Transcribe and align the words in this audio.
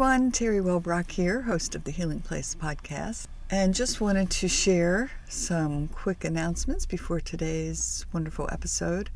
everyone. 0.00 0.32
Teri 0.32 0.62
Wellbrock 0.62 1.10
here, 1.10 1.42
host 1.42 1.74
of 1.74 1.84
the 1.84 1.90
Healing 1.90 2.20
Place 2.20 2.56
podcast. 2.58 3.26
And 3.50 3.74
just 3.74 4.00
wanted 4.00 4.30
to 4.30 4.48
share 4.48 5.10
some 5.28 5.88
quick 5.88 6.24
announcements 6.24 6.86
before 6.86 7.20
today's 7.20 8.06
wonderful 8.10 8.48
episode. 8.50 9.10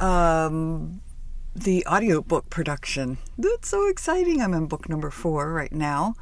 Um, 0.00 1.02
the 1.54 1.86
audiobook 1.86 2.48
production. 2.48 3.18
That's 3.36 3.68
so 3.68 3.86
exciting. 3.86 4.40
I'm 4.40 4.54
in 4.54 4.64
book 4.64 4.88
number 4.88 5.10
four 5.10 5.52
right 5.52 5.74
now. 5.74 6.14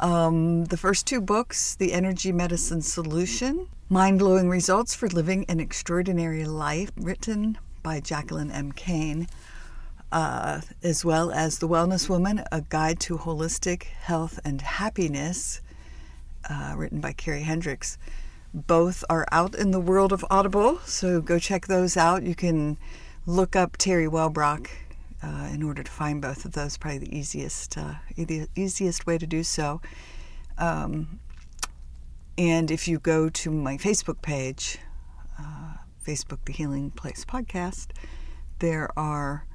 Um, 0.00 0.64
the 0.64 0.78
first 0.78 1.06
two 1.06 1.20
books 1.20 1.74
The 1.74 1.92
Energy 1.92 2.32
Medicine 2.32 2.80
Solution, 2.80 3.68
Mind 3.90 4.18
Blowing 4.18 4.48
Results 4.48 4.94
for 4.94 5.08
Living 5.08 5.44
an 5.50 5.60
Extraordinary 5.60 6.46
Life, 6.46 6.90
written 6.96 7.58
by 7.82 8.00
Jacqueline 8.00 8.50
M. 8.50 8.72
Kane 8.72 9.28
uh, 10.12 10.60
as 10.82 11.04
well 11.04 11.30
as 11.30 11.58
The 11.58 11.68
Wellness 11.68 12.08
Woman, 12.08 12.42
A 12.52 12.60
Guide 12.60 13.00
to 13.00 13.18
Holistic 13.18 13.84
Health 13.84 14.38
and 14.44 14.60
Happiness, 14.60 15.60
uh, 16.48 16.74
written 16.76 17.00
by 17.00 17.12
Carrie 17.12 17.42
Hendricks. 17.42 17.98
Both 18.52 19.04
are 19.10 19.26
out 19.32 19.54
in 19.54 19.72
the 19.72 19.80
world 19.80 20.12
of 20.12 20.24
Audible, 20.30 20.78
so 20.84 21.20
go 21.20 21.38
check 21.38 21.66
those 21.66 21.96
out. 21.96 22.22
You 22.22 22.34
can 22.34 22.78
look 23.26 23.56
up 23.56 23.76
Teri 23.78 24.08
Wellbrock 24.08 24.68
uh, 25.22 25.48
in 25.52 25.62
order 25.62 25.82
to 25.82 25.90
find 25.90 26.22
both 26.22 26.44
of 26.44 26.52
those. 26.52 26.76
Probably 26.76 26.98
the 26.98 27.16
easiest, 27.16 27.76
uh, 27.76 27.94
the 28.16 28.46
easiest 28.54 29.06
way 29.06 29.18
to 29.18 29.26
do 29.26 29.42
so. 29.42 29.80
Um, 30.58 31.18
and 32.36 32.70
if 32.70 32.86
you 32.86 32.98
go 32.98 33.28
to 33.28 33.50
my 33.50 33.76
Facebook 33.76 34.22
page, 34.22 34.78
uh, 35.38 35.74
Facebook 36.06 36.44
The 36.44 36.52
Healing 36.52 36.90
Place 36.90 37.24
Podcast, 37.24 37.88
there 38.58 38.88
are 38.98 39.46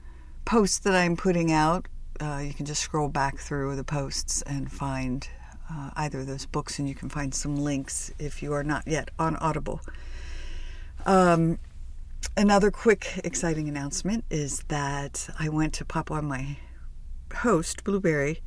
posts 0.50 0.80
that 0.80 0.96
I'm 0.96 1.16
putting 1.16 1.52
out, 1.52 1.88
uh, 2.20 2.42
you 2.44 2.56
can 2.56 2.66
just 2.66 2.82
scroll 2.82 3.08
back 3.08 3.38
through 3.38 3.76
the 3.76 3.84
posts 3.84 4.42
and 4.42 4.72
find 4.72 5.30
uh, 5.72 5.92
either 5.96 6.22
of 6.22 6.26
those 6.26 6.48
books, 6.48 6.80
and 6.80 6.90
you 6.90 6.96
can 6.96 7.08
find 7.08 7.36
some 7.36 7.56
links 7.56 8.12
if 8.18 8.42
you 8.42 8.52
are 8.54 8.64
not 8.64 8.88
yet 8.88 9.12
on 9.20 9.36
Audible. 9.36 9.80
Um, 11.06 11.60
another 12.36 12.72
quick, 12.72 13.22
exciting 13.24 13.70
announcement 13.70 14.26
is 14.32 14.64
that 14.70 15.30
I 15.38 15.50
went 15.50 15.76
to 15.76 15.86
pop 15.86 16.10
on 16.10 16.26
my 16.26 16.58
host, 17.32 17.84
Blubrry, 17.84 18.42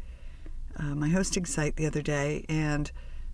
uh, 0.76 0.96
my 0.96 1.08
hosting 1.08 1.44
site 1.44 1.76
the 1.76 1.86
other 1.86 2.02
day, 2.02 2.44
and 2.48 2.90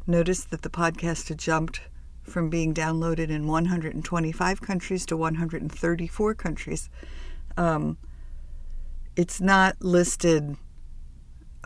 noticed 0.06 0.50
that 0.50 0.60
the 0.60 0.69
podcast 0.69 1.28
had 1.30 1.38
jumped 1.38 1.80
from 2.22 2.50
being 2.50 2.75
downloaded 2.75 3.30
in 3.30 3.47
125 3.47 4.60
countries 4.60 5.06
to 5.06 5.16
134 5.16 6.34
countries. 6.34 6.91
Um, 7.56 7.97
it's 9.19 9.41
not 9.41 9.74
listed 9.83 10.56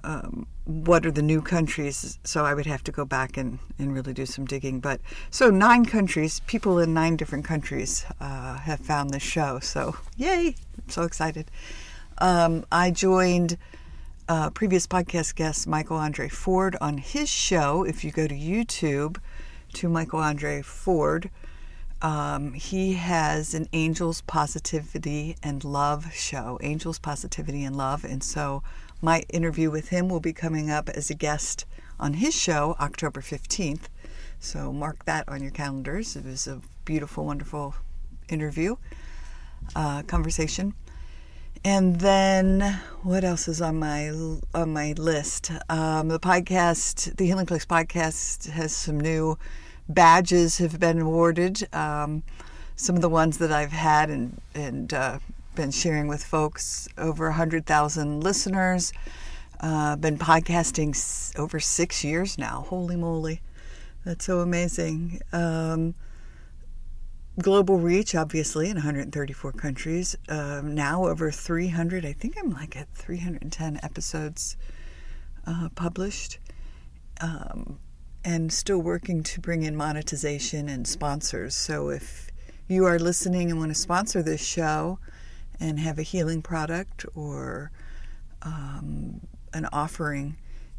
um, 0.04 0.46
what 0.64 1.04
are 1.04 1.10
the 1.10 1.22
new 1.22 1.42
countries, 1.42 2.18
so 2.24 2.46
I 2.46 2.54
would 2.54 2.64
have 2.64 2.82
to 2.84 2.92
go 2.92 3.04
back 3.04 3.36
and, 3.36 3.58
and 3.78 3.92
really 3.92 4.14
do 4.14 4.24
some 4.24 4.46
digging. 4.46 4.80
But 4.80 5.02
so 5.30 5.50
nine 5.50 5.84
countries, 5.84 6.40
people 6.46 6.78
in 6.78 6.94
nine 6.94 7.16
different 7.16 7.44
countries 7.44 8.06
uh, 8.20 8.58
have 8.58 8.80
found 8.80 9.10
this 9.10 9.22
show. 9.22 9.60
So 9.60 9.94
yay! 10.16 10.54
I'm 10.78 10.88
so 10.88 11.02
excited. 11.02 11.50
Um, 12.18 12.64
I 12.72 12.90
joined 12.90 13.58
uh, 14.28 14.48
previous 14.50 14.86
podcast 14.86 15.34
guest 15.34 15.66
Michael 15.66 15.98
Andre 15.98 16.30
Ford 16.30 16.74
on 16.80 16.96
his 16.96 17.28
show. 17.28 17.84
If 17.84 18.02
you 18.02 18.12
go 18.12 18.26
to 18.26 18.34
YouTube 18.34 19.18
to 19.74 19.88
Michael 19.90 20.20
Andre 20.20 20.62
Ford, 20.62 21.28
um, 22.02 22.52
he 22.52 22.94
has 22.94 23.54
an 23.54 23.68
Angels 23.72 24.22
Positivity 24.22 25.36
and 25.42 25.62
Love 25.62 26.12
show, 26.12 26.58
Angels 26.60 26.98
Positivity 26.98 27.64
and 27.64 27.76
Love. 27.76 28.04
And 28.04 28.22
so 28.22 28.62
my 29.00 29.20
interview 29.30 29.70
with 29.70 29.88
him 29.88 30.08
will 30.08 30.20
be 30.20 30.32
coming 30.32 30.68
up 30.68 30.88
as 30.88 31.10
a 31.10 31.14
guest 31.14 31.64
on 32.00 32.14
his 32.14 32.34
show 32.34 32.76
October 32.80 33.20
15th. 33.20 33.84
So 34.40 34.72
mark 34.72 35.04
that 35.04 35.28
on 35.28 35.42
your 35.42 35.52
calendars. 35.52 36.16
It 36.16 36.24
was 36.24 36.48
a 36.48 36.60
beautiful, 36.84 37.24
wonderful 37.24 37.76
interview, 38.28 38.76
uh, 39.76 40.02
conversation. 40.02 40.74
And 41.64 42.00
then 42.00 42.80
what 43.02 43.22
else 43.22 43.46
is 43.46 43.62
on 43.62 43.78
my 43.78 44.08
on 44.52 44.72
my 44.72 44.94
list? 44.98 45.52
Um, 45.68 46.08
the 46.08 46.18
podcast, 46.18 47.16
the 47.16 47.26
Healing 47.26 47.46
Place 47.46 47.64
podcast, 47.64 48.50
has 48.50 48.74
some 48.74 48.98
new 48.98 49.38
badges 49.88 50.58
have 50.58 50.78
been 50.80 51.00
awarded. 51.00 51.68
Um, 51.74 52.22
some 52.76 52.96
of 52.96 53.02
the 53.02 53.08
ones 53.08 53.38
that 53.38 53.52
I've 53.52 53.72
had 53.72 54.10
and 54.10 54.40
and 54.54 54.92
uh, 54.92 55.18
been 55.54 55.70
sharing 55.70 56.08
with 56.08 56.24
folks 56.24 56.88
over 56.98 57.30
hundred 57.32 57.66
thousand 57.66 58.22
listeners. 58.22 58.92
Uh, 59.60 59.94
been 59.94 60.18
podcasting 60.18 60.90
s- 60.90 61.32
over 61.38 61.60
six 61.60 62.02
years 62.02 62.36
now. 62.36 62.64
Holy 62.68 62.96
moly, 62.96 63.40
that's 64.04 64.24
so 64.24 64.40
amazing. 64.40 65.20
Um, 65.32 65.94
global 67.40 67.78
reach, 67.78 68.14
obviously, 68.14 68.68
in 68.68 68.74
134 68.76 69.52
countries. 69.52 70.16
Um, 70.28 70.74
now 70.74 71.06
over 71.06 71.30
300. 71.30 72.04
I 72.04 72.12
think 72.12 72.34
I'm 72.38 72.50
like 72.50 72.76
at 72.76 72.88
310 72.94 73.78
episodes 73.82 74.56
uh, 75.46 75.68
published. 75.74 76.38
Um, 77.20 77.78
and 78.24 78.52
still 78.52 78.78
working 78.78 79.22
to 79.22 79.40
bring 79.40 79.62
in 79.62 79.76
monetization 79.76 80.68
and 80.68 80.86
sponsors. 80.86 81.54
So 81.54 81.88
if 81.88 82.30
you 82.68 82.84
are 82.84 82.98
listening 82.98 83.50
and 83.50 83.58
want 83.58 83.70
to 83.70 83.74
sponsor 83.74 84.22
this 84.22 84.44
show 84.44 84.98
and 85.60 85.78
have 85.78 85.98
a 85.98 86.02
healing 86.02 86.42
product 86.42 87.04
or 87.14 87.70
um, 88.42 89.20
an 89.52 89.66
offering 89.72 90.36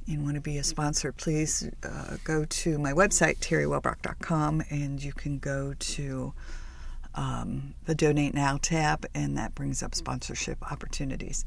and 0.08 0.24
want 0.24 0.36
to 0.36 0.42
be 0.42 0.58
a 0.58 0.64
sponsor, 0.64 1.12
please 1.12 1.70
uh, 1.84 2.18
go 2.24 2.46
to 2.46 2.78
my 2.78 2.94
website, 2.94 3.40
teriwellbrock.com, 3.40 4.64
and 4.70 5.04
you 5.04 5.14
can 5.14 5.40
go 5.40 5.74
to 5.80 6.34
um, 7.16 7.74
the 7.86 7.96
Donate 7.96 8.34
Now 8.34 8.58
tab, 8.62 9.06
and 9.14 9.38
that 9.38 9.56
brings 9.56 9.84
up 9.84 9.96
sponsorship 9.96 10.72
opportunities. 10.72 11.46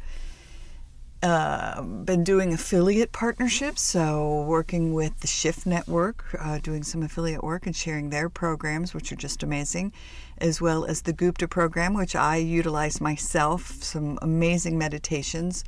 Uh, 1.22 1.81
been 1.82 2.22
doing 2.22 2.53
affiliate 2.53 3.10
partnerships, 3.10 3.81
so 3.81 4.44
working 4.47 4.93
with 4.93 5.19
the 5.21 5.27
Shift 5.27 5.66
Network, 5.66 6.37
uh, 6.38 6.59
doing 6.59 6.82
some 6.82 7.03
affiliate 7.03 7.43
work 7.43 7.66
and 7.66 7.75
sharing 7.75 8.10
their 8.10 8.28
programs, 8.28 8.93
which 8.93 9.10
are 9.10 9.16
just 9.16 9.43
amazing, 9.43 9.93
as 10.38 10.60
well 10.60 10.84
as 10.84 11.03
the 11.03 11.15
Gupta 11.15 11.49
program, 11.49 11.94
which 11.94 12.15
I 12.15 12.37
utilize 12.37 13.00
myself, 13.00 13.82
some 13.82 14.19
amazing 14.21 14.76
meditations. 14.76 15.65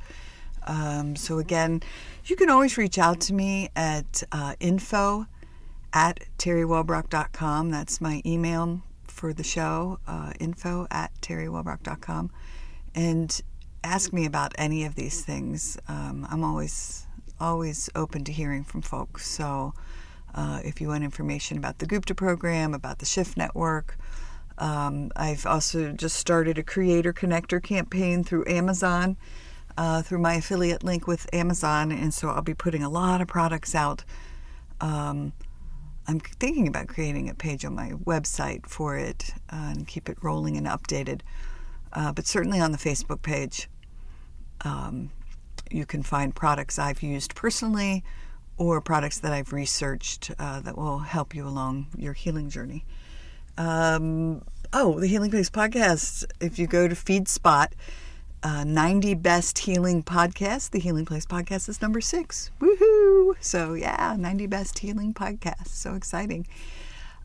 Um, 0.67 1.15
so, 1.15 1.39
again, 1.39 1.81
you 2.25 2.35
can 2.35 2.49
always 2.49 2.77
reach 2.77 2.99
out 2.99 3.19
to 3.21 3.33
me 3.33 3.69
at 3.75 4.23
uh, 4.31 4.53
info 4.59 5.25
at 5.93 6.19
teriwellbrock.com. 6.37 7.71
That's 7.71 7.99
my 7.99 8.21
email 8.23 8.81
for 9.07 9.33
the 9.33 9.43
show, 9.43 9.99
uh, 10.07 10.31
info 10.39 10.87
at 10.91 11.11
teriwellbrock.com. 11.21 12.31
And 12.95 13.41
ask 13.83 14.13
me 14.13 14.25
about 14.25 14.53
any 14.57 14.85
of 14.85 14.95
these 14.95 15.23
things. 15.23 15.77
Um, 15.87 16.27
I'm 16.29 16.43
always 16.43 17.05
always 17.39 17.89
open 17.95 18.25
to 18.25 18.33
hearing 18.33 18.65
from 18.65 18.81
folks. 18.81 19.25
So 19.25 19.73
uh, 20.35 20.59
if 20.65 20.81
you 20.81 20.89
want 20.89 21.05
information 21.05 21.57
about 21.57 21.79
the 21.79 21.85
Gupta 21.85 22.13
program, 22.13 22.73
about 22.73 22.99
the 22.99 23.05
Shift 23.05 23.37
Network, 23.37 23.97
um, 24.57 25.09
I've 25.15 25.45
also 25.45 25.93
just 25.93 26.17
started 26.17 26.57
a 26.57 26.63
Creator 26.63 27.13
Connector 27.13 27.63
campaign 27.63 28.23
through 28.23 28.45
Amazon. 28.47 29.17
Uh, 29.77 30.01
through 30.01 30.19
my 30.19 30.33
affiliate 30.33 30.83
link 30.83 31.07
with 31.07 31.33
Amazon, 31.33 31.89
and 31.89 32.13
so 32.13 32.27
I'll 32.27 32.41
be 32.41 32.53
putting 32.53 32.83
a 32.83 32.89
lot 32.89 33.21
of 33.21 33.29
products 33.29 33.73
out. 33.73 34.03
Um, 34.81 35.31
I'm 36.05 36.19
thinking 36.19 36.67
about 36.67 36.89
creating 36.89 37.29
a 37.29 37.33
page 37.33 37.63
on 37.63 37.75
my 37.75 37.91
website 37.91 38.65
for 38.65 38.97
it 38.97 39.31
uh, 39.49 39.71
and 39.71 39.87
keep 39.87 40.09
it 40.09 40.17
rolling 40.21 40.57
and 40.57 40.67
updated 40.67 41.21
uh, 41.93 42.11
but 42.11 42.25
certainly 42.25 42.59
on 42.59 42.71
the 42.71 42.77
Facebook 42.77 43.21
page, 43.21 43.69
um, 44.65 45.11
you 45.69 45.85
can 45.85 46.03
find 46.03 46.35
products 46.35 46.79
I've 46.79 47.03
used 47.03 47.35
personally 47.35 48.03
or 48.57 48.81
products 48.81 49.19
that 49.19 49.31
I've 49.31 49.53
researched 49.53 50.31
uh, 50.37 50.59
that 50.61 50.77
will 50.77 50.99
help 50.99 51.33
you 51.33 51.47
along 51.47 51.87
your 51.97 52.13
healing 52.13 52.49
journey. 52.49 52.85
Um, 53.57 54.41
oh, 54.73 54.99
the 54.99 55.07
Healing 55.07 55.31
Place 55.31 55.49
podcast. 55.49 56.25
If 56.39 56.59
you 56.59 56.67
go 56.67 56.87
to 56.87 56.95
FeedSpot, 56.95 57.67
uh, 58.43 58.63
90 58.63 59.15
Best 59.15 59.59
Healing 59.59 60.03
Podcasts, 60.03 60.69
the 60.69 60.79
Healing 60.79 61.05
Place 61.05 61.25
podcast 61.25 61.69
is 61.69 61.81
number 61.81 62.01
six. 62.01 62.51
Woohoo! 62.59 63.35
So, 63.39 63.73
yeah, 63.73 64.15
90 64.17 64.47
Best 64.47 64.79
Healing 64.79 65.13
Podcasts. 65.13 65.69
So 65.69 65.93
exciting. 65.93 66.47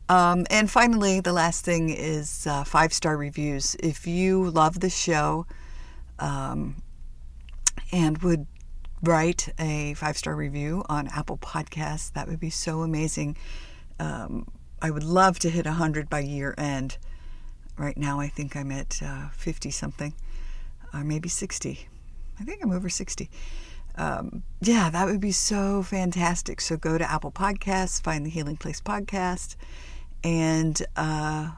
Um, 0.07 0.45
and 0.49 0.69
finally, 0.69 1.19
the 1.19 1.33
last 1.33 1.65
thing 1.65 1.89
is 1.89 2.45
uh, 2.47 2.63
five 2.63 2.93
star 2.93 3.17
reviews. 3.17 3.75
If 3.79 4.05
you 4.05 4.49
love 4.49 4.79
the 4.79 4.89
show 4.89 5.47
um, 6.19 6.81
and 7.91 8.17
would 8.19 8.47
write 9.01 9.49
a 9.59 9.93
five 9.95 10.17
star 10.17 10.35
review 10.35 10.83
on 10.89 11.07
Apple 11.07 11.37
Podcasts, 11.37 12.11
that 12.13 12.27
would 12.27 12.39
be 12.39 12.49
so 12.49 12.81
amazing. 12.81 13.37
Um, 13.99 14.47
I 14.81 14.91
would 14.91 15.03
love 15.03 15.39
to 15.39 15.49
hit 15.49 15.65
100 15.65 16.09
by 16.09 16.19
year 16.19 16.53
end. 16.57 16.97
Right 17.77 17.97
now, 17.97 18.19
I 18.19 18.27
think 18.29 18.55
I'm 18.55 18.71
at 18.71 19.01
50 19.33 19.69
uh, 19.69 19.71
something, 19.71 20.13
or 20.93 21.03
maybe 21.03 21.27
60. 21.27 21.87
I 22.39 22.43
think 22.43 22.61
I'm 22.63 22.71
over 22.71 22.89
60. 22.89 23.29
um, 23.97 24.43
yeah, 24.61 24.89
that 24.89 25.05
would 25.05 25.19
be 25.21 25.31
so 25.31 25.83
fantastic. 25.83 26.61
So 26.61 26.77
go 26.77 26.97
to 26.97 27.09
Apple 27.09 27.31
Podcasts, 27.31 28.01
find 28.01 28.25
the 28.25 28.29
Healing 28.29 28.57
Place 28.57 28.81
podcast, 28.81 29.55
and 30.23 30.81
uh, 30.95 31.51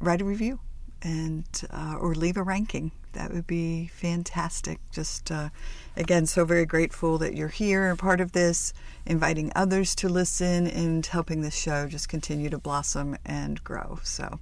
write 0.00 0.20
a 0.20 0.24
review 0.24 0.60
and 1.02 1.44
uh, 1.70 1.96
or 2.00 2.14
leave 2.14 2.36
a 2.36 2.42
ranking. 2.42 2.92
That 3.12 3.32
would 3.32 3.46
be 3.46 3.88
fantastic. 3.88 4.78
Just 4.90 5.30
uh, 5.30 5.50
again, 5.96 6.26
so 6.26 6.44
very 6.44 6.66
grateful 6.66 7.18
that 7.18 7.34
you're 7.34 7.48
here 7.48 7.88
and 7.88 7.98
part 7.98 8.20
of 8.20 8.32
this, 8.32 8.72
inviting 9.06 9.52
others 9.54 9.94
to 9.96 10.08
listen 10.08 10.66
and 10.66 11.04
helping 11.04 11.42
this 11.42 11.56
show 11.56 11.88
just 11.88 12.08
continue 12.08 12.50
to 12.50 12.58
blossom 12.58 13.16
and 13.24 13.62
grow. 13.64 14.00
So, 14.02 14.40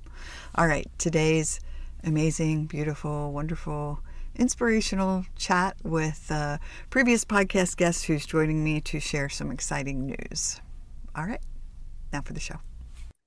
all 0.55 0.67
right, 0.67 0.87
today's 0.99 1.61
amazing, 2.05 2.67
beautiful, 2.67 3.33
wonderful, 3.33 4.01
inspirational 4.37 5.27
chat 5.37 5.77
with 5.83 6.31
a 6.31 6.61
previous 6.89 7.25
podcast 7.25 7.77
guest 7.77 8.07
who's 8.07 8.27
joining 8.27 8.63
me 8.63 8.81
to 8.83 9.01
share 9.01 9.29
some 9.29 9.51
exciting 9.51 10.07
news. 10.07 10.61
All 11.15 11.25
right, 11.25 11.43
now 12.13 12.23
for 12.23 12.33
the 12.33 12.41
show. 12.41 12.61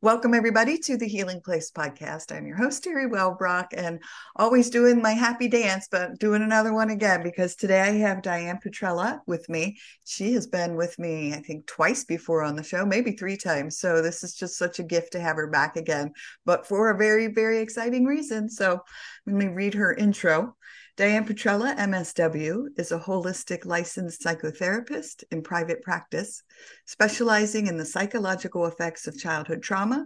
Welcome, 0.03 0.33
everybody, 0.33 0.77
to 0.79 0.97
the 0.97 1.07
Healing 1.07 1.39
Place 1.39 1.71
podcast. 1.71 2.35
I'm 2.35 2.45
your 2.45 2.57
host, 2.57 2.83
Teri 2.83 3.09
Wellbrock, 3.09 3.67
and 3.71 4.03
always 4.35 4.69
doing 4.69 5.01
my 5.01 5.13
happy 5.13 5.47
dance, 5.47 5.87
but 5.89 6.19
doing 6.19 6.41
another 6.41 6.73
one 6.73 6.89
again 6.89 7.23
because 7.23 7.55
today 7.55 7.79
I 7.79 7.91
have 7.91 8.21
Diane 8.21 8.59
Petrella 8.61 9.21
with 9.27 9.47
me. 9.47 9.77
She 10.03 10.33
has 10.33 10.45
been 10.45 10.75
with 10.75 10.99
me, 10.99 11.33
I 11.33 11.37
think, 11.37 11.67
twice 11.67 12.03
before 12.03 12.43
on 12.43 12.57
the 12.57 12.63
show, 12.63 12.85
maybe 12.85 13.13
three 13.13 13.37
times. 13.37 13.77
So 13.77 14.01
this 14.01 14.25
is 14.25 14.35
just 14.35 14.57
such 14.57 14.77
a 14.77 14.83
gift 14.83 15.13
to 15.13 15.21
have 15.21 15.37
her 15.37 15.47
back 15.47 15.77
again, 15.77 16.11
but 16.43 16.67
for 16.67 16.89
a 16.89 16.97
very, 16.97 17.27
very 17.27 17.59
exciting 17.59 18.03
reason. 18.03 18.49
So 18.49 18.81
let 19.25 19.37
me 19.37 19.47
read 19.47 19.73
her 19.75 19.93
intro. 19.93 20.57
Diane 20.95 21.25
Petrella, 21.25 21.75
MSW, 21.75 22.67
is 22.77 22.91
a 22.91 22.99
holistic 22.99 23.65
licensed 23.65 24.21
psychotherapist 24.21 25.23
in 25.31 25.41
private 25.41 25.81
practice, 25.81 26.43
specializing 26.85 27.65
in 27.65 27.77
the 27.77 27.85
psychological 27.85 28.67
effects 28.67 29.07
of 29.07 29.17
childhood 29.17 29.63
trauma, 29.63 30.05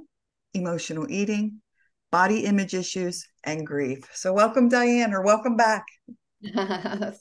emotional 0.53 1.05
eating, 1.09 1.61
body 2.09 2.45
image 2.45 2.73
issues, 2.73 3.27
and 3.43 3.67
grief. 3.67 4.07
So, 4.13 4.31
welcome, 4.31 4.69
Diane, 4.69 5.13
or 5.13 5.21
welcome 5.23 5.57
back. 5.57 5.83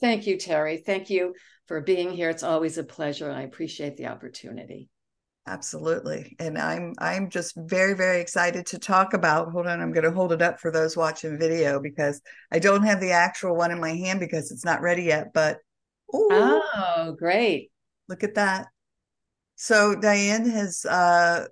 Thank 0.01 0.29
you, 0.29 0.37
Teri. 0.37 0.85
Thank 0.85 1.11
you 1.11 1.35
for 1.67 1.81
being 1.81 2.12
here. 2.12 2.31
It's 2.31 2.45
always 2.45 2.79
a 2.79 2.85
pleasure. 2.85 3.29
and 3.29 3.37
I 3.37 3.43
appreciate 3.43 3.97
the 3.97 4.07
opportunity. 4.07 4.89
Absolutely. 5.49 6.35
And 6.41 6.59
I'm 6.59 6.95
I'm 6.99 7.31
just 7.31 7.55
very 7.57 7.95
very 7.95 8.21
excited 8.21 8.67
to 8.67 8.79
talk 8.79 9.15
about. 9.15 9.53
Hold 9.53 9.69
on, 9.69 9.81
I'm 9.81 9.93
going 9.93 10.05
to 10.05 10.11
hold 10.11 10.33
it 10.33 10.43
up 10.43 10.59
for 10.59 10.73
those 10.73 10.97
watching 10.97 11.39
video 11.39 11.79
because 11.79 12.21
I 12.51 12.59
don't 12.59 12.83
have 12.83 13.01
the 13.01 13.13
actual 13.13 13.55
one 13.55 13.71
in 13.71 13.81
my 13.81 13.95
hand 13.95 14.19
because 14.19 14.51
it's 14.51 14.65
not 14.65 14.81
ready 14.81 15.05
yet, 15.05 15.33
but 15.33 15.59
ooh, 16.15 16.29
Oh, 16.31 17.15
great. 17.17 17.71
Look 18.09 18.25
at 18.25 18.35
that. 18.35 18.67
So 19.55 19.95
Diane 19.95 20.49
has 20.51 20.85
uh 20.85 21.47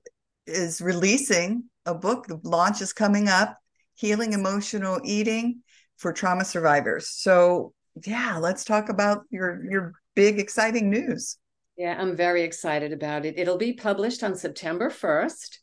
is 0.46 0.80
releasing 0.80 1.64
a 1.86 1.94
book. 1.94 2.26
The 2.26 2.40
launch 2.42 2.80
is 2.80 2.92
coming 2.92 3.28
up, 3.28 3.58
Healing 3.94 4.32
Emotional 4.32 5.00
Eating 5.04 5.62
for 5.96 6.12
Trauma 6.12 6.44
Survivors. 6.44 7.08
So, 7.08 7.72
yeah, 8.04 8.38
let's 8.38 8.64
talk 8.64 8.88
about 8.88 9.22
your 9.30 9.64
your 9.70 9.92
big 10.14 10.40
exciting 10.40 10.90
news. 10.90 11.38
Yeah, 11.76 11.96
I'm 12.00 12.14
very 12.16 12.42
excited 12.42 12.92
about 12.92 13.24
it. 13.26 13.38
It'll 13.38 13.58
be 13.58 13.72
published 13.72 14.22
on 14.22 14.36
September 14.36 14.90
1st 14.90 15.58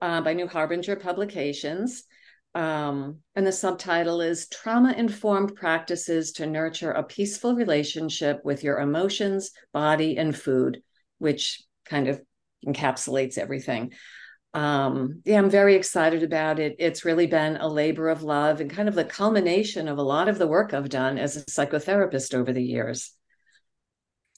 uh, 0.00 0.20
by 0.20 0.32
New 0.32 0.48
Harbinger 0.48 0.96
Publications. 0.96 2.02
Um, 2.54 3.18
and 3.34 3.46
the 3.46 3.52
subtitle 3.52 4.20
is 4.20 4.48
Trauma 4.48 4.92
Informed 4.92 5.54
Practices 5.54 6.32
to 6.32 6.46
Nurture 6.46 6.90
a 6.90 7.02
Peaceful 7.02 7.54
Relationship 7.54 8.40
with 8.44 8.64
Your 8.64 8.80
Emotions, 8.80 9.52
Body, 9.72 10.18
and 10.18 10.36
Food, 10.36 10.82
which 11.18 11.62
kind 11.86 12.08
of 12.08 12.20
encapsulates 12.66 13.38
everything. 13.38 13.92
Um, 14.54 15.22
yeah, 15.24 15.38
I'm 15.38 15.48
very 15.48 15.76
excited 15.76 16.22
about 16.22 16.58
it. 16.58 16.76
It's 16.78 17.06
really 17.06 17.26
been 17.26 17.56
a 17.56 17.68
labor 17.68 18.10
of 18.10 18.22
love 18.22 18.60
and 18.60 18.70
kind 18.70 18.88
of 18.88 18.94
the 18.94 19.04
culmination 19.04 19.88
of 19.88 19.96
a 19.96 20.02
lot 20.02 20.28
of 20.28 20.38
the 20.38 20.46
work 20.46 20.74
I've 20.74 20.90
done 20.90 21.16
as 21.18 21.36
a 21.36 21.44
psychotherapist 21.46 22.34
over 22.34 22.52
the 22.52 22.62
years. 22.62 23.12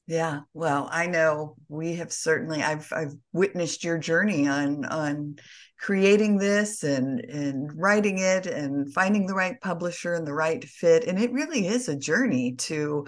Yeah, 0.07 0.41
well, 0.53 0.87
I 0.93 1.07
know 1.07 1.57
we 1.69 1.95
have 1.95 2.13
certainly 2.13 2.63
I've 2.63 2.93
I've 2.93 3.15
witnessed 3.33 3.85
your 3.85 3.97
journey 3.97 4.47
on 4.47 4.85
on 4.85 5.37
creating 5.81 6.37
this 6.37 6.83
and 6.83 7.21
and 7.21 7.71
writing 7.75 8.19
it 8.19 8.47
and 8.47 8.93
finding 8.93 9.27
the 9.27 9.35
right 9.35 9.59
publisher 9.63 10.13
and 10.15 10.27
the 10.27 10.35
right 10.35 10.63
fit 10.63 11.05
and 11.05 11.19
it 11.19 11.33
really 11.33 11.67
is 11.67 11.89
a 11.89 11.97
journey 11.97 12.55
to 12.57 13.07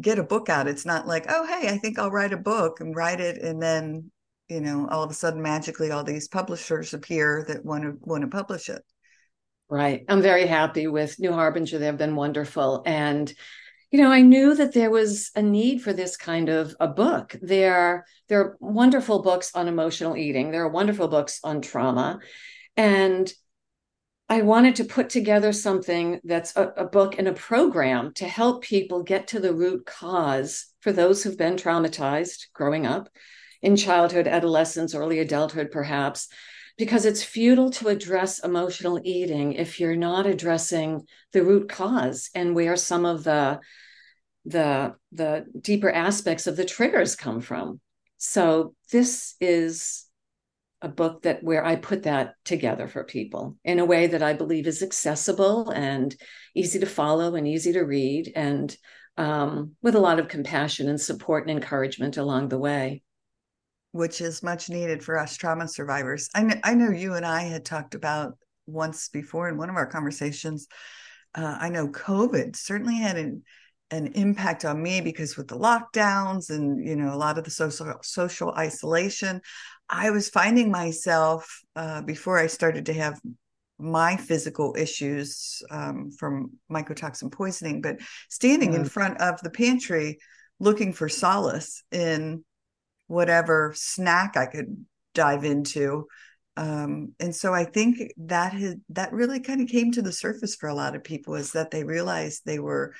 get 0.00 0.20
a 0.20 0.24
book 0.24 0.48
out. 0.48 0.68
It's 0.68 0.86
not 0.86 1.06
like, 1.06 1.26
"Oh, 1.28 1.46
hey, 1.46 1.68
I 1.68 1.78
think 1.78 1.98
I'll 1.98 2.12
write 2.12 2.32
a 2.32 2.36
book 2.36 2.80
and 2.80 2.94
write 2.94 3.20
it 3.20 3.38
and 3.42 3.60
then, 3.60 4.12
you 4.48 4.60
know, 4.60 4.86
all 4.88 5.02
of 5.02 5.10
a 5.10 5.14
sudden 5.14 5.42
magically 5.42 5.90
all 5.90 6.04
these 6.04 6.28
publishers 6.28 6.94
appear 6.94 7.44
that 7.48 7.64
want 7.64 7.82
to 7.84 7.96
want 8.02 8.22
to 8.22 8.28
publish 8.28 8.68
it." 8.68 8.82
Right. 9.68 10.04
I'm 10.08 10.22
very 10.22 10.46
happy 10.46 10.86
with 10.86 11.18
New 11.18 11.32
Harbinger. 11.32 11.78
They've 11.78 11.96
been 11.96 12.16
wonderful 12.16 12.82
and 12.86 13.32
you 13.90 14.00
know, 14.00 14.12
I 14.12 14.22
knew 14.22 14.54
that 14.54 14.72
there 14.72 14.90
was 14.90 15.30
a 15.34 15.42
need 15.42 15.82
for 15.82 15.92
this 15.92 16.16
kind 16.16 16.48
of 16.48 16.76
a 16.78 16.86
book. 16.86 17.34
There, 17.42 18.06
there 18.28 18.40
are 18.40 18.56
wonderful 18.60 19.22
books 19.22 19.50
on 19.54 19.66
emotional 19.66 20.16
eating. 20.16 20.50
There 20.50 20.64
are 20.64 20.68
wonderful 20.68 21.08
books 21.08 21.40
on 21.42 21.60
trauma. 21.60 22.20
And 22.76 23.32
I 24.28 24.42
wanted 24.42 24.76
to 24.76 24.84
put 24.84 25.10
together 25.10 25.52
something 25.52 26.20
that's 26.22 26.54
a, 26.56 26.68
a 26.76 26.84
book 26.84 27.16
and 27.18 27.26
a 27.26 27.32
program 27.32 28.12
to 28.14 28.28
help 28.28 28.62
people 28.62 29.02
get 29.02 29.26
to 29.28 29.40
the 29.40 29.52
root 29.52 29.84
cause 29.86 30.66
for 30.82 30.92
those 30.92 31.24
who've 31.24 31.36
been 31.36 31.56
traumatized 31.56 32.46
growing 32.52 32.86
up 32.86 33.08
in 33.60 33.74
childhood, 33.74 34.28
adolescence, 34.28 34.94
early 34.94 35.18
adulthood, 35.18 35.72
perhaps, 35.72 36.28
because 36.80 37.04
it's 37.04 37.22
futile 37.22 37.68
to 37.68 37.88
address 37.88 38.42
emotional 38.42 38.98
eating 39.04 39.52
if 39.52 39.78
you're 39.78 39.94
not 39.94 40.24
addressing 40.26 41.06
the 41.34 41.42
root 41.44 41.68
cause 41.68 42.30
and 42.34 42.54
where 42.54 42.74
some 42.74 43.04
of 43.04 43.22
the 43.22 43.60
the 44.46 44.94
the 45.12 45.44
deeper 45.60 45.90
aspects 45.90 46.46
of 46.46 46.56
the 46.56 46.64
triggers 46.64 47.14
come 47.16 47.42
from. 47.42 47.80
So 48.16 48.74
this 48.90 49.34
is 49.42 50.06
a 50.80 50.88
book 50.88 51.24
that 51.24 51.44
where 51.44 51.62
i 51.62 51.76
put 51.76 52.04
that 52.04 52.32
together 52.46 52.88
for 52.88 53.04
people 53.04 53.58
in 53.62 53.78
a 53.78 53.84
way 53.84 54.06
that 54.06 54.22
i 54.22 54.32
believe 54.32 54.66
is 54.66 54.82
accessible 54.82 55.68
and 55.68 56.16
easy 56.54 56.78
to 56.78 56.86
follow 56.86 57.34
and 57.34 57.46
easy 57.46 57.74
to 57.74 57.82
read 57.82 58.32
and 58.34 58.74
um, 59.18 59.72
with 59.82 59.94
a 59.94 60.00
lot 60.00 60.18
of 60.18 60.28
compassion 60.28 60.88
and 60.88 60.98
support 60.98 61.46
and 61.46 61.50
encouragement 61.50 62.16
along 62.16 62.48
the 62.48 62.58
way 62.58 63.02
which 63.92 64.20
is 64.20 64.42
much 64.42 64.68
needed 64.68 65.02
for 65.02 65.18
us 65.18 65.36
trauma 65.36 65.66
survivors. 65.66 66.28
I 66.34 66.42
know, 66.42 66.54
I 66.62 66.74
know 66.74 66.90
you 66.90 67.14
and 67.14 67.26
i 67.26 67.42
had 67.42 67.64
talked 67.64 67.94
about 67.94 68.34
once 68.66 69.08
before 69.08 69.48
in 69.48 69.56
one 69.56 69.70
of 69.70 69.76
our 69.76 69.86
conversations 69.86 70.66
uh, 71.34 71.56
i 71.60 71.68
know 71.68 71.88
covid 71.88 72.56
certainly 72.56 72.96
had 72.96 73.16
an 73.16 73.42
an 73.92 74.06
impact 74.14 74.64
on 74.64 74.80
me 74.80 75.00
because 75.00 75.36
with 75.36 75.48
the 75.48 75.58
lockdowns 75.58 76.50
and 76.50 76.86
you 76.86 76.94
know 76.94 77.12
a 77.12 77.16
lot 77.16 77.38
of 77.38 77.44
the 77.44 77.50
social 77.50 77.92
social 78.02 78.52
isolation 78.52 79.40
i 79.88 80.10
was 80.10 80.30
finding 80.30 80.70
myself 80.70 81.60
uh, 81.76 82.00
before 82.02 82.38
i 82.38 82.46
started 82.46 82.86
to 82.86 82.92
have 82.92 83.20
my 83.78 84.14
physical 84.14 84.76
issues 84.78 85.62
um, 85.70 86.10
from 86.10 86.52
mycotoxin 86.70 87.32
poisoning 87.32 87.80
but 87.80 87.96
standing 88.28 88.74
in 88.74 88.84
front 88.84 89.20
of 89.20 89.40
the 89.40 89.50
pantry 89.50 90.18
looking 90.60 90.92
for 90.92 91.08
solace 91.08 91.82
in 91.90 92.44
whatever 93.10 93.72
snack 93.74 94.36
i 94.36 94.46
could 94.46 94.84
dive 95.14 95.44
into 95.44 96.06
um, 96.56 97.12
and 97.18 97.34
so 97.34 97.52
i 97.52 97.64
think 97.64 98.12
that 98.16 98.54
that 98.88 99.12
really 99.12 99.40
kind 99.40 99.60
of 99.60 99.68
came 99.68 99.92
to 99.92 100.02
the 100.02 100.12
surface 100.12 100.54
for 100.54 100.68
a 100.68 100.74
lot 100.74 100.94
of 100.94 101.04
people 101.04 101.34
is 101.34 101.52
that 101.52 101.70
they 101.70 101.84
realized 101.84 102.42
they 102.44 102.58
were 102.58 102.94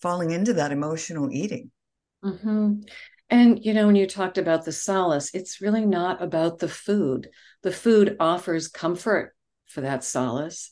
falling 0.00 0.30
into 0.30 0.54
that 0.54 0.72
emotional 0.72 1.30
eating. 1.32 1.70
Mm-hmm. 2.24 2.80
And, 3.30 3.64
you 3.64 3.74
know, 3.74 3.86
when 3.86 3.96
you 3.96 4.06
talked 4.06 4.38
about 4.38 4.64
the 4.64 4.72
solace, 4.72 5.30
it's 5.34 5.60
really 5.60 5.84
not 5.84 6.22
about 6.22 6.58
the 6.58 6.68
food. 6.68 7.28
The 7.62 7.72
food 7.72 8.16
offers 8.18 8.68
comfort 8.68 9.34
for 9.66 9.82
that 9.82 10.02
solace. 10.02 10.70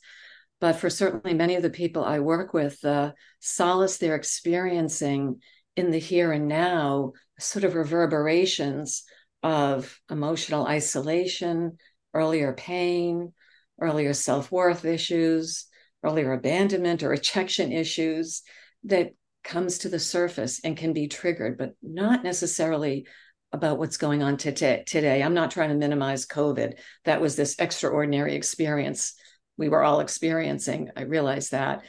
But 0.59 0.76
for 0.76 0.88
certainly 0.88 1.35
many 1.35 1.56
of 1.56 1.62
the 1.62 1.71
people 1.71 2.02
I 2.02 2.21
work 2.21 2.54
with, 2.54 2.80
the 2.80 3.14
solace 3.40 3.99
they're 3.99 4.14
experiencing 4.14 5.40
in 5.76 5.90
the 5.90 5.99
here 5.99 6.33
and 6.33 6.49
now, 6.49 7.12
sort 7.38 7.64
of 7.64 7.75
reverberations 7.75 9.05
of 9.43 10.00
emotional 10.11 10.66
isolation, 10.66 11.78
earlier 12.14 12.52
pain, 12.52 13.33
earlier 13.81 14.14
self 14.14 14.50
worth 14.50 14.85
issues, 14.85 15.66
earlier 16.02 16.33
abandonment 16.33 17.02
or 17.02 17.11
rejection 17.11 17.73
issues 17.73 18.43
that 18.85 19.12
comes 19.45 19.78
to 19.78 19.88
the 19.88 19.99
surface 19.99 20.61
and 20.64 20.76
can 20.76 20.93
be 20.93 21.09
triggered, 21.09 21.57
but 21.59 21.75
not 21.83 22.25
necessarily 22.25 23.07
about 23.52 23.78
what's 23.78 23.97
going 23.97 24.23
on 24.23 24.37
today. 24.37 24.83
Today, 24.87 25.23
I'm 25.23 25.35
not 25.35 25.50
trying 25.50 25.69
to 25.69 25.76
minimize 25.76 26.26
COVID. 26.26 26.75
That 27.05 27.21
was 27.21 27.37
this 27.37 27.57
extraordinary 27.59 28.35
experience 28.35 29.14
we 29.57 29.69
were 29.69 29.83
all 29.83 30.00
experiencing. 30.00 30.90
I 30.97 31.02
realize 31.02 31.50
that. 31.50 31.85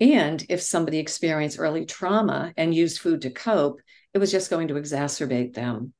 And 0.00 0.42
if 0.48 0.62
somebody 0.62 0.98
experienced 0.98 1.58
early 1.58 1.84
trauma 1.84 2.52
and 2.56 2.74
used 2.74 3.00
food 3.00 3.22
to 3.22 3.30
cope, 3.30 3.80
it 4.14 4.18
was 4.18 4.30
just 4.30 4.50
going 4.50 4.68
to 4.68 4.74
exacerbate 4.74 5.54
them. 5.54 5.92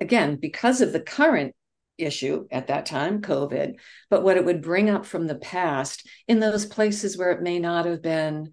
Again, 0.00 0.36
because 0.36 0.80
of 0.80 0.92
the 0.92 1.00
current 1.00 1.54
issue 1.96 2.46
at 2.50 2.68
that 2.68 2.86
time, 2.86 3.20
COVID, 3.20 3.74
but 4.08 4.22
what 4.22 4.36
it 4.36 4.44
would 4.44 4.62
bring 4.62 4.88
up 4.88 5.04
from 5.04 5.26
the 5.26 5.34
past 5.34 6.08
in 6.28 6.38
those 6.38 6.64
places 6.64 7.18
where 7.18 7.32
it 7.32 7.42
may 7.42 7.58
not 7.58 7.86
have 7.86 8.00
been 8.00 8.52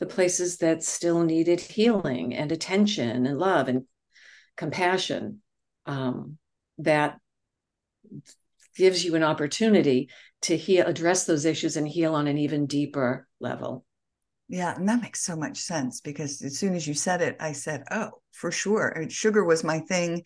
the 0.00 0.06
places 0.06 0.58
that 0.58 0.82
still 0.82 1.22
needed 1.22 1.60
healing 1.60 2.34
and 2.34 2.50
attention 2.52 3.26
and 3.26 3.38
love 3.38 3.68
and 3.68 3.84
compassion. 4.56 5.42
Um, 5.84 6.38
that 6.78 7.18
gives 8.76 9.04
you 9.04 9.14
an 9.14 9.22
opportunity 9.22 10.10
to 10.42 10.56
heal, 10.56 10.86
address 10.86 11.24
those 11.24 11.44
issues 11.44 11.76
and 11.76 11.88
heal 11.88 12.14
on 12.14 12.26
an 12.26 12.38
even 12.38 12.66
deeper 12.66 13.26
level. 13.40 13.84
Yeah, 14.48 14.74
and 14.76 14.88
that 14.88 15.02
makes 15.02 15.22
so 15.22 15.34
much 15.36 15.58
sense 15.58 16.00
because 16.00 16.40
as 16.42 16.58
soon 16.58 16.74
as 16.74 16.86
you 16.86 16.94
said 16.94 17.20
it, 17.20 17.36
I 17.40 17.52
said, 17.52 17.82
"Oh, 17.90 18.22
for 18.32 18.52
sure." 18.52 18.92
I 18.96 19.00
mean, 19.00 19.08
sugar 19.08 19.44
was 19.44 19.64
my 19.64 19.80
thing 19.80 20.22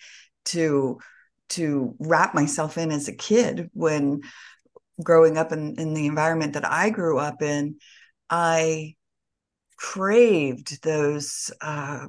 to 0.47 0.99
to 1.51 1.97
wrap 1.99 2.35
myself 2.35 2.79
in 2.79 2.93
as 2.93 3.09
a 3.09 3.15
kid 3.15 3.71
when 3.73 4.21
growing 5.03 5.39
up 5.39 5.53
in, 5.53 5.81
in 5.81 5.95
the 5.95 6.07
environment 6.07 6.55
that 6.55 6.67
I 6.71 6.91
grew 6.91 7.19
up 7.19 7.43
in. 7.43 7.79
I 8.31 8.97
craved 9.79 10.83
those 10.83 11.51
uh, 11.61 12.09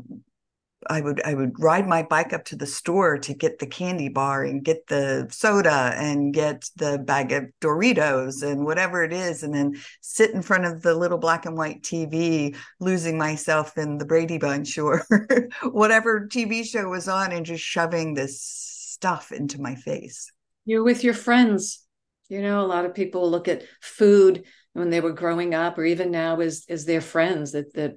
I 0.91 0.99
would 0.99 1.21
I 1.23 1.33
would 1.33 1.57
ride 1.57 1.87
my 1.87 2.03
bike 2.03 2.33
up 2.33 2.43
to 2.45 2.57
the 2.57 2.65
store 2.65 3.17
to 3.19 3.33
get 3.33 3.59
the 3.59 3.65
candy 3.65 4.09
bar 4.09 4.43
and 4.43 4.61
get 4.61 4.87
the 4.87 5.25
soda 5.31 5.93
and 5.95 6.33
get 6.33 6.69
the 6.75 6.99
bag 6.99 7.31
of 7.31 7.45
Doritos 7.61 8.43
and 8.43 8.65
whatever 8.65 9.01
it 9.01 9.13
is, 9.13 9.41
and 9.41 9.55
then 9.55 9.79
sit 10.01 10.31
in 10.31 10.41
front 10.41 10.65
of 10.65 10.81
the 10.81 10.93
little 10.93 11.17
black 11.17 11.45
and 11.45 11.57
white 11.57 11.81
TV, 11.81 12.57
losing 12.81 13.17
myself 13.17 13.77
in 13.77 13.99
the 13.99 14.05
Brady 14.05 14.37
Bunch 14.37 14.77
or 14.77 15.05
whatever 15.63 16.27
TV 16.27 16.65
show 16.65 16.89
was 16.89 17.07
on, 17.07 17.31
and 17.31 17.45
just 17.45 17.63
shoving 17.63 18.13
this 18.13 18.41
stuff 18.41 19.31
into 19.31 19.61
my 19.61 19.75
face. 19.75 20.29
You're 20.65 20.83
with 20.83 21.05
your 21.05 21.13
friends. 21.13 21.85
You 22.27 22.41
know, 22.41 22.59
a 22.59 22.67
lot 22.67 22.83
of 22.83 22.93
people 22.93 23.31
look 23.31 23.47
at 23.47 23.63
food 23.81 24.43
when 24.73 24.89
they 24.89 24.99
were 24.99 25.13
growing 25.13 25.55
up, 25.55 25.77
or 25.77 25.85
even 25.85 26.11
now 26.11 26.41
as 26.41 26.65
as 26.67 26.83
their 26.83 27.01
friends 27.01 27.53
that 27.53 27.73
that 27.75 27.95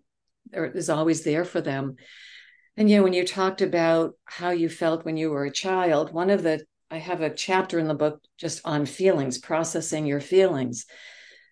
is 0.52 0.88
always 0.88 1.24
there 1.24 1.44
for 1.44 1.60
them 1.60 1.96
and 2.76 2.90
yeah, 2.90 3.00
when 3.00 3.12
you 3.12 3.25
talked 3.25 3.62
about 3.62 4.14
how 4.25 4.50
you 4.50 4.69
felt 4.69 5.04
when 5.04 5.16
you 5.16 5.31
were 5.31 5.45
a 5.45 5.52
child, 5.52 6.12
one 6.12 6.31
of 6.31 6.43
the 6.43 6.64
I 6.90 6.99
have 6.99 7.21
a 7.21 7.31
chapter 7.35 7.78
in 7.78 7.88
the 7.88 7.95
book 7.95 8.21
just 8.38 8.61
on 8.64 8.87
feelings, 8.87 9.38
processing 9.38 10.07
your 10.07 10.21
feelings. 10.21 10.87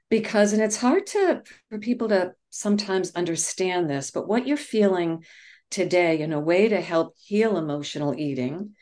Because 0.08 0.52
and 0.52 0.62
it's 0.62 0.76
hard 0.76 1.06
to 1.08 1.42
for 1.68 1.78
people 1.78 2.08
to 2.08 2.32
sometimes 2.50 3.12
understand 3.14 3.88
this, 3.88 4.10
but 4.10 4.28
what 4.28 4.46
you're 4.46 4.56
feeling 4.56 5.24
today 5.70 6.20
in 6.20 6.32
a 6.32 6.40
way 6.40 6.68
to 6.68 6.80
help 6.80 7.14
heal 7.18 7.56
emotional 7.56 8.14
eating 8.14 8.74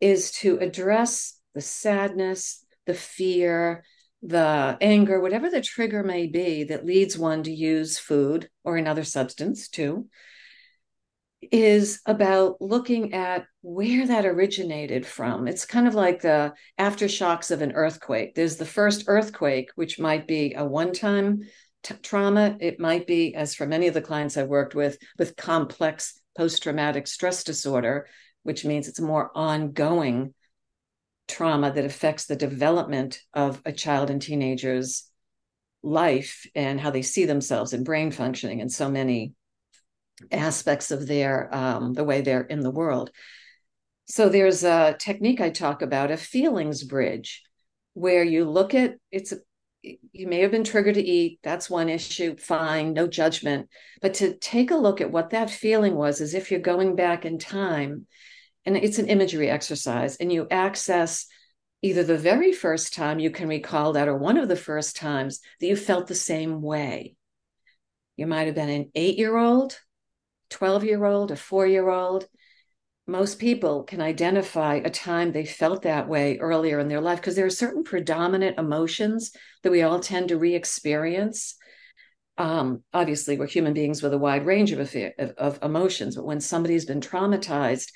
is 0.00 0.30
to 0.32 0.58
address 0.58 1.38
the 1.54 1.60
sadness, 1.60 2.64
the 2.86 2.94
fear, 2.94 3.84
the 4.22 4.78
anger, 4.80 5.20
whatever 5.20 5.50
the 5.50 5.60
trigger 5.60 6.02
may 6.02 6.26
be 6.26 6.64
that 6.64 6.86
leads 6.86 7.18
one 7.18 7.42
to 7.42 7.52
use 7.52 7.98
food 7.98 8.48
or 8.64 8.76
another 8.76 9.04
substance 9.04 9.68
too 9.68 10.08
is 11.50 12.00
about 12.06 12.60
looking 12.60 13.14
at 13.14 13.46
where 13.62 14.06
that 14.06 14.24
originated 14.24 15.04
from. 15.04 15.48
It's 15.48 15.64
kind 15.64 15.88
of 15.88 15.94
like 15.94 16.22
the 16.22 16.54
aftershocks 16.78 17.50
of 17.50 17.62
an 17.62 17.72
earthquake. 17.72 18.34
There's 18.34 18.56
the 18.56 18.66
first 18.66 19.04
earthquake, 19.08 19.70
which 19.74 19.98
might 19.98 20.28
be 20.28 20.54
a 20.54 20.64
one 20.64 20.92
time 20.92 21.42
t- 21.82 21.94
trauma. 22.02 22.56
It 22.60 22.78
might 22.78 23.06
be, 23.06 23.34
as 23.34 23.54
for 23.54 23.66
many 23.66 23.88
of 23.88 23.94
the 23.94 24.00
clients 24.00 24.36
I've 24.36 24.48
worked 24.48 24.74
with, 24.74 24.98
with 25.18 25.36
complex 25.36 26.20
post 26.36 26.62
traumatic 26.62 27.06
stress 27.06 27.44
disorder, 27.44 28.06
which 28.42 28.64
means 28.64 28.88
it's 28.88 29.00
a 29.00 29.04
more 29.04 29.30
ongoing 29.34 30.34
trauma 31.28 31.72
that 31.72 31.84
affects 31.84 32.26
the 32.26 32.36
development 32.36 33.20
of 33.34 33.60
a 33.64 33.72
child 33.72 34.10
and 34.10 34.20
teenager's 34.20 35.08
life 35.82 36.46
and 36.54 36.80
how 36.80 36.90
they 36.90 37.02
see 37.02 37.24
themselves 37.24 37.72
and 37.72 37.84
brain 37.84 38.10
functioning 38.10 38.60
and 38.60 38.70
so 38.70 38.88
many 38.88 39.34
aspects 40.30 40.90
of 40.90 41.06
their 41.06 41.54
um, 41.54 41.94
the 41.94 42.04
way 42.04 42.20
they're 42.20 42.42
in 42.42 42.60
the 42.60 42.70
world. 42.70 43.10
So 44.06 44.28
there's 44.28 44.64
a 44.64 44.96
technique 44.98 45.40
I 45.40 45.50
talk 45.50 45.82
about, 45.82 46.10
a 46.10 46.16
feelings 46.16 46.82
bridge, 46.82 47.42
where 47.94 48.24
you 48.24 48.44
look 48.44 48.74
at 48.74 48.96
it's 49.10 49.32
a, 49.32 49.36
you 49.82 50.28
may 50.28 50.40
have 50.40 50.50
been 50.50 50.64
triggered 50.64 50.94
to 50.94 51.02
eat. 51.02 51.40
That's 51.42 51.68
one 51.68 51.88
issue. 51.88 52.36
Fine, 52.36 52.92
no 52.92 53.06
judgment. 53.08 53.68
But 54.00 54.14
to 54.14 54.36
take 54.36 54.70
a 54.70 54.76
look 54.76 55.00
at 55.00 55.10
what 55.10 55.30
that 55.30 55.50
feeling 55.50 55.94
was, 55.94 56.20
as 56.20 56.34
if 56.34 56.50
you're 56.50 56.60
going 56.60 56.94
back 56.94 57.24
in 57.24 57.38
time, 57.38 58.06
and 58.64 58.76
it's 58.76 58.98
an 58.98 59.08
imagery 59.08 59.50
exercise, 59.50 60.16
and 60.16 60.32
you 60.32 60.46
access 60.50 61.26
either 61.82 62.04
the 62.04 62.16
very 62.16 62.52
first 62.52 62.94
time 62.94 63.18
you 63.18 63.30
can 63.30 63.48
recall 63.48 63.94
that, 63.94 64.06
or 64.06 64.16
one 64.16 64.38
of 64.38 64.48
the 64.48 64.56
first 64.56 64.94
times 64.94 65.40
that 65.60 65.66
you 65.66 65.74
felt 65.74 66.06
the 66.06 66.14
same 66.14 66.62
way. 66.62 67.16
You 68.16 68.28
might 68.28 68.46
have 68.46 68.54
been 68.54 68.68
an 68.68 68.90
eight 68.94 69.18
year 69.18 69.36
old 69.36 69.80
12 70.52 70.84
year 70.84 71.04
old, 71.04 71.30
a 71.30 71.36
four 71.36 71.66
year 71.66 71.88
old, 71.88 72.28
most 73.06 73.40
people 73.40 73.82
can 73.82 74.00
identify 74.00 74.76
a 74.76 74.90
time 74.90 75.32
they 75.32 75.44
felt 75.44 75.82
that 75.82 76.08
way 76.08 76.38
earlier 76.38 76.78
in 76.78 76.88
their 76.88 77.00
life 77.00 77.18
because 77.18 77.34
there 77.34 77.46
are 77.46 77.50
certain 77.50 77.82
predominant 77.82 78.58
emotions 78.58 79.32
that 79.62 79.72
we 79.72 79.82
all 79.82 79.98
tend 79.98 80.28
to 80.28 80.38
re 80.38 80.54
experience. 80.54 81.56
Um, 82.38 82.82
obviously, 82.94 83.36
we're 83.36 83.46
human 83.46 83.74
beings 83.74 84.02
with 84.02 84.12
a 84.12 84.18
wide 84.18 84.46
range 84.46 84.70
of, 84.72 84.80
of, 85.18 85.30
of 85.36 85.58
emotions, 85.62 86.16
but 86.16 86.24
when 86.24 86.40
somebody's 86.40 86.84
been 86.84 87.00
traumatized, 87.00 87.88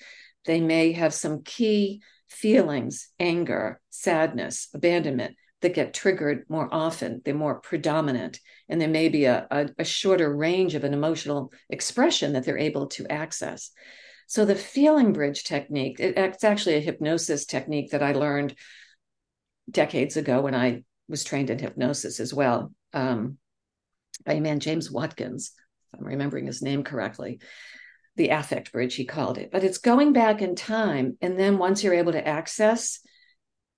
they 0.44 0.60
may 0.60 0.92
have 0.92 1.14
some 1.14 1.42
key 1.42 2.02
feelings 2.28 3.08
anger, 3.20 3.80
sadness, 3.90 4.68
abandonment 4.74 5.36
that 5.62 5.74
get 5.74 5.94
triggered 5.94 6.44
more 6.48 6.68
often. 6.72 7.22
They're 7.24 7.34
more 7.34 7.60
predominant, 7.60 8.40
and 8.68 8.80
there 8.80 8.88
may 8.88 9.08
be 9.08 9.24
a, 9.26 9.46
a, 9.50 9.68
a 9.78 9.84
shorter 9.84 10.34
range 10.34 10.74
of 10.74 10.84
an 10.84 10.94
emotional 10.94 11.52
expression 11.70 12.32
that 12.32 12.44
they're 12.44 12.58
able 12.58 12.86
to 12.88 13.10
access. 13.10 13.70
So 14.26 14.44
the 14.44 14.56
feeling 14.56 15.12
bridge 15.12 15.44
technique, 15.44 16.00
it, 16.00 16.18
it's 16.18 16.44
actually 16.44 16.76
a 16.76 16.80
hypnosis 16.80 17.46
technique 17.46 17.92
that 17.92 18.02
I 18.02 18.12
learned 18.12 18.56
decades 19.70 20.16
ago 20.16 20.40
when 20.40 20.54
I 20.54 20.82
was 21.08 21.22
trained 21.22 21.50
in 21.50 21.58
hypnosis 21.58 22.18
as 22.18 22.34
well 22.34 22.72
um, 22.92 23.38
by 24.24 24.34
a 24.34 24.40
man, 24.40 24.60
James 24.60 24.90
Watkins, 24.90 25.52
if 25.92 26.00
I'm 26.00 26.06
remembering 26.06 26.46
his 26.46 26.62
name 26.62 26.82
correctly. 26.82 27.40
The 28.16 28.30
affect 28.30 28.72
bridge, 28.72 28.94
he 28.94 29.04
called 29.04 29.36
it. 29.36 29.50
But 29.52 29.62
it's 29.62 29.78
going 29.78 30.14
back 30.14 30.40
in 30.40 30.56
time. 30.56 31.18
And 31.20 31.38
then 31.38 31.58
once 31.58 31.84
you're 31.84 31.94
able 31.94 32.12
to 32.12 32.26
access 32.26 33.00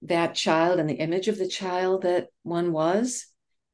that 0.02 0.36
child 0.36 0.78
and 0.78 0.88
the 0.88 0.94
image 0.94 1.26
of 1.26 1.38
the 1.38 1.48
child 1.48 2.02
that 2.02 2.28
one 2.44 2.72
was, 2.72 3.26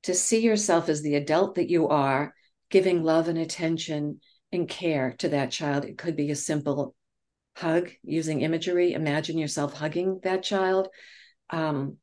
to 0.04 0.14
see 0.14 0.40
yourself 0.40 0.88
as 0.88 1.02
the 1.02 1.16
adult 1.16 1.56
that 1.56 1.68
you 1.68 1.88
are, 1.88 2.34
giving 2.70 3.02
love 3.02 3.28
and 3.28 3.38
attention 3.38 4.20
and 4.52 4.68
care 4.68 5.14
to 5.18 5.28
that 5.30 5.50
child. 5.50 5.84
It 5.84 5.98
could 5.98 6.16
be 6.16 6.30
a 6.30 6.36
simple 6.36 6.94
hug 7.56 7.90
using 8.02 8.40
imagery. 8.40 8.92
Imagine 8.94 9.38
yourself 9.38 9.74
hugging 9.74 10.20
that 10.22 10.42
child, 10.42 10.88
um, 11.50 11.98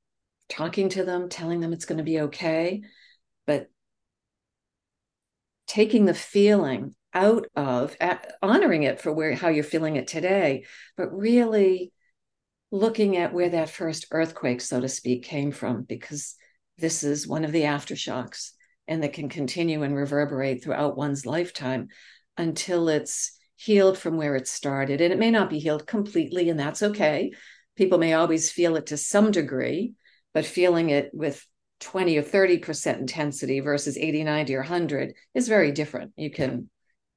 talking 0.50 0.90
to 0.90 1.04
them, 1.04 1.30
telling 1.30 1.60
them 1.60 1.74
it's 1.74 1.86
going 1.86 1.98
to 1.98 2.04
be 2.04 2.22
okay, 2.22 2.82
but 3.46 3.68
taking 5.68 6.06
the 6.06 6.14
feeling 6.14 6.96
out 7.14 7.48
of 7.56 7.96
honoring 8.42 8.84
it 8.84 9.02
for 9.02 9.12
where 9.12 9.34
how 9.36 9.50
you're 9.50 9.64
feeling 9.64 9.98
it 9.98 10.08
today, 10.08 10.66
but 10.96 11.16
really 11.16 11.92
looking 12.72 13.18
at 13.18 13.34
where 13.34 13.50
that 13.50 13.70
first 13.70 14.08
earthquake, 14.12 14.62
so 14.62 14.80
to 14.80 14.88
speak, 14.88 15.24
came 15.24 15.52
from, 15.52 15.84
because 15.84 16.36
this 16.82 17.04
is 17.04 17.28
one 17.28 17.46
of 17.46 17.52
the 17.52 17.62
aftershocks 17.62 18.52
and 18.88 19.04
that 19.04 19.14
can 19.14 19.30
continue 19.30 19.84
and 19.84 19.96
reverberate 19.96 20.64
throughout 20.64 20.98
one's 20.98 21.26
lifetime 21.26 21.88
until 22.38 22.90
it's 22.90 23.38
healed 23.56 23.98
from 23.98 24.18
where 24.18 24.36
it 24.36 24.48
started. 24.48 25.02
And 25.02 25.14
it 25.14 25.20
may 25.20 25.32
not 25.32 25.50
be 25.50 25.60
healed 25.60 25.86
completely, 25.88 26.50
and 26.50 26.60
that's 26.60 26.84
okay. 26.84 27.32
People 27.76 28.00
may 28.00 28.14
always 28.14 28.52
feel 28.52 28.76
it 28.76 28.88
to 28.88 28.98
some 28.98 29.32
degree, 29.32 29.94
but 30.34 30.46
feeling 30.46 30.90
it 30.90 31.12
with 31.14 31.46
20 31.82 32.18
or 32.18 32.24
30% 32.24 33.00
intensity 33.00 33.60
versus 33.60 33.98
80, 33.98 34.24
90, 34.24 34.56
or 34.56 34.60
100 34.60 35.14
is 35.34 35.48
very 35.48 35.72
different. 35.72 36.12
You 36.16 36.32
can 36.32 36.70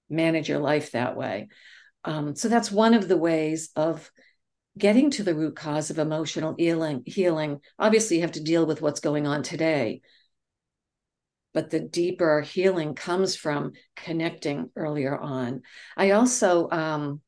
manage 0.09 0.49
your 0.49 0.59
life 0.59 0.92
that 0.92 1.16
way. 1.16 1.49
Um, 2.04 2.37
so 2.37 2.49
that's 2.49 2.71
one 2.71 2.94
of 2.94 3.09
the 3.09 3.16
ways 3.16 3.71
of 3.76 4.11
getting 4.78 5.10
to 5.10 5.22
the 5.22 5.34
root 5.34 5.54
cause 5.56 5.90
of 5.90 5.98
emotional 5.98 6.54
healing 6.58 7.02
healing 7.06 7.60
obviously 7.78 8.16
you 8.16 8.22
have 8.22 8.32
to 8.32 8.42
deal 8.42 8.66
with 8.66 8.82
what's 8.82 9.00
going 9.00 9.26
on 9.26 9.42
today. 9.42 10.00
But 11.52 11.70
the 11.70 11.80
deeper 11.80 12.40
healing 12.40 12.96
comes 12.96 13.36
from 13.36 13.72
connecting 13.94 14.70
earlier 14.74 15.16
on. 15.16 15.62
I 15.96 16.10
also 16.10 16.68
um, 16.70 17.20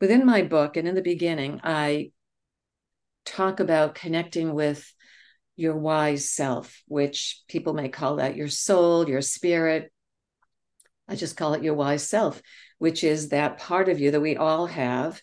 within 0.00 0.24
my 0.24 0.42
book 0.42 0.76
and 0.76 0.86
in 0.86 0.94
the 0.94 1.02
beginning 1.02 1.60
i 1.62 2.10
talk 3.24 3.60
about 3.60 3.94
connecting 3.94 4.52
with 4.52 4.92
your 5.54 5.76
wise 5.76 6.28
self 6.28 6.82
which 6.88 7.42
people 7.48 7.72
may 7.72 7.88
call 7.88 8.16
that 8.16 8.36
your 8.36 8.48
soul 8.48 9.08
your 9.08 9.20
spirit. 9.20 9.92
I 11.08 11.14
just 11.14 11.36
call 11.36 11.54
it 11.54 11.62
your 11.62 11.74
wise 11.74 12.08
self, 12.08 12.40
which 12.78 13.04
is 13.04 13.28
that 13.28 13.58
part 13.58 13.88
of 13.88 14.00
you 14.00 14.12
that 14.12 14.20
we 14.20 14.36
all 14.36 14.66
have 14.66 15.20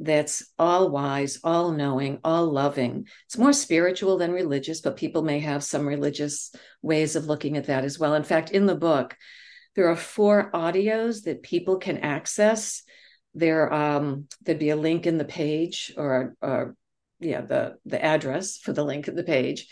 that's 0.00 0.50
all 0.58 0.90
wise, 0.90 1.38
all 1.44 1.72
knowing, 1.72 2.20
all 2.24 2.46
loving. 2.46 3.06
It's 3.26 3.36
more 3.36 3.52
spiritual 3.52 4.16
than 4.16 4.32
religious, 4.32 4.80
but 4.80 4.96
people 4.96 5.22
may 5.22 5.40
have 5.40 5.62
some 5.62 5.86
religious 5.86 6.52
ways 6.80 7.16
of 7.16 7.26
looking 7.26 7.58
at 7.58 7.66
that 7.66 7.84
as 7.84 7.98
well. 7.98 8.14
In 8.14 8.24
fact, 8.24 8.50
in 8.50 8.64
the 8.64 8.74
book, 8.74 9.14
there 9.76 9.88
are 9.88 9.96
four 9.96 10.50
audios 10.52 11.24
that 11.24 11.42
people 11.42 11.76
can 11.76 11.98
access. 11.98 12.82
There, 13.34 13.72
um, 13.72 14.26
there'd 14.42 14.58
be 14.58 14.70
a 14.70 14.76
link 14.76 15.06
in 15.06 15.18
the 15.18 15.24
page, 15.24 15.92
or, 15.96 16.34
or 16.40 16.74
yeah, 17.20 17.42
the 17.42 17.76
the 17.84 18.02
address 18.02 18.56
for 18.56 18.72
the 18.72 18.84
link 18.84 19.06
in 19.06 19.14
the 19.14 19.22
page. 19.22 19.68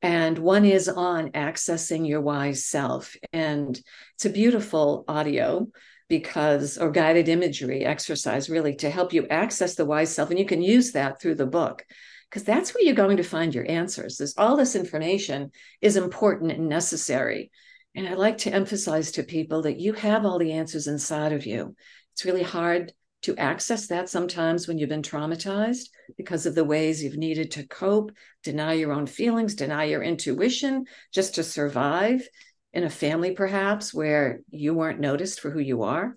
And 0.00 0.38
one 0.38 0.64
is 0.64 0.88
on 0.88 1.30
accessing 1.30 2.06
your 2.06 2.20
wise 2.20 2.64
self, 2.64 3.16
and 3.32 3.78
it's 4.14 4.24
a 4.24 4.30
beautiful 4.30 5.04
audio 5.08 5.66
because 6.08 6.76
or 6.78 6.90
guided 6.90 7.28
imagery 7.28 7.84
exercise 7.84 8.50
really 8.50 8.74
to 8.76 8.90
help 8.90 9.12
you 9.12 9.26
access 9.28 9.74
the 9.74 9.84
wise 9.84 10.14
self 10.14 10.30
and 10.30 10.38
you 10.38 10.44
can 10.44 10.62
use 10.62 10.92
that 10.92 11.20
through 11.20 11.34
the 11.34 11.46
book 11.46 11.84
because 12.28 12.44
that's 12.44 12.74
where 12.74 12.82
you're 12.82 12.94
going 12.94 13.16
to 13.16 13.22
find 13.22 13.54
your 13.54 13.68
answers 13.70 14.16
there's 14.16 14.36
all 14.36 14.56
this 14.56 14.74
information 14.76 15.50
is 15.80 15.96
important 15.96 16.52
and 16.52 16.68
necessary. 16.68 17.50
And 17.94 18.08
i 18.08 18.14
like 18.14 18.38
to 18.38 18.52
emphasize 18.52 19.12
to 19.12 19.22
people 19.22 19.62
that 19.62 19.78
you 19.78 19.92
have 19.94 20.24
all 20.24 20.38
the 20.38 20.52
answers 20.52 20.88
inside 20.88 21.32
of 21.32 21.46
you. 21.46 21.76
It's 22.12 22.24
really 22.24 22.42
hard 22.42 22.92
to 23.24 23.36
access 23.38 23.86
that 23.86 24.10
sometimes 24.10 24.68
when 24.68 24.76
you've 24.76 24.90
been 24.90 25.00
traumatized 25.00 25.88
because 26.18 26.44
of 26.44 26.54
the 26.54 26.64
ways 26.64 27.02
you've 27.02 27.16
needed 27.16 27.52
to 27.52 27.66
cope 27.66 28.12
deny 28.42 28.74
your 28.74 28.92
own 28.92 29.06
feelings 29.06 29.54
deny 29.54 29.84
your 29.84 30.02
intuition 30.02 30.84
just 31.10 31.36
to 31.36 31.42
survive 31.42 32.28
in 32.74 32.84
a 32.84 32.90
family 32.90 33.30
perhaps 33.32 33.94
where 33.94 34.40
you 34.50 34.74
weren't 34.74 35.00
noticed 35.00 35.40
for 35.40 35.50
who 35.50 35.60
you 35.60 35.84
are. 35.84 36.16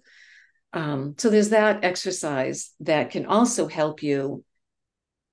Um, 0.74 1.16
so 1.18 1.30
there's 1.30 1.50
that 1.50 1.86
exercise 1.86 2.72
that 2.82 3.12
can 3.12 3.26
also 3.26 3.68
help 3.68 4.04
you 4.04 4.44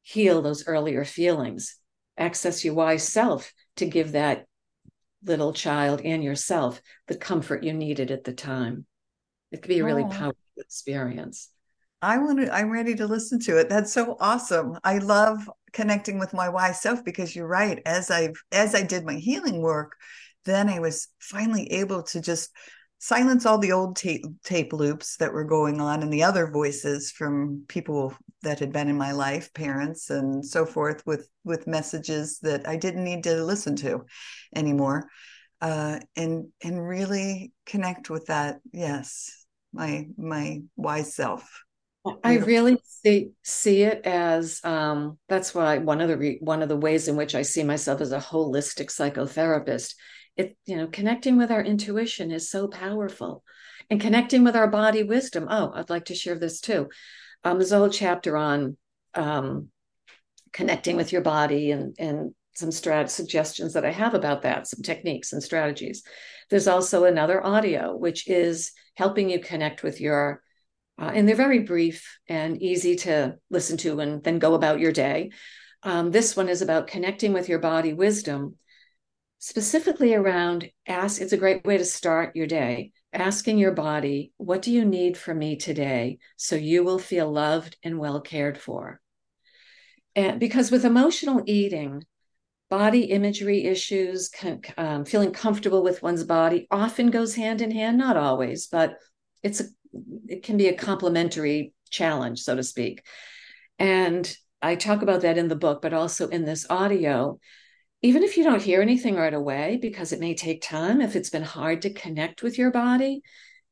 heal 0.03 0.43
those 0.43 0.67
earlier 0.67 1.05
feelings 1.05 1.79
access 2.17 2.65
your 2.65 2.75
wise 2.75 3.09
self 3.09 3.53
to 3.77 3.87
give 3.87 4.13
that 4.13 4.47
little 5.25 5.53
child 5.53 6.03
and 6.05 6.23
yourself 6.23 6.81
the 7.09 7.17
comfort 7.17 7.65
you 7.65 7.73
needed 7.73 8.11
at 8.11 8.25
the 8.25 8.33
time. 8.33 8.87
It 9.51 9.63
could 9.63 9.69
be 9.69 9.81
a 9.81 9.85
really 9.85 10.05
oh. 10.05 10.09
powerful 10.09 10.37
experience. 10.59 11.49
I 12.03 12.19
want 12.19 12.39
to 12.41 12.55
i'm 12.55 12.71
ready 12.71 12.95
to 12.97 13.07
listen 13.07 13.41
to 13.41 13.59
it. 13.59 13.71
That's 13.71 13.93
so 13.93 14.17
awesome. 14.21 14.79
I 14.85 14.99
love 14.99 15.49
connecting 15.73 16.19
with 16.19 16.35
my 16.35 16.51
wise 16.51 16.83
self 16.83 17.03
because 17.03 17.35
you're 17.35 17.49
right. 17.49 17.81
As 17.87 18.11
i've 18.11 18.37
as 18.53 18.75
i 18.75 18.83
did 18.83 19.07
my 19.07 19.15
healing 19.15 19.63
work 19.63 19.97
then 20.45 20.69
I 20.69 20.81
was 20.81 21.09
finally 21.19 21.71
able 21.73 22.03
to 22.05 22.21
just 22.21 22.51
silence 22.99 23.45
all 23.45 23.59
the 23.59 23.73
old 23.73 23.97
tape, 23.97 24.25
tape 24.45 24.73
loops 24.73 25.17
that 25.19 25.33
were 25.33 25.45
going 25.45 25.81
on 25.81 26.03
and 26.03 26.13
the 26.13 26.23
other 26.23 26.51
voices 26.51 27.11
from 27.11 27.65
people 27.69 28.15
that 28.43 28.59
had 28.59 28.73
been 28.73 28.89
in 28.89 28.97
my 28.97 29.13
life 29.13 29.53
parents 29.53 30.11
and 30.11 30.45
so 30.45 30.65
forth 30.65 31.03
with 31.05 31.29
with 31.45 31.67
messages 31.67 32.39
that 32.41 32.67
i 32.67 32.77
didn't 32.77 33.05
need 33.05 33.25
to 33.25 33.45
listen 33.45 33.77
to 33.77 34.05
anymore. 34.55 35.09
Uh, 35.61 35.99
and 36.17 36.49
and 36.63 36.87
really 36.87 37.53
connect 37.65 38.11
with 38.11 38.27
that 38.27 38.61
yes 38.73 39.45
my 39.75 40.07
my 40.17 40.63
wise 40.77 41.15
self. 41.15 41.65
I 42.23 42.37
really 42.37 42.79
see 42.85 43.31
see 43.43 43.83
it 43.83 44.05
as 44.05 44.61
um, 44.63 45.19
that's 45.29 45.55
why 45.55 45.79
one 45.79 46.01
of 46.01 46.09
the 46.09 46.17
re- 46.17 46.39
one 46.41 46.63
of 46.63 46.69
the 46.69 46.77
ways 46.77 47.09
in 47.09 47.17
which 47.17 47.35
I 47.35 47.43
see 47.43 47.63
myself 47.63 48.01
as 48.01 48.13
a 48.13 48.19
holistic 48.19 48.89
psychotherapist 48.89 49.95
it 50.37 50.57
you 50.67 50.77
know 50.77 50.87
connecting 50.87 51.37
with 51.37 51.51
our 51.51 51.63
intuition 51.63 52.31
is 52.31 52.51
so 52.51 52.69
powerful. 52.69 53.45
And 53.91 54.01
connecting 54.01 54.45
with 54.45 54.57
our 54.57 54.69
body 54.69 55.03
wisdom. 55.03 55.47
Oh 55.51 55.73
i'd 55.75 55.91
like 55.91 56.07
to 56.07 56.15
share 56.15 56.39
this 56.39 56.61
too. 56.61 56.89
Um, 57.45 57.59
there's 57.59 57.73
a 57.73 57.79
whole 57.79 57.91
chapter 57.91 58.37
on 58.37 58.77
um, 59.15 59.69
connecting 60.53 60.97
with 60.97 61.13
your 61.13 61.23
body 61.23 61.71
and 61.71 61.95
and 61.99 62.35
some 62.55 62.71
strat 62.71 63.11
suggestions 63.11 63.73
that 63.73 63.85
i 63.85 63.91
have 63.91 64.15
about 64.15 64.43
that 64.43 64.67
some 64.67 64.83
techniques 64.83 65.33
and 65.33 65.43
strategies. 65.43 66.03
There's 66.51 66.69
also 66.69 67.05
another 67.05 67.45
audio 67.45 67.97
which 67.97 68.29
is 68.29 68.73
helping 68.97 69.29
you 69.29 69.41
connect 69.41 69.83
with 69.83 70.01
your 70.01 70.43
uh, 70.99 71.11
and 71.13 71.29
they're 71.29 71.35
very 71.35 71.61
brief 71.61 72.19
and 72.29 72.63
easy 72.63 72.95
to 72.95 73.37
listen 73.51 73.77
to 73.79 73.99
and 74.01 74.23
then 74.23 74.39
go 74.39 74.55
about 74.55 74.79
your 74.79 74.93
day. 74.93 75.31
Um, 75.83 76.13
this 76.13 76.37
one 76.37 76.49
is 76.49 76.63
about 76.63 76.87
connecting 76.87 77.33
with 77.33 77.49
your 77.49 77.59
body 77.59 77.93
wisdom 77.93 78.57
specifically 79.39 80.15
around 80.15 80.71
ask 80.87 81.21
it's 81.21 81.33
a 81.33 81.39
great 81.39 81.65
way 81.65 81.77
to 81.79 81.85
start 81.85 82.37
your 82.37 82.47
day. 82.47 82.93
Asking 83.13 83.59
your 83.59 83.73
body 83.73 84.33
what 84.39 84.63
do 84.63 84.73
you 84.73 84.85
need 84.85 85.17
from 85.17 85.39
me 85.39 85.57
today 85.57 86.19
so 86.37 86.57
you 86.57 86.83
will 86.83 86.99
feel 86.99 87.31
loved 87.31 87.77
and 87.83 87.99
well 87.99 88.21
cared 88.21 88.59
for? 88.59 89.01
And 90.17 90.41
because 90.41 90.71
with 90.71 90.85
emotional 90.85 91.43
eating 91.47 92.05
body 92.71 93.05
imagery 93.05 93.65
issues 93.65 94.31
um, 94.77 95.05
feeling 95.05 95.33
comfortable 95.33 95.83
with 95.83 96.03
one's 96.03 96.25
body 96.25 96.67
often 96.71 97.11
goes 97.11 97.35
hand 97.35 97.61
in 97.61 97.71
hand 97.71 97.99
not 97.99 98.17
always 98.17 98.67
but 98.67 98.97
it's 99.43 99.61
a 99.61 99.65
it 100.27 100.43
can 100.43 100.57
be 100.57 100.67
a 100.67 100.75
complementary 100.75 101.73
challenge 101.91 102.41
so 102.41 102.57
to 102.57 102.63
speak. 102.63 103.05
And 103.79 104.37
i 104.63 104.75
talk 104.75 105.03
about 105.03 105.21
that 105.21 105.39
in 105.39 105.49
the 105.49 105.57
book 105.57 105.83
but 105.83 105.93
also 105.93 106.29
in 106.29 106.45
this 106.45 106.67
audio 106.71 107.39
even 108.05 108.23
if 108.23 108.37
you 108.37 108.45
don't 108.45 108.61
hear 108.61 108.83
anything 108.83 109.17
right 109.17 109.33
away, 109.33 109.79
because 109.81 110.13
it 110.13 110.21
may 110.21 110.35
take 110.35 110.61
time, 110.61 111.01
if 111.01 111.17
it's 111.17 111.31
been 111.31 111.43
hard 111.43 111.81
to 111.83 111.91
connect 111.91 112.43
with 112.43 112.59
your 112.59 112.71
body, 112.71 113.23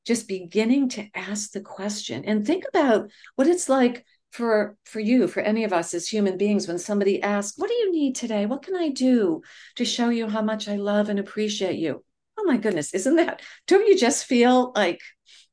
just 0.07 0.27
beginning 0.27 0.89
to 0.89 1.07
ask 1.15 1.51
the 1.51 1.61
question. 1.61 2.25
And 2.25 2.47
think 2.47 2.65
about 2.67 3.11
what 3.37 3.47
it's 3.47 3.69
like 3.69 4.07
for 4.31 4.79
for 4.87 5.01
you 5.01 5.29
for 5.29 5.41
any 5.41 5.65
of 5.65 5.75
us 5.75 5.93
as 5.93 6.09
human 6.09 6.39
beings 6.39 6.67
when 6.67 6.79
somebody 6.79 7.23
asks 7.23 7.59
what 7.59 7.69
do 7.69 7.75
you 7.75 7.93
need 7.93 8.17
today? 8.17 8.47
What 8.47 8.63
can 8.63 8.75
i 8.75 8.89
do 8.89 9.43
to 9.77 9.85
show 9.85 10.09
you 10.09 10.27
how 10.27 10.41
much 10.41 10.67
i 10.67 10.77
love 10.77 11.11
and 11.11 11.19
appreciate 11.19 11.79
you? 11.79 12.03
Oh 12.39 12.45
my 12.45 12.57
goodness 12.57 12.95
isn't 12.95 13.17
that 13.17 13.43
don't 13.69 13.87
you 13.87 13.99
just 13.99 14.25
feel 14.25 14.73
like 14.75 15.03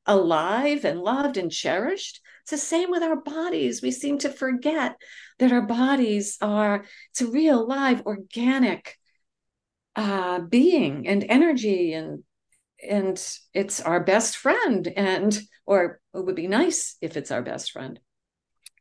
alive 0.06 0.86
and 0.86 1.00
loved 1.00 1.36
and 1.36 1.52
cherished? 1.52 2.22
It's 2.44 2.52
the 2.52 2.56
same 2.56 2.90
with 2.90 3.02
our 3.02 3.16
bodies. 3.16 3.82
We 3.82 3.90
seem 3.90 4.16
to 4.20 4.30
forget 4.30 4.96
that 5.40 5.52
our 5.52 5.62
bodies 5.62 6.36
are 6.40 6.84
it's 7.10 7.22
a 7.22 7.26
real 7.26 7.66
live 7.66 8.02
organic 8.06 8.96
uh, 9.96 10.38
being 10.38 11.08
and 11.08 11.24
energy 11.28 11.94
and 11.94 12.22
and 12.88 13.22
it's 13.52 13.80
our 13.80 14.00
best 14.00 14.36
friend 14.36 14.86
and 14.96 15.38
or 15.66 16.00
it 16.14 16.24
would 16.24 16.36
be 16.36 16.46
nice 16.46 16.96
if 17.00 17.16
it's 17.16 17.30
our 17.30 17.42
best 17.42 17.72
friend. 17.72 17.98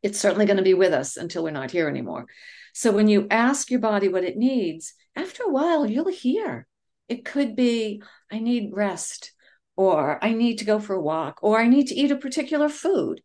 It's 0.03 0.19
certainly 0.19 0.45
going 0.45 0.57
to 0.57 0.63
be 0.63 0.73
with 0.73 0.93
us 0.93 1.17
until 1.17 1.43
we're 1.43 1.51
not 1.51 1.71
here 1.71 1.89
anymore. 1.89 2.25
So 2.73 2.91
when 2.91 3.09
you 3.09 3.27
ask 3.29 3.69
your 3.69 3.81
body 3.81 4.07
what 4.07 4.23
it 4.23 4.37
needs 4.37 4.93
after 5.15 5.43
a 5.43 5.51
while 5.51 5.85
you'll 5.85 6.11
hear. 6.11 6.67
It 7.07 7.25
could 7.25 7.55
be 7.55 8.03
i 8.31 8.37
need 8.37 8.71
rest 8.73 9.31
or 9.75 10.23
i 10.23 10.33
need 10.33 10.59
to 10.59 10.65
go 10.65 10.79
for 10.79 10.93
a 10.95 11.01
walk 11.01 11.39
or 11.41 11.59
i 11.59 11.67
need 11.67 11.87
to 11.87 11.95
eat 11.95 12.11
a 12.11 12.17
particular 12.17 12.67
food. 12.69 13.21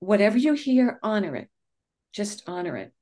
Whatever 0.00 0.36
you 0.36 0.54
hear 0.54 0.98
honor 1.02 1.36
it 1.36 1.48
just 2.14 2.48
honor 2.48 2.76
it. 2.76 2.92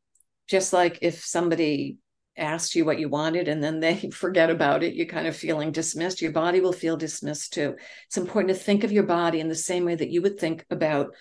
Just 0.48 0.72
like 0.72 0.98
if 1.02 1.24
somebody 1.24 1.98
asked 2.36 2.74
you 2.74 2.84
what 2.84 2.98
you 2.98 3.08
wanted 3.08 3.46
and 3.46 3.62
then 3.62 3.78
they 3.78 4.10
forget 4.10 4.50
about 4.50 4.82
it, 4.82 4.94
you're 4.94 5.06
kind 5.06 5.26
of 5.26 5.36
feeling 5.36 5.70
dismissed, 5.70 6.22
your 6.22 6.32
body 6.32 6.60
will 6.60 6.72
feel 6.72 6.96
dismissed 6.96 7.52
too. 7.52 7.76
It's 8.06 8.16
important 8.16 8.56
to 8.56 8.62
think 8.62 8.84
of 8.84 8.92
your 8.92 9.04
body 9.04 9.38
in 9.38 9.48
the 9.48 9.54
same 9.54 9.84
way 9.84 9.94
that 9.94 10.10
you 10.10 10.22
would 10.22 10.40
think 10.40 10.64
about 10.70 11.14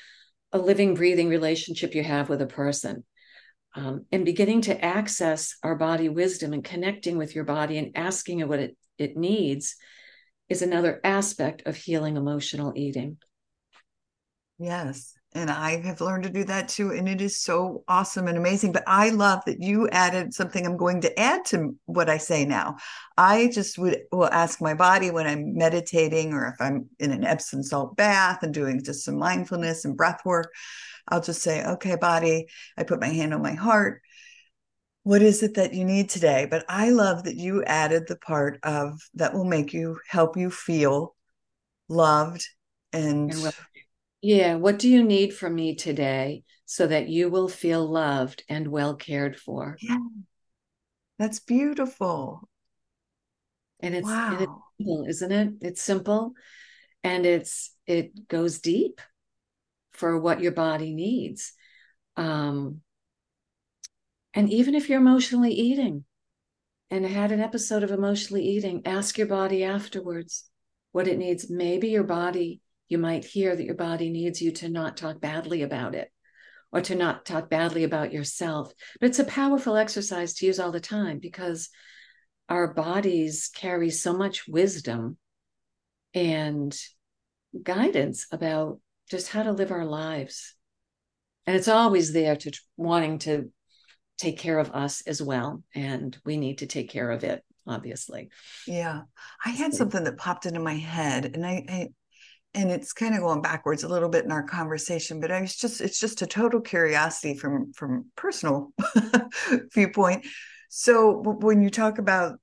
a 0.53 0.57
living, 0.57 0.95
breathing 0.95 1.29
relationship 1.29 1.93
you 1.93 2.03
have 2.03 2.29
with 2.29 2.41
a 2.41 2.47
person. 2.47 3.03
Um, 3.73 4.05
and 4.11 4.25
beginning 4.25 4.61
to 4.61 4.83
access 4.83 5.55
our 5.63 5.75
body 5.75 6.09
wisdom 6.09 6.51
and 6.51 6.63
connecting 6.63 7.17
with 7.17 7.35
your 7.35 7.45
body 7.45 7.77
and 7.77 7.95
asking 7.95 8.39
it 8.39 8.49
what 8.49 8.59
it, 8.59 8.77
it 8.97 9.15
needs 9.15 9.77
is 10.49 10.61
another 10.61 10.99
aspect 11.05 11.65
of 11.65 11.77
healing 11.77 12.17
emotional 12.17 12.73
eating. 12.75 13.17
Yes 14.59 15.13
and 15.33 15.49
I 15.49 15.81
have 15.81 16.01
learned 16.01 16.23
to 16.23 16.29
do 16.29 16.43
that 16.45 16.67
too. 16.67 16.91
And 16.91 17.07
it 17.07 17.21
is 17.21 17.39
so 17.39 17.83
awesome 17.87 18.27
and 18.27 18.37
amazing. 18.37 18.73
But 18.73 18.83
I 18.85 19.09
love 19.09 19.41
that 19.45 19.61
you 19.61 19.87
added 19.89 20.33
something 20.33 20.65
I'm 20.65 20.75
going 20.75 21.01
to 21.01 21.19
add 21.19 21.45
to 21.45 21.75
what 21.85 22.09
I 22.09 22.17
say 22.17 22.43
now. 22.43 22.75
I 23.17 23.49
just 23.53 23.77
would 23.77 24.01
will 24.11 24.29
ask 24.31 24.61
my 24.61 24.73
body 24.73 25.09
when 25.09 25.27
I'm 25.27 25.55
meditating 25.55 26.33
or 26.33 26.47
if 26.47 26.55
I'm 26.59 26.89
in 26.99 27.11
an 27.11 27.23
Epsom 27.23 27.63
salt 27.63 27.95
bath 27.95 28.43
and 28.43 28.53
doing 28.53 28.83
just 28.83 29.05
some 29.05 29.17
mindfulness 29.17 29.85
and 29.85 29.95
breath 29.95 30.19
work. 30.25 30.51
I'll 31.07 31.21
just 31.21 31.41
say, 31.41 31.65
okay, 31.65 31.95
body, 31.95 32.47
I 32.77 32.83
put 32.83 32.99
my 32.99 33.07
hand 33.07 33.33
on 33.33 33.41
my 33.41 33.53
heart. 33.53 34.01
What 35.03 35.21
is 35.21 35.43
it 35.43 35.55
that 35.55 35.73
you 35.73 35.85
need 35.85 36.09
today? 36.09 36.45
But 36.49 36.65
I 36.67 36.89
love 36.89 37.23
that 37.23 37.35
you 37.35 37.63
added 37.63 38.07
the 38.07 38.17
part 38.17 38.59
of 38.63 38.99
that 39.15 39.33
will 39.33 39.45
make 39.45 39.73
you 39.73 39.97
help 40.07 40.35
you 40.35 40.51
feel 40.51 41.15
loved 41.87 42.45
and, 42.93 43.31
and 43.31 43.53
yeah. 44.21 44.55
What 44.55 44.79
do 44.79 44.89
you 44.89 45.03
need 45.03 45.33
from 45.33 45.55
me 45.55 45.75
today 45.75 46.43
so 46.65 46.87
that 46.87 47.09
you 47.09 47.29
will 47.29 47.47
feel 47.47 47.85
loved 47.89 48.43
and 48.47 48.67
well 48.67 48.95
cared 48.95 49.37
for? 49.37 49.77
Yeah. 49.81 49.97
That's 51.19 51.39
beautiful. 51.39 52.47
And 53.79 53.95
it's, 53.95 54.07
wow. 54.07 54.33
and 54.33 54.41
it's 54.41 54.51
simple, 54.77 55.05
isn't 55.07 55.31
it? 55.31 55.53
It's 55.61 55.81
simple. 55.81 56.33
and 57.03 57.25
it's 57.25 57.75
it 57.87 58.27
goes 58.27 58.59
deep 58.59 59.01
for 59.91 60.19
what 60.19 60.41
your 60.41 60.51
body 60.51 60.93
needs 60.93 61.53
um 62.17 62.81
and 64.33 64.51
even 64.51 64.75
if 64.75 64.89
you're 64.89 64.99
emotionally 64.99 65.51
eating 65.53 66.05
and 66.89 67.05
had 67.05 67.31
an 67.31 67.39
episode 67.39 67.83
of 67.83 67.91
emotionally 67.91 68.43
eating 68.43 68.81
ask 68.85 69.17
your 69.17 69.27
body 69.27 69.63
afterwards 69.63 70.49
what 70.91 71.07
it 71.07 71.17
needs 71.17 71.49
maybe 71.49 71.89
your 71.89 72.03
body 72.03 72.61
you 72.91 72.97
might 72.97 73.25
hear 73.25 73.55
that 73.55 73.65
your 73.65 73.75
body 73.75 74.09
needs 74.09 74.41
you 74.41 74.51
to 74.51 74.69
not 74.69 74.97
talk 74.97 75.19
badly 75.19 75.61
about 75.61 75.95
it 75.95 76.11
or 76.71 76.81
to 76.81 76.95
not 76.95 77.25
talk 77.25 77.49
badly 77.49 77.83
about 77.83 78.13
yourself 78.13 78.73
but 78.99 79.09
it's 79.09 79.19
a 79.19 79.23
powerful 79.23 79.75
exercise 79.75 80.33
to 80.33 80.45
use 80.45 80.59
all 80.59 80.71
the 80.71 80.79
time 80.79 81.19
because 81.19 81.69
our 82.49 82.73
bodies 82.73 83.49
carry 83.53 83.89
so 83.89 84.11
much 84.11 84.45
wisdom 84.47 85.17
and 86.13 86.77
guidance 87.63 88.27
about 88.31 88.79
just 89.09 89.29
how 89.29 89.43
to 89.43 89.51
live 89.51 89.71
our 89.71 89.85
lives. 89.85 90.55
And 91.47 91.55
it's 91.55 91.67
always 91.67 92.13
there 92.13 92.35
to 92.35 92.51
wanting 92.77 93.19
to 93.19 93.51
take 94.17 94.37
care 94.37 94.59
of 94.59 94.71
us 94.71 95.01
as 95.07 95.21
well. 95.21 95.63
And 95.73 96.17
we 96.25 96.37
need 96.37 96.59
to 96.59 96.67
take 96.67 96.89
care 96.89 97.09
of 97.09 97.23
it, 97.23 97.41
obviously. 97.65 98.29
Yeah. 98.67 99.03
I 99.45 99.49
had 99.49 99.73
something 99.73 100.03
that 100.03 100.17
popped 100.17 100.45
into 100.45 100.59
my 100.59 100.75
head 100.75 101.31
and 101.33 101.45
I, 101.45 101.65
I 101.69 101.89
and 102.53 102.71
it's 102.71 102.93
kind 102.93 103.15
of 103.15 103.21
going 103.21 103.41
backwards 103.41 103.83
a 103.83 103.87
little 103.87 104.09
bit 104.09 104.25
in 104.25 104.31
our 104.31 104.43
conversation, 104.43 105.19
but 105.19 105.31
I 105.31 105.41
was 105.41 105.55
just 105.55 105.81
it's 105.81 105.99
just 105.99 106.21
a 106.21 106.27
total 106.27 106.61
curiosity 106.61 107.37
from 107.37 107.73
from 107.73 108.05
personal 108.15 108.73
viewpoint. 109.73 110.25
So 110.69 111.21
when 111.21 111.61
you 111.61 111.69
talk 111.69 111.97
about 111.97 112.39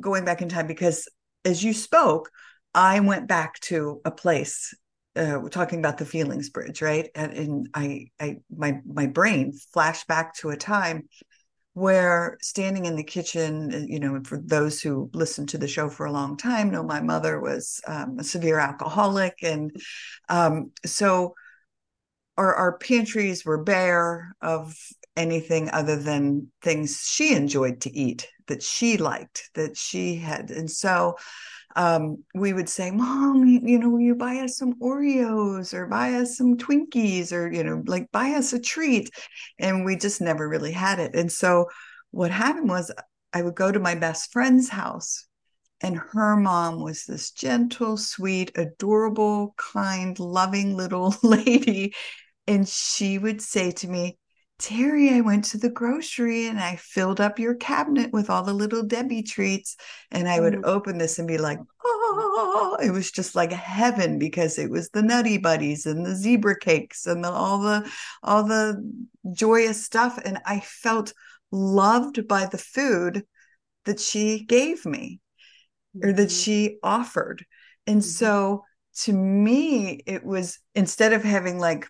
going 0.00 0.24
back 0.24 0.42
in 0.42 0.48
time, 0.48 0.66
because 0.66 1.08
as 1.44 1.62
you 1.62 1.72
spoke, 1.72 2.30
I 2.74 3.00
went 3.00 3.28
back 3.28 3.60
to 3.60 4.00
a 4.04 4.10
place 4.10 4.74
uh, 5.16 5.40
talking 5.48 5.78
about 5.78 5.98
the 5.98 6.04
feelings 6.04 6.50
bridge, 6.50 6.82
right? 6.82 7.08
And, 7.14 7.32
and 7.32 7.68
I, 7.74 8.06
I, 8.20 8.38
my, 8.54 8.80
my 8.84 9.06
brain 9.06 9.52
flashed 9.72 10.06
back 10.08 10.34
to 10.36 10.50
a 10.50 10.56
time 10.56 11.08
where 11.74 12.38
standing 12.40 12.86
in 12.86 12.96
the 12.96 13.04
kitchen, 13.04 13.74
uh, 13.74 13.78
you 13.86 14.00
know, 14.00 14.20
for 14.24 14.38
those 14.38 14.80
who 14.80 15.10
listened 15.12 15.48
to 15.50 15.58
the 15.58 15.68
show 15.68 15.88
for 15.88 16.06
a 16.06 16.12
long 16.12 16.36
time, 16.36 16.70
know 16.70 16.82
my 16.82 17.00
mother 17.00 17.40
was 17.40 17.80
um, 17.86 18.18
a 18.18 18.24
severe 18.24 18.58
alcoholic, 18.58 19.38
and 19.42 19.76
um, 20.28 20.70
so 20.86 21.34
our, 22.36 22.54
our 22.54 22.78
pantries 22.78 23.44
were 23.44 23.62
bare 23.62 24.34
of 24.40 24.74
anything 25.16 25.70
other 25.70 25.96
than 25.96 26.50
things 26.62 27.06
she 27.08 27.34
enjoyed 27.34 27.80
to 27.82 27.96
eat 27.96 28.28
that 28.46 28.62
she 28.62 28.96
liked 28.96 29.50
that 29.54 29.76
she 29.76 30.16
had. 30.16 30.50
And 30.50 30.70
so 30.70 31.16
um, 31.76 32.24
we 32.34 32.52
would 32.52 32.68
say, 32.68 32.90
Mom, 32.90 33.46
you, 33.46 33.78
know, 33.78 33.88
will 33.88 34.00
you 34.00 34.14
buy 34.14 34.36
us 34.36 34.56
some 34.56 34.74
Oreos 34.80 35.74
or 35.74 35.86
buy 35.86 36.14
us 36.14 36.36
some 36.36 36.56
Twinkies 36.56 37.32
or, 37.32 37.52
you 37.52 37.64
know, 37.64 37.82
like 37.86 38.10
buy 38.12 38.30
us 38.30 38.52
a 38.52 38.60
treat. 38.60 39.10
And 39.58 39.84
we 39.84 39.96
just 39.96 40.20
never 40.20 40.48
really 40.48 40.72
had 40.72 41.00
it. 41.00 41.14
And 41.14 41.30
so 41.30 41.66
what 42.10 42.30
happened 42.30 42.68
was 42.68 42.92
I 43.32 43.42
would 43.42 43.56
go 43.56 43.72
to 43.72 43.80
my 43.80 43.94
best 43.96 44.32
friend's 44.32 44.68
house 44.68 45.26
and 45.84 45.98
her 45.98 46.36
mom 46.36 46.82
was 46.82 47.04
this 47.04 47.30
gentle, 47.30 47.98
sweet, 47.98 48.52
adorable, 48.56 49.54
kind, 49.58 50.18
loving 50.18 50.76
little 50.76 51.14
lady. 51.22 51.94
And 52.46 52.66
she 52.66 53.18
would 53.18 53.42
say 53.42 53.70
to 53.72 53.88
me, 53.88 54.18
Teri, 54.64 55.12
I 55.12 55.20
went 55.20 55.44
to 55.46 55.58
the 55.58 55.68
grocery 55.68 56.46
and 56.46 56.58
I 56.58 56.76
filled 56.76 57.20
up 57.20 57.38
your 57.38 57.54
cabinet 57.54 58.14
with 58.14 58.30
all 58.30 58.42
the 58.42 58.54
little 58.54 58.82
Debbie 58.82 59.22
treats. 59.22 59.76
And 60.10 60.26
I 60.26 60.40
would 60.40 60.54
mm. 60.54 60.64
open 60.64 60.96
this 60.96 61.18
and 61.18 61.28
be 61.28 61.36
like, 61.36 61.58
oh, 61.84 62.78
it 62.82 62.90
was 62.90 63.10
just 63.10 63.34
like 63.34 63.52
heaven 63.52 64.18
because 64.18 64.58
it 64.58 64.70
was 64.70 64.88
the 64.88 65.02
nutty 65.02 65.36
buddies 65.36 65.84
and 65.84 66.06
the 66.06 66.16
zebra 66.16 66.58
cakes 66.58 67.04
and 67.04 67.22
the, 67.22 67.30
all 67.30 67.58
the 67.58 67.86
all 68.22 68.42
the 68.44 68.90
joyous 69.32 69.84
stuff. 69.84 70.18
And 70.24 70.40
I 70.46 70.60
felt 70.60 71.12
loved 71.52 72.26
by 72.26 72.46
the 72.46 72.56
food 72.56 73.24
that 73.84 74.00
she 74.00 74.46
gave 74.46 74.86
me 74.86 75.20
or 76.02 76.10
that 76.10 76.28
mm-hmm. 76.28 76.28
she 76.28 76.78
offered. 76.82 77.44
And 77.86 78.00
mm-hmm. 78.00 78.08
so 78.08 78.64
to 79.02 79.12
me, 79.12 80.00
it 80.06 80.24
was 80.24 80.58
instead 80.74 81.12
of 81.12 81.22
having 81.22 81.58
like 81.58 81.86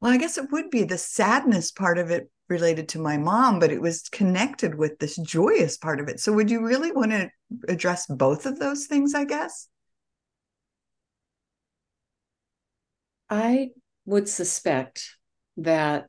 well, 0.00 0.12
I 0.12 0.16
guess 0.16 0.38
it 0.38 0.50
would 0.50 0.70
be 0.70 0.84
the 0.84 0.98
sadness 0.98 1.70
part 1.70 1.98
of 1.98 2.10
it 2.10 2.30
related 2.48 2.88
to 2.90 2.98
my 2.98 3.16
mom, 3.16 3.58
but 3.58 3.70
it 3.70 3.80
was 3.80 4.08
connected 4.08 4.74
with 4.74 4.98
this 4.98 5.16
joyous 5.16 5.76
part 5.76 6.00
of 6.00 6.08
it. 6.08 6.20
So, 6.20 6.32
would 6.32 6.50
you 6.50 6.64
really 6.64 6.92
want 6.92 7.12
to 7.12 7.30
address 7.68 8.06
both 8.06 8.46
of 8.46 8.58
those 8.58 8.86
things? 8.86 9.14
I 9.14 9.24
guess. 9.24 9.68
I 13.28 13.70
would 14.06 14.28
suspect 14.28 15.16
that 15.58 16.08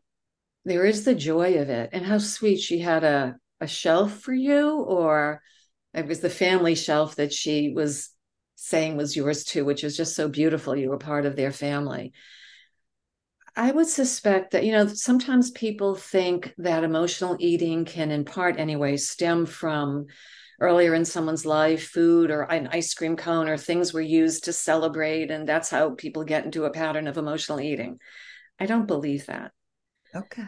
there 0.65 0.85
is 0.85 1.05
the 1.05 1.15
joy 1.15 1.59
of 1.59 1.69
it, 1.69 1.89
and 1.93 2.05
how 2.05 2.17
sweet 2.17 2.57
she 2.59 2.79
had 2.79 3.03
a 3.03 3.35
a 3.59 3.67
shelf 3.67 4.19
for 4.21 4.33
you, 4.33 4.79
or 4.79 5.41
it 5.93 6.07
was 6.07 6.19
the 6.19 6.29
family 6.31 6.73
shelf 6.73 7.15
that 7.17 7.31
she 7.31 7.71
was 7.73 8.09
saying 8.55 8.97
was 8.97 9.15
yours 9.15 9.43
too, 9.43 9.65
which 9.65 9.83
is 9.83 9.95
just 9.95 10.15
so 10.15 10.27
beautiful. 10.27 10.75
You 10.75 10.89
were 10.89 10.97
part 10.97 11.25
of 11.27 11.35
their 11.35 11.51
family. 11.51 12.13
I 13.55 13.71
would 13.71 13.87
suspect 13.87 14.51
that, 14.51 14.65
you 14.65 14.71
know, 14.71 14.87
sometimes 14.87 15.51
people 15.51 15.95
think 15.95 16.53
that 16.57 16.83
emotional 16.83 17.35
eating 17.39 17.83
can, 17.83 18.09
in 18.11 18.23
part 18.23 18.57
anyway, 18.59 18.97
stem 18.97 19.45
from 19.45 20.05
earlier 20.61 20.93
in 20.93 21.03
someone's 21.03 21.45
life, 21.45 21.89
food 21.89 22.31
or 22.31 22.43
an 22.43 22.69
ice 22.71 22.93
cream 22.93 23.17
cone 23.17 23.49
or 23.49 23.57
things 23.57 23.93
were 23.93 24.01
used 24.01 24.45
to 24.45 24.53
celebrate. 24.53 25.31
And 25.31 25.47
that's 25.47 25.69
how 25.69 25.95
people 25.95 26.23
get 26.23 26.45
into 26.45 26.65
a 26.65 26.71
pattern 26.71 27.07
of 27.07 27.17
emotional 27.17 27.59
eating. 27.59 27.99
I 28.59 28.67
don't 28.67 28.87
believe 28.87 29.25
that. 29.25 29.51
Okay. 30.15 30.47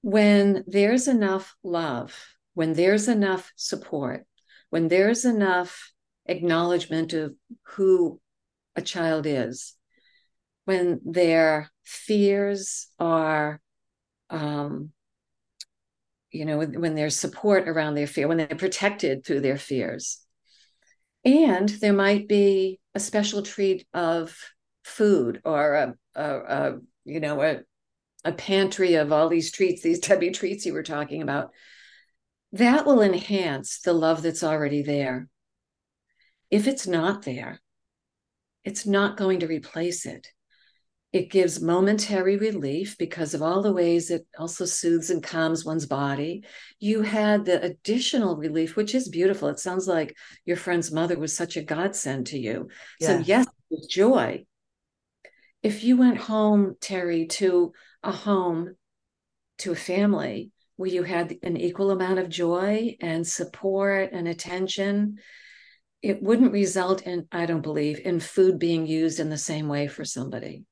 When 0.00 0.64
there's 0.66 1.08
enough 1.08 1.54
love, 1.62 2.16
when 2.54 2.72
there's 2.72 3.06
enough 3.06 3.52
support, 3.54 4.26
when 4.70 4.88
there's 4.88 5.24
enough 5.24 5.92
acknowledgement 6.26 7.12
of 7.12 7.34
who 7.62 8.20
a 8.74 8.82
child 8.82 9.26
is, 9.26 9.74
when 10.64 11.00
their 11.04 11.70
fears 11.84 12.88
are 12.98 13.60
um, 14.30 14.90
you 16.30 16.44
know 16.44 16.58
when, 16.58 16.80
when 16.80 16.94
there's 16.94 17.18
support 17.18 17.68
around 17.68 17.94
their 17.94 18.06
fear 18.06 18.26
when 18.28 18.38
they're 18.38 18.48
protected 18.48 19.24
through 19.24 19.40
their 19.40 19.58
fears. 19.58 20.20
And 21.24 21.68
there 21.68 21.94
might 21.94 22.28
be 22.28 22.80
a 22.94 23.00
special 23.00 23.42
treat 23.42 23.86
of 23.94 24.36
food 24.82 25.40
or 25.44 25.74
a, 25.74 25.94
a, 26.14 26.24
a 26.24 26.78
you 27.04 27.20
know 27.20 27.40
a, 27.42 27.60
a 28.24 28.32
pantry 28.32 28.94
of 28.94 29.12
all 29.12 29.28
these 29.28 29.52
treats 29.52 29.82
these 29.82 30.00
debbie 30.00 30.30
treats 30.30 30.66
you 30.66 30.72
were 30.72 30.82
talking 30.82 31.22
about. 31.22 31.50
That 32.52 32.86
will 32.86 33.02
enhance 33.02 33.80
the 33.80 33.92
love 33.92 34.22
that's 34.22 34.44
already 34.44 34.82
there. 34.82 35.28
If 36.50 36.66
it's 36.66 36.86
not 36.86 37.22
there 37.22 37.60
it's 38.64 38.86
not 38.86 39.16
going 39.16 39.40
to 39.40 39.46
replace 39.46 40.06
it 40.06 40.28
it 41.14 41.30
gives 41.30 41.62
momentary 41.62 42.36
relief 42.36 42.98
because 42.98 43.34
of 43.34 43.42
all 43.42 43.62
the 43.62 43.72
ways 43.72 44.10
it 44.10 44.26
also 44.36 44.64
soothes 44.64 45.10
and 45.10 45.22
calms 45.22 45.64
one's 45.64 45.86
body. 45.86 46.42
You 46.80 47.02
had 47.02 47.44
the 47.44 47.62
additional 47.62 48.36
relief, 48.36 48.74
which 48.74 48.96
is 48.96 49.08
beautiful. 49.08 49.46
It 49.46 49.60
sounds 49.60 49.86
like 49.86 50.16
your 50.44 50.56
friend's 50.56 50.90
mother 50.90 51.16
was 51.16 51.34
such 51.34 51.56
a 51.56 51.62
godsend 51.62 52.26
to 52.26 52.38
you. 52.38 52.68
So, 53.00 53.18
yes, 53.18 53.46
with 53.70 53.88
joy. 53.88 54.44
If 55.62 55.84
you 55.84 55.96
went 55.96 56.18
home, 56.18 56.74
Teri, 56.80 57.28
to 57.30 57.72
a 58.02 58.10
home, 58.10 58.74
to 59.58 59.70
a 59.70 59.76
family 59.76 60.50
where 60.74 60.90
you 60.90 61.04
had 61.04 61.32
an 61.44 61.56
equal 61.56 61.92
amount 61.92 62.18
of 62.18 62.28
joy 62.28 62.96
and 63.00 63.24
support 63.24 64.10
and 64.12 64.26
attention, 64.26 65.18
it 66.02 66.20
wouldn't 66.20 66.50
result 66.50 67.02
in, 67.02 67.28
I 67.30 67.46
don't 67.46 67.62
believe, 67.62 68.00
in 68.04 68.18
food 68.18 68.58
being 68.58 68.84
used 68.84 69.20
in 69.20 69.30
the 69.30 69.38
same 69.38 69.68
way 69.68 69.86
for 69.86 70.04
somebody. 70.04 70.64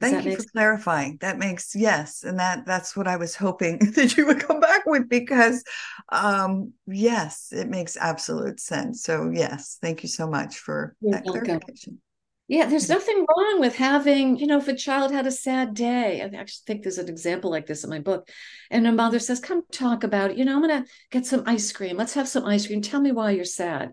Thank 0.00 0.24
you 0.24 0.30
for 0.30 0.42
sense? 0.42 0.50
clarifying. 0.52 1.18
That 1.20 1.38
makes 1.38 1.74
yes, 1.74 2.22
and 2.22 2.38
that 2.38 2.64
that's 2.66 2.96
what 2.96 3.08
I 3.08 3.16
was 3.16 3.34
hoping 3.34 3.78
that 3.96 4.16
you 4.16 4.26
would 4.26 4.40
come 4.40 4.60
back 4.60 4.86
with 4.86 5.08
because 5.08 5.64
um 6.10 6.72
yes, 6.86 7.48
it 7.52 7.68
makes 7.68 7.96
absolute 7.96 8.60
sense. 8.60 9.02
So 9.02 9.30
yes, 9.32 9.78
thank 9.82 10.02
you 10.02 10.08
so 10.08 10.28
much 10.28 10.58
for 10.58 10.94
You're 11.00 11.12
that 11.12 11.24
welcome. 11.24 11.42
clarification. 11.46 12.00
Yeah, 12.46 12.64
there's 12.64 12.88
nothing 12.88 13.26
wrong 13.28 13.60
with 13.60 13.76
having, 13.76 14.38
you 14.38 14.46
know, 14.46 14.56
if 14.56 14.68
a 14.68 14.74
child 14.74 15.12
had 15.12 15.26
a 15.26 15.30
sad 15.30 15.74
day. 15.74 16.22
I 16.22 16.34
actually 16.34 16.62
think 16.66 16.82
there's 16.82 16.96
an 16.96 17.08
example 17.10 17.50
like 17.50 17.66
this 17.66 17.84
in 17.84 17.90
my 17.90 17.98
book. 17.98 18.26
And 18.70 18.86
a 18.86 18.92
mother 18.92 19.18
says, 19.18 19.38
Come 19.38 19.64
talk 19.70 20.02
about 20.02 20.30
it. 20.30 20.38
You 20.38 20.46
know, 20.46 20.56
I'm 20.56 20.62
going 20.62 20.82
to 20.82 20.88
get 21.10 21.26
some 21.26 21.42
ice 21.44 21.70
cream. 21.72 21.98
Let's 21.98 22.14
have 22.14 22.26
some 22.26 22.46
ice 22.46 22.66
cream. 22.66 22.80
Tell 22.80 23.02
me 23.02 23.12
why 23.12 23.32
you're 23.32 23.44
sad. 23.44 23.92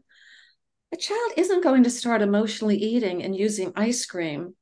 A 0.93 0.97
child 0.97 1.31
isn't 1.35 1.63
going 1.63 1.83
to 1.83 1.89
start 1.89 2.21
emotionally 2.21 2.77
eating 2.77 3.23
and 3.23 3.35
using 3.35 3.73
ice 3.75 4.05
cream 4.05 4.55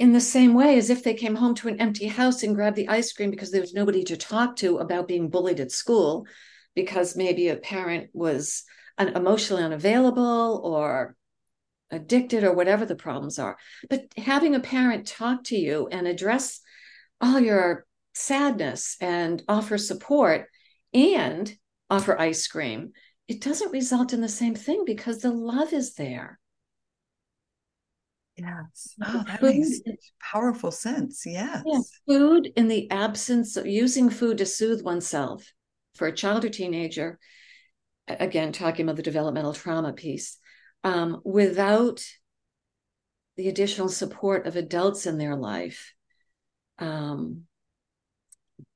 in 0.00 0.12
the 0.14 0.20
same 0.20 0.54
way 0.54 0.78
as 0.78 0.88
if 0.88 1.04
they 1.04 1.12
came 1.12 1.34
home 1.34 1.54
to 1.54 1.68
an 1.68 1.78
empty 1.78 2.06
house 2.06 2.42
and 2.42 2.54
grabbed 2.54 2.76
the 2.76 2.88
ice 2.88 3.12
cream 3.12 3.30
because 3.30 3.50
there 3.50 3.60
was 3.60 3.74
nobody 3.74 4.02
to 4.02 4.16
talk 4.16 4.56
to 4.56 4.78
about 4.78 5.06
being 5.06 5.28
bullied 5.28 5.60
at 5.60 5.70
school 5.70 6.26
because 6.74 7.16
maybe 7.16 7.48
a 7.48 7.56
parent 7.56 8.08
was 8.14 8.64
emotionally 8.98 9.62
unavailable 9.62 10.62
or 10.64 11.14
addicted 11.90 12.44
or 12.44 12.54
whatever 12.54 12.86
the 12.86 12.94
problems 12.94 13.38
are. 13.38 13.58
But 13.90 14.06
having 14.16 14.54
a 14.54 14.60
parent 14.60 15.06
talk 15.06 15.44
to 15.44 15.56
you 15.56 15.86
and 15.92 16.08
address 16.08 16.60
all 17.20 17.38
your 17.38 17.84
sadness 18.14 18.96
and 19.02 19.42
offer 19.48 19.76
support 19.76 20.46
and 20.94 21.54
offer 21.90 22.18
ice 22.18 22.46
cream, 22.46 22.92
it 23.28 23.42
doesn't 23.42 23.72
result 23.72 24.14
in 24.14 24.22
the 24.22 24.28
same 24.30 24.54
thing 24.54 24.84
because 24.86 25.18
the 25.18 25.30
love 25.30 25.74
is 25.74 25.92
there. 25.96 26.39
Yes. 28.40 28.94
Oh, 29.04 29.24
that 29.26 29.40
food, 29.40 29.56
makes 29.56 29.80
powerful 30.20 30.70
sense. 30.70 31.24
Yes. 31.26 31.62
Yeah. 31.66 31.80
Food 32.06 32.52
in 32.56 32.68
the 32.68 32.90
absence 32.90 33.56
of 33.56 33.66
using 33.66 34.08
food 34.08 34.38
to 34.38 34.46
soothe 34.46 34.82
oneself 34.82 35.52
for 35.94 36.06
a 36.06 36.12
child 36.12 36.44
or 36.44 36.48
teenager, 36.48 37.18
again, 38.08 38.52
talking 38.52 38.86
about 38.86 38.96
the 38.96 39.02
developmental 39.02 39.52
trauma 39.52 39.92
piece, 39.92 40.38
um, 40.84 41.20
without 41.24 42.02
the 43.36 43.48
additional 43.48 43.88
support 43.88 44.46
of 44.46 44.56
adults 44.56 45.06
in 45.06 45.18
their 45.18 45.36
life, 45.36 45.92
um, 46.78 47.42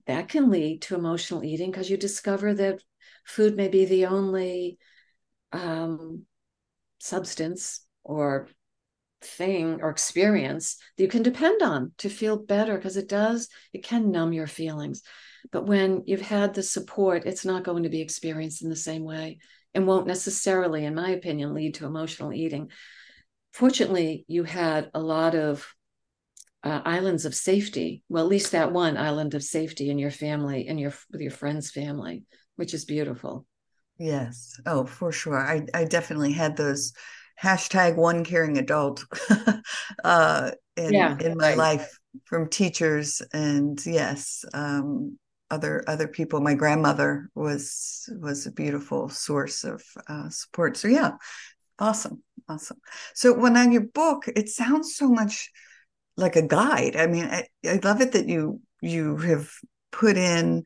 that 0.07 0.29
can 0.29 0.50
lead 0.50 0.83
to 0.83 0.94
emotional 0.94 1.42
eating 1.42 1.70
because 1.70 1.88
you 1.88 1.96
discover 1.96 2.53
that 2.53 2.81
food 3.24 3.57
may 3.57 3.68
be 3.68 3.87
the 3.87 4.07
only 4.07 4.79
um, 5.53 6.24
substance 6.98 7.87
or 8.03 8.48
thing 9.24 9.80
or 9.82 9.90
experience 9.90 10.76
that 10.96 11.02
you 11.02 11.08
can 11.08 11.22
depend 11.22 11.62
on 11.62 11.92
to 11.98 12.08
feel 12.08 12.37
better 12.37 12.76
because 12.76 12.96
it 12.96 13.08
does, 13.08 13.48
it 13.72 13.82
can 13.82 14.10
numb 14.10 14.32
your 14.32 14.46
feelings. 14.46 15.02
But 15.52 15.66
when 15.66 16.02
you've 16.06 16.20
had 16.20 16.54
the 16.54 16.62
support, 16.62 17.26
it's 17.26 17.44
not 17.44 17.64
going 17.64 17.82
to 17.82 17.88
be 17.88 18.00
experienced 18.00 18.62
in 18.62 18.70
the 18.70 18.76
same 18.76 19.04
way 19.04 19.38
and 19.74 19.87
won't 19.87 20.06
necessarily, 20.06 20.84
in 20.84 20.94
my 20.94 21.10
opinion, 21.10 21.54
lead 21.54 21.74
to 21.74 21.87
emotional 21.87 22.32
eating. 22.32 22.70
Fortunately, 23.52 24.24
you 24.28 24.44
had 24.44 24.90
a 24.94 25.00
lot 25.00 25.34
of 25.34 25.66
uh, 26.62 26.80
islands 26.84 27.24
of 27.24 27.34
safety. 27.34 28.02
Well, 28.08 28.24
at 28.24 28.30
least 28.30 28.52
that 28.52 28.72
one 28.72 28.96
island 28.96 29.34
of 29.34 29.42
safety 29.42 29.90
in 29.90 29.98
your 29.98 30.10
family 30.10 30.66
and 30.66 30.80
your 30.80 30.94
with 31.10 31.20
your 31.20 31.30
friend's 31.30 31.70
family, 31.70 32.24
which 32.56 32.72
is 32.72 32.84
beautiful. 32.84 33.46
Yes. 33.98 34.58
Oh, 34.66 34.87
for 34.87 35.12
sure. 35.12 35.38
I 35.38 35.66
I 35.74 35.84
definitely 35.84 36.32
had 36.32 36.56
those 36.56 36.92
hashtag 37.42 37.97
one 37.97 38.25
caring 38.25 38.59
adult 38.59 39.05
uh, 40.05 40.51
in 40.77 40.92
yeah, 40.92 41.16
in 41.20 41.37
my 41.37 41.51
right. 41.51 41.59
life 41.59 41.99
from 42.25 42.49
teachers 42.49 43.23
and 43.33 43.85
yes, 43.85 44.44
um, 44.55 45.18
other 45.51 45.85
other 45.87 46.09
people. 46.09 46.40
My 46.40 46.55
grandmother 46.55 47.29
was 47.35 48.09
was 48.20 48.47
a 48.47 48.53
beautiful 48.53 49.09
source 49.09 49.64
of 49.64 49.83
uh, 50.09 50.29
support. 50.29 50.77
So 50.77 50.88
yeah, 50.88 51.12
awesome, 51.79 52.23
awesome. 52.49 52.79
So 53.14 53.33
when 53.33 53.57
on 53.57 53.73
your 53.73 53.83
book, 53.83 54.25
it 54.29 54.49
sounds 54.49 54.97
so 54.97 55.09
much 55.09 55.51
like 56.16 56.37
a 56.37 56.47
guide. 56.47 56.97
I 56.97 57.07
mean, 57.07 57.25
I, 57.25 57.47
I 57.66 57.81
love 57.83 58.01
it 58.01 58.12
that 58.12 58.29
you 58.29 58.61
you 58.81 59.16
have 59.18 59.51
put 59.92 60.16
in 60.16 60.64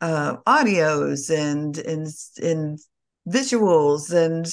uh, 0.00 0.36
audios 0.46 1.30
and 1.30 1.76
and 1.78 2.06
and 2.42 2.78
visuals 3.28 4.12
and 4.12 4.46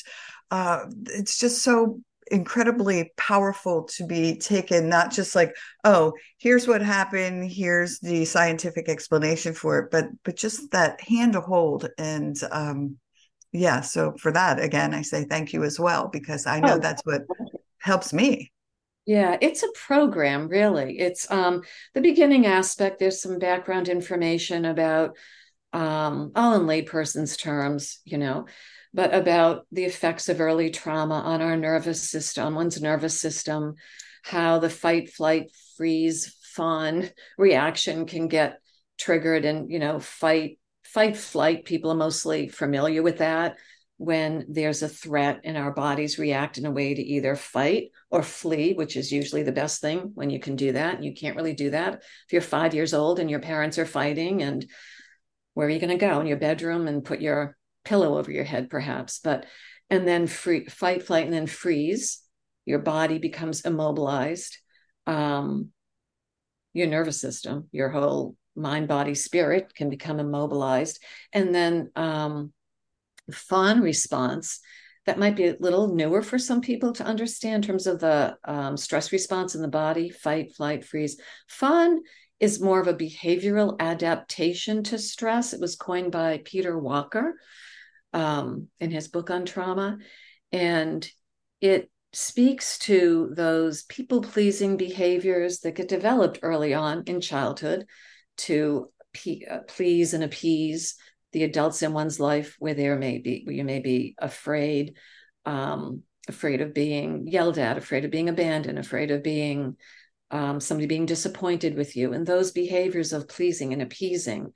uh, 0.51 0.85
it's 1.07 1.37
just 1.37 1.63
so 1.63 1.99
incredibly 2.31 3.11
powerful 3.17 3.83
to 3.83 4.03
be 4.03 4.35
taken 4.35 4.89
not 4.89 5.11
just 5.11 5.35
like 5.35 5.55
oh 5.83 6.11
here's 6.39 6.67
what 6.67 6.81
happened 6.81 7.47
here's 7.51 7.99
the 7.99 8.25
scientific 8.25 8.89
explanation 8.89 9.53
for 9.53 9.77
it 9.77 9.91
but 9.91 10.05
but 10.23 10.35
just 10.35 10.71
that 10.71 10.99
hand 11.01 11.33
to 11.33 11.39
hold 11.39 11.87
and 11.99 12.37
um 12.49 12.97
yeah 13.51 13.79
so 13.79 14.11
for 14.19 14.31
that 14.31 14.59
again 14.59 14.91
i 14.91 15.03
say 15.03 15.23
thank 15.23 15.53
you 15.53 15.63
as 15.63 15.79
well 15.79 16.07
because 16.07 16.47
i 16.47 16.59
know 16.59 16.73
oh. 16.73 16.79
that's 16.79 17.03
what 17.05 17.21
helps 17.85 18.11
me. 18.11 18.51
Yeah 19.05 19.37
it's 19.39 19.61
a 19.61 19.71
program 19.85 20.47
really. 20.47 20.97
It's 20.97 21.29
um 21.31 21.61
the 21.93 22.01
beginning 22.01 22.47
aspect 22.47 22.99
there's 22.99 23.21
some 23.21 23.37
background 23.37 23.87
information 23.87 24.65
about 24.65 25.15
um 25.71 26.31
all 26.35 26.55
in 26.55 26.63
layperson's 26.63 27.37
terms 27.37 27.99
you 28.03 28.17
know 28.17 28.47
but 28.95 29.13
about 29.13 29.67
the 29.73 29.83
effects 29.83 30.29
of 30.29 30.39
early 30.39 30.69
trauma 30.69 31.15
on 31.15 31.41
our 31.41 31.57
nervous 31.57 32.09
system, 32.09 32.45
on 32.47 32.55
one's 32.55 32.81
nervous 32.81 33.19
system, 33.19 33.75
how 34.23 34.57
the 34.57 34.69
fight, 34.69 35.11
flight, 35.11 35.51
freeze, 35.75 36.33
fawn 36.53 37.09
reaction 37.37 38.05
can 38.05 38.29
get 38.29 38.59
triggered 38.97 39.43
and, 39.43 39.69
you 39.69 39.79
know, 39.79 39.99
fight, 39.99 40.59
fight, 40.85 41.17
flight. 41.17 41.65
People 41.65 41.91
are 41.91 41.95
mostly 41.95 42.47
familiar 42.47 43.03
with 43.03 43.17
that 43.17 43.57
when 43.97 44.45
there's 44.47 44.81
a 44.81 44.87
threat 44.87 45.41
and 45.43 45.57
our 45.57 45.71
bodies 45.71 46.17
react 46.17 46.57
in 46.57 46.65
a 46.65 46.71
way 46.71 46.93
to 46.93 47.01
either 47.01 47.35
fight 47.35 47.91
or 48.09 48.23
flee, 48.23 48.75
which 48.75 48.95
is 48.95 49.11
usually 49.11 49.43
the 49.43 49.51
best 49.51 49.81
thing 49.81 50.11
when 50.15 50.29
you 50.29 50.39
can 50.39 50.55
do 50.55 50.71
that. 50.71 51.03
You 51.03 51.13
can't 51.13 51.35
really 51.35 51.53
do 51.53 51.71
that 51.71 51.95
if 51.95 52.31
you're 52.31 52.41
five 52.41 52.73
years 52.73 52.93
old 52.93 53.19
and 53.19 53.29
your 53.29 53.41
parents 53.41 53.77
are 53.77 53.85
fighting 53.85 54.41
and 54.41 54.65
where 55.53 55.67
are 55.67 55.69
you 55.69 55.79
going 55.79 55.97
to 55.97 56.05
go 56.05 56.21
in 56.21 56.27
your 56.27 56.37
bedroom 56.37 56.87
and 56.87 57.03
put 57.03 57.19
your 57.19 57.57
pillow 57.85 58.17
over 58.17 58.31
your 58.31 58.43
head, 58.43 58.69
perhaps, 58.69 59.19
but 59.19 59.45
and 59.89 60.07
then 60.07 60.27
free, 60.27 60.65
fight, 60.65 61.03
flight, 61.03 61.25
and 61.25 61.33
then 61.33 61.47
freeze. 61.47 62.21
Your 62.65 62.79
body 62.79 63.19
becomes 63.19 63.61
immobilized. 63.61 64.57
Um, 65.05 65.69
your 66.73 66.87
nervous 66.87 67.21
system, 67.21 67.69
your 67.71 67.89
whole 67.89 68.35
mind, 68.55 68.87
body, 68.87 69.15
spirit 69.15 69.73
can 69.75 69.89
become 69.89 70.19
immobilized. 70.19 71.01
And 71.31 71.53
then 71.53 71.91
um, 71.95 72.51
fawn 73.31 73.81
response 73.81 74.59
that 75.05 75.19
might 75.19 75.35
be 75.35 75.47
a 75.47 75.57
little 75.59 75.93
newer 75.93 76.21
for 76.21 76.39
some 76.39 76.61
people 76.61 76.91
to 76.93 77.03
understand 77.03 77.63
in 77.63 77.67
terms 77.67 77.87
of 77.87 77.99
the 77.99 78.37
um, 78.43 78.75
stress 78.75 79.11
response 79.11 79.55
in 79.55 79.61
the 79.61 79.67
body 79.67 80.09
fight, 80.09 80.55
flight, 80.55 80.83
freeze. 80.83 81.17
Fawn 81.47 82.01
is 82.39 82.61
more 82.61 82.81
of 82.81 82.87
a 82.87 82.93
behavioral 82.93 83.79
adaptation 83.79 84.83
to 84.83 84.97
stress. 84.97 85.53
It 85.53 85.61
was 85.61 85.75
coined 85.75 86.11
by 86.11 86.41
Peter 86.43 86.77
Walker 86.77 87.35
um, 88.15 88.69
in 88.79 88.89
his 88.89 89.09
book 89.09 89.29
on 89.29 89.45
trauma. 89.45 89.99
And 90.51 91.07
it 91.59 91.91
speaks 92.13 92.79
to 92.79 93.29
those 93.35 93.83
people 93.83 94.21
pleasing 94.21 94.77
behaviors 94.77 95.59
that 95.59 95.75
get 95.75 95.89
developed 95.89 96.39
early 96.41 96.73
on 96.73 97.03
in 97.07 97.19
childhood 97.19 97.85
to 98.37 98.89
uh, 99.49 99.59
please 99.67 100.13
and 100.13 100.23
appease 100.23 100.95
the 101.33 101.43
adults 101.43 101.83
in 101.83 101.91
one's 101.91 102.19
life 102.19 102.55
where 102.59 102.73
there 102.73 102.95
may 102.95 103.17
be 103.17 103.41
where 103.43 103.55
you 103.55 103.65
may 103.65 103.79
be 103.79 104.15
afraid 104.17 104.95
um, 105.45 106.03
afraid 106.29 106.61
of 106.61 106.73
being 106.73 107.27
yelled 107.27 107.57
at 107.57 107.77
afraid 107.77 108.05
of 108.05 108.11
being 108.11 108.29
abandoned 108.29 108.79
afraid 108.79 109.11
of 109.11 109.21
being 109.21 109.75
um, 110.31 110.59
somebody 110.59 110.87
being 110.87 111.05
disappointed 111.05 111.75
with 111.75 111.95
you 111.97 112.13
and 112.13 112.25
those 112.25 112.51
behaviors 112.51 113.11
of 113.11 113.27
pleasing 113.27 113.73
and 113.73 113.81
appeasing 113.81 114.53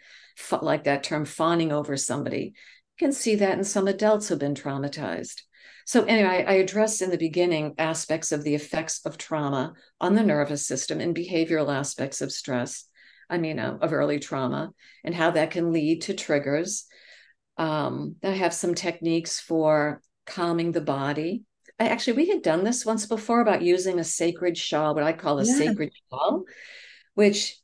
like 0.61 0.85
that 0.85 1.03
term 1.03 1.25
fawning 1.25 1.71
over 1.71 1.97
somebody 1.97 2.53
can 2.99 3.11
see 3.11 3.35
that 3.35 3.57
in 3.57 3.63
some 3.63 3.87
adults 3.87 4.27
who've 4.27 4.37
been 4.37 4.53
traumatized. 4.53 5.41
So, 5.85 6.03
anyway, 6.03 6.45
I 6.47 6.53
addressed 6.53 7.01
in 7.01 7.09
the 7.09 7.17
beginning 7.17 7.73
aspects 7.79 8.31
of 8.31 8.43
the 8.43 8.53
effects 8.53 9.03
of 9.05 9.17
trauma 9.17 9.73
on 9.99 10.13
the 10.13 10.21
nervous 10.21 10.67
system 10.67 10.99
and 10.99 11.15
behavioral 11.15 11.73
aspects 11.73 12.21
of 12.21 12.31
stress, 12.31 12.85
I 13.27 13.39
mean, 13.39 13.57
uh, 13.57 13.79
of 13.81 13.91
early 13.91 14.19
trauma, 14.19 14.71
and 15.03 15.15
how 15.15 15.31
that 15.31 15.49
can 15.49 15.73
lead 15.73 16.03
to 16.03 16.13
triggers. 16.13 16.85
Um, 17.57 18.17
I 18.23 18.29
have 18.29 18.53
some 18.53 18.75
techniques 18.75 19.39
for 19.39 20.01
calming 20.27 20.73
the 20.73 20.81
body. 20.81 21.43
I, 21.79 21.87
actually, 21.87 22.17
we 22.17 22.27
had 22.27 22.43
done 22.43 22.63
this 22.63 22.85
once 22.85 23.07
before 23.07 23.41
about 23.41 23.63
using 23.63 23.97
a 23.97 24.03
sacred 24.03 24.57
shawl, 24.57 24.93
what 24.93 25.03
I 25.03 25.13
call 25.13 25.39
a 25.39 25.45
yeah. 25.45 25.57
sacred 25.57 25.91
shawl, 26.11 26.43
which 27.15 27.57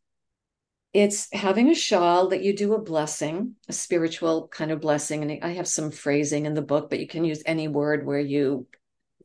it's 0.95 1.27
having 1.33 1.69
a 1.69 1.75
shawl 1.75 2.29
that 2.29 2.41
you 2.41 2.55
do 2.55 2.73
a 2.73 2.81
blessing, 2.81 3.55
a 3.67 3.73
spiritual 3.73 4.47
kind 4.47 4.71
of 4.71 4.79
blessing. 4.79 5.23
And 5.23 5.43
I 5.43 5.49
have 5.49 5.67
some 5.67 5.91
phrasing 5.91 6.45
in 6.45 6.53
the 6.53 6.61
book, 6.61 6.89
but 6.89 7.01
you 7.01 7.07
can 7.07 7.25
use 7.25 7.43
any 7.45 7.67
word 7.67 8.05
where 8.05 8.21
you 8.21 8.65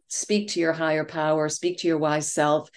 speak 0.08 0.48
to 0.48 0.60
your 0.60 0.72
higher 0.72 1.04
power, 1.04 1.48
speak 1.48 1.78
to 1.78 1.86
your 1.86 1.98
wise 1.98 2.32
self. 2.32 2.68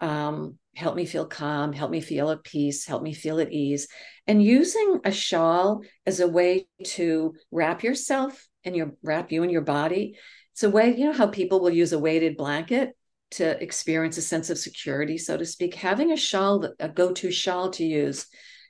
Um, 0.00 0.56
help 0.76 0.94
me 0.94 1.04
feel 1.04 1.26
calm, 1.26 1.72
help 1.72 1.90
me 1.90 2.00
feel 2.00 2.30
at 2.30 2.44
peace, 2.44 2.86
help 2.86 3.02
me 3.02 3.12
feel 3.12 3.40
at 3.40 3.52
ease. 3.52 3.88
And 4.28 4.40
using 4.40 5.00
a 5.04 5.10
shawl 5.10 5.82
as 6.06 6.20
a 6.20 6.28
way 6.28 6.68
to 6.84 7.34
wrap 7.50 7.82
yourself 7.82 8.46
and 8.62 8.76
your 8.76 8.92
wrap 9.02 9.32
you 9.32 9.42
and 9.42 9.50
your 9.50 9.62
body. 9.62 10.16
It's 10.52 10.62
a 10.62 10.70
way, 10.70 10.94
you 10.96 11.06
know, 11.06 11.12
how 11.12 11.26
people 11.26 11.58
will 11.58 11.70
use 11.70 11.92
a 11.92 11.98
weighted 11.98 12.36
blanket 12.36 12.96
to 13.32 13.62
experience 13.62 14.16
a 14.16 14.22
sense 14.22 14.50
of 14.50 14.58
security, 14.58 15.18
so 15.18 15.36
to 15.36 15.44
speak, 15.44 15.74
having 15.74 16.12
a 16.12 16.16
shawl, 16.16 16.68
a 16.78 16.88
go 16.88 17.12
to 17.12 17.30
shawl 17.30 17.70
to 17.70 17.84
use, 17.84 18.26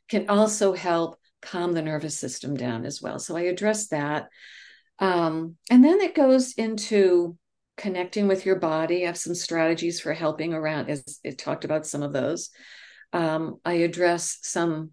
can 0.08 0.28
also 0.28 0.72
help 0.72 1.18
calm 1.40 1.72
the 1.72 1.82
nervous 1.82 2.18
system 2.18 2.56
down 2.56 2.84
as 2.84 3.00
well. 3.00 3.18
So 3.18 3.36
I 3.36 3.42
address 3.42 3.88
that. 3.88 4.28
Um, 4.98 5.56
and 5.70 5.84
then 5.84 6.00
it 6.00 6.14
goes 6.14 6.54
into 6.54 7.36
connecting 7.76 8.26
with 8.26 8.44
your 8.44 8.56
body. 8.56 9.04
I 9.04 9.06
have 9.06 9.16
some 9.16 9.34
strategies 9.34 10.00
for 10.00 10.12
helping 10.12 10.52
around, 10.52 10.90
as 10.90 11.20
it 11.22 11.38
talked 11.38 11.64
about 11.64 11.86
some 11.86 12.02
of 12.02 12.12
those. 12.12 12.50
Um, 13.12 13.60
I 13.64 13.74
address 13.74 14.38
some 14.42 14.90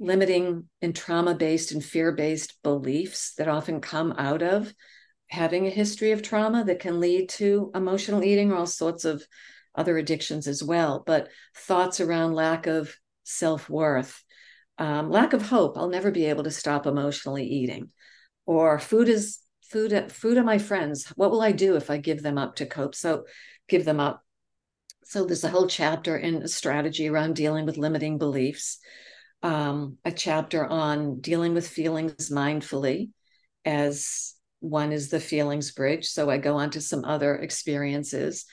limiting 0.00 0.68
and 0.80 0.94
trauma 0.94 1.34
based 1.34 1.72
and 1.72 1.84
fear 1.84 2.12
based 2.12 2.62
beliefs 2.62 3.34
that 3.34 3.48
often 3.48 3.80
come 3.80 4.14
out 4.16 4.42
of 4.42 4.72
having 5.28 5.66
a 5.66 5.70
history 5.70 6.12
of 6.12 6.22
trauma 6.22 6.64
that 6.64 6.80
can 6.80 7.00
lead 7.00 7.28
to 7.28 7.70
emotional 7.74 8.24
eating 8.24 8.50
or 8.50 8.56
all 8.56 8.66
sorts 8.66 9.04
of 9.04 9.22
other 9.74 9.98
addictions 9.98 10.46
as 10.48 10.62
well. 10.62 11.02
But 11.06 11.28
thoughts 11.54 12.00
around 12.00 12.34
lack 12.34 12.66
of 12.66 12.94
self 13.24 13.68
worth, 13.68 14.22
um, 14.78 15.10
lack 15.10 15.32
of 15.32 15.42
hope. 15.42 15.76
I'll 15.76 15.88
never 15.88 16.10
be 16.10 16.26
able 16.26 16.44
to 16.44 16.50
stop 16.50 16.86
emotionally 16.86 17.46
eating, 17.46 17.90
or 18.46 18.78
food 18.78 19.08
is 19.08 19.38
food. 19.70 20.10
Food 20.10 20.38
are 20.38 20.44
my 20.44 20.58
friends. 20.58 21.06
What 21.16 21.30
will 21.30 21.42
I 21.42 21.52
do 21.52 21.76
if 21.76 21.90
I 21.90 21.98
give 21.98 22.22
them 22.22 22.38
up 22.38 22.56
to 22.56 22.66
cope? 22.66 22.94
So, 22.94 23.24
give 23.68 23.84
them 23.84 24.00
up. 24.00 24.22
So 25.04 25.24
there's 25.24 25.44
a 25.44 25.48
whole 25.48 25.68
chapter 25.68 26.16
in 26.16 26.42
a 26.42 26.48
strategy 26.48 27.08
around 27.08 27.36
dealing 27.36 27.64
with 27.64 27.78
limiting 27.78 28.18
beliefs. 28.18 28.78
Um, 29.42 29.96
a 30.04 30.12
chapter 30.12 30.66
on 30.66 31.20
dealing 31.20 31.54
with 31.54 31.68
feelings 31.68 32.28
mindfully, 32.28 33.10
as 33.64 34.34
one 34.60 34.92
is 34.92 35.08
the 35.08 35.20
feelings 35.20 35.70
bridge. 35.70 36.06
So 36.06 36.30
I 36.30 36.38
go 36.38 36.56
on 36.56 36.70
to 36.70 36.80
some 36.80 37.04
other 37.04 37.36
experiences. 37.36 38.44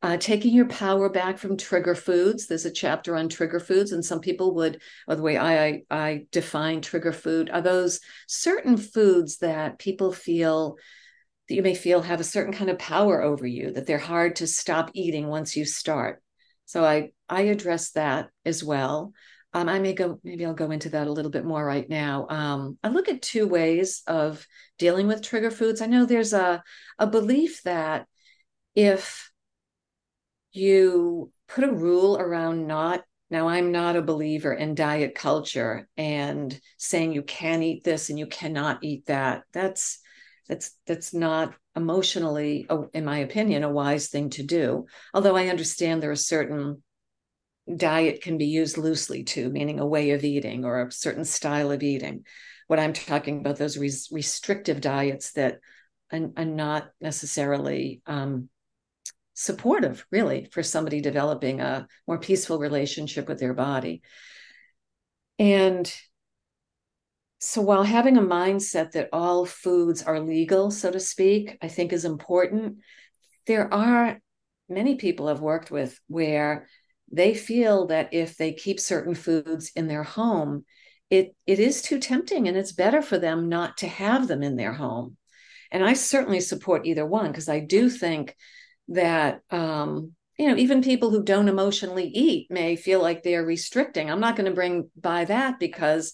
Uh, 0.00 0.16
taking 0.16 0.54
your 0.54 0.68
power 0.68 1.08
back 1.08 1.38
from 1.38 1.56
trigger 1.56 1.96
foods. 1.96 2.46
There's 2.46 2.66
a 2.66 2.70
chapter 2.70 3.16
on 3.16 3.28
trigger 3.28 3.58
foods, 3.58 3.90
and 3.90 4.04
some 4.04 4.20
people 4.20 4.54
would, 4.54 4.80
or 5.08 5.16
the 5.16 5.22
way 5.22 5.36
I, 5.36 5.66
I, 5.66 5.82
I 5.90 6.26
define 6.30 6.82
trigger 6.82 7.12
food, 7.12 7.50
are 7.50 7.60
those 7.60 7.98
certain 8.28 8.76
foods 8.76 9.38
that 9.38 9.80
people 9.80 10.12
feel 10.12 10.76
that 11.48 11.54
you 11.56 11.62
may 11.62 11.74
feel 11.74 12.02
have 12.02 12.20
a 12.20 12.24
certain 12.24 12.52
kind 12.52 12.70
of 12.70 12.78
power 12.78 13.20
over 13.20 13.44
you, 13.44 13.72
that 13.72 13.86
they're 13.86 13.98
hard 13.98 14.36
to 14.36 14.46
stop 14.46 14.90
eating 14.94 15.26
once 15.26 15.56
you 15.56 15.64
start. 15.64 16.22
So 16.66 16.84
I 16.84 17.10
I 17.28 17.42
address 17.42 17.90
that 17.92 18.28
as 18.44 18.62
well. 18.62 19.12
Um, 19.54 19.68
I 19.68 19.78
may 19.78 19.94
go, 19.94 20.20
maybe 20.22 20.44
I'll 20.44 20.54
go 20.54 20.70
into 20.70 20.90
that 20.90 21.06
a 21.06 21.12
little 21.12 21.30
bit 21.30 21.44
more 21.44 21.64
right 21.64 21.88
now. 21.88 22.26
Um, 22.28 22.78
I 22.84 22.88
look 22.88 23.08
at 23.08 23.22
two 23.22 23.46
ways 23.48 24.02
of 24.06 24.46
dealing 24.78 25.06
with 25.06 25.22
trigger 25.22 25.50
foods. 25.50 25.80
I 25.80 25.86
know 25.86 26.04
there's 26.04 26.34
a, 26.34 26.62
a 26.98 27.06
belief 27.06 27.62
that 27.62 28.06
if 28.74 29.30
you 30.52 31.32
put 31.48 31.64
a 31.64 31.72
rule 31.72 32.18
around 32.18 32.66
not, 32.66 33.02
now 33.30 33.48
I'm 33.48 33.72
not 33.72 33.96
a 33.96 34.02
believer 34.02 34.52
in 34.52 34.74
diet 34.74 35.14
culture 35.14 35.88
and 35.96 36.58
saying 36.76 37.12
you 37.12 37.22
can 37.22 37.62
eat 37.62 37.84
this 37.84 38.10
and 38.10 38.18
you 38.18 38.26
cannot 38.26 38.78
eat 38.82 39.06
that. 39.06 39.44
That's, 39.52 40.00
that's, 40.48 40.72
that's 40.86 41.12
not 41.14 41.54
emotionally, 41.74 42.66
in 42.92 43.04
my 43.04 43.18
opinion, 43.18 43.64
a 43.64 43.70
wise 43.70 44.08
thing 44.08 44.30
to 44.30 44.42
do. 44.42 44.86
Although 45.14 45.36
I 45.36 45.48
understand 45.48 46.02
there 46.02 46.10
are 46.10 46.16
certain 46.16 46.82
diet 47.76 48.22
can 48.22 48.38
be 48.38 48.46
used 48.46 48.78
loosely 48.78 49.24
too, 49.24 49.50
meaning 49.50 49.80
a 49.80 49.86
way 49.86 50.10
of 50.10 50.24
eating 50.24 50.64
or 50.64 50.82
a 50.82 50.92
certain 50.92 51.24
style 51.24 51.70
of 51.70 51.82
eating. 51.82 52.24
What 52.66 52.78
I'm 52.78 52.92
talking 52.92 53.40
about, 53.40 53.56
those 53.56 53.78
res- 53.78 54.08
restrictive 54.10 54.80
diets 54.80 55.32
that 55.32 55.60
are, 56.12 56.30
are 56.36 56.44
not 56.44 56.88
necessarily 57.00 58.02
um, 58.06 58.48
supportive, 59.34 60.06
really, 60.10 60.48
for 60.50 60.62
somebody 60.62 61.00
developing 61.00 61.60
a 61.60 61.86
more 62.06 62.18
peaceful 62.18 62.58
relationship 62.58 63.28
with 63.28 63.38
their 63.38 63.54
body. 63.54 64.02
And 65.38 65.92
so, 67.40 67.62
while 67.62 67.84
having 67.84 68.16
a 68.16 68.22
mindset 68.22 68.92
that 68.92 69.10
all 69.12 69.46
foods 69.46 70.02
are 70.02 70.18
legal, 70.18 70.70
so 70.70 70.90
to 70.90 70.98
speak, 70.98 71.56
I 71.62 71.68
think 71.68 71.92
is 71.92 72.04
important, 72.04 72.78
there 73.46 73.72
are 73.72 74.18
many 74.68 74.96
people 74.96 75.28
I've 75.28 75.40
worked 75.40 75.70
with 75.70 75.98
where 76.08 76.66
they 77.10 77.34
feel 77.34 77.86
that 77.86 78.12
if 78.12 78.36
they 78.36 78.52
keep 78.52 78.80
certain 78.80 79.14
foods 79.14 79.70
in 79.74 79.88
their 79.88 80.02
home, 80.02 80.64
it 81.10 81.34
it 81.46 81.58
is 81.58 81.82
too 81.82 81.98
tempting 81.98 82.48
and 82.48 82.56
it's 82.56 82.72
better 82.72 83.00
for 83.00 83.18
them 83.18 83.48
not 83.48 83.78
to 83.78 83.88
have 83.88 84.28
them 84.28 84.42
in 84.42 84.56
their 84.56 84.72
home. 84.74 85.16
And 85.70 85.84
I 85.84 85.94
certainly 85.94 86.40
support 86.40 86.86
either 86.86 87.06
one 87.06 87.30
because 87.30 87.48
I 87.48 87.60
do 87.60 87.88
think 87.90 88.36
that 88.88 89.40
um, 89.50 90.12
you 90.38 90.48
know 90.48 90.56
even 90.56 90.82
people 90.82 91.10
who 91.10 91.22
don't 91.22 91.48
emotionally 91.48 92.08
eat 92.08 92.50
may 92.50 92.76
feel 92.76 93.00
like 93.00 93.22
they're 93.22 93.44
restricting. 93.44 94.10
I'm 94.10 94.20
not 94.20 94.36
going 94.36 94.48
to 94.48 94.54
bring 94.54 94.90
by 94.96 95.24
that 95.26 95.58
because 95.58 96.12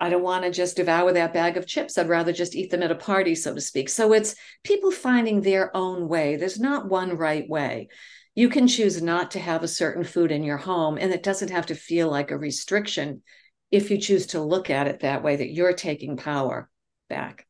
I 0.00 0.10
don't 0.10 0.22
want 0.22 0.44
to 0.44 0.50
just 0.50 0.76
devour 0.76 1.12
that 1.12 1.32
bag 1.32 1.56
of 1.56 1.66
chips. 1.66 1.96
I'd 1.96 2.08
rather 2.08 2.32
just 2.32 2.54
eat 2.54 2.70
them 2.70 2.82
at 2.82 2.90
a 2.90 2.96
party, 2.96 3.34
so 3.34 3.54
to 3.54 3.60
speak. 3.60 3.88
So 3.88 4.12
it's 4.12 4.34
people 4.64 4.90
finding 4.90 5.40
their 5.40 5.74
own 5.76 6.08
way. 6.08 6.36
There's 6.36 6.58
not 6.58 6.88
one 6.88 7.16
right 7.16 7.48
way 7.48 7.88
you 8.34 8.48
can 8.48 8.66
choose 8.66 9.00
not 9.00 9.32
to 9.32 9.38
have 9.38 9.62
a 9.62 9.68
certain 9.68 10.04
food 10.04 10.32
in 10.32 10.42
your 10.42 10.56
home 10.56 10.98
and 10.98 11.12
it 11.12 11.22
doesn't 11.22 11.50
have 11.50 11.66
to 11.66 11.74
feel 11.74 12.10
like 12.10 12.30
a 12.30 12.38
restriction 12.38 13.22
if 13.70 13.90
you 13.90 13.98
choose 13.98 14.26
to 14.26 14.40
look 14.40 14.70
at 14.70 14.86
it 14.86 15.00
that 15.00 15.22
way 15.22 15.36
that 15.36 15.52
you're 15.52 15.72
taking 15.72 16.16
power 16.16 16.68
back. 17.08 17.46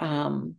Um, 0.00 0.56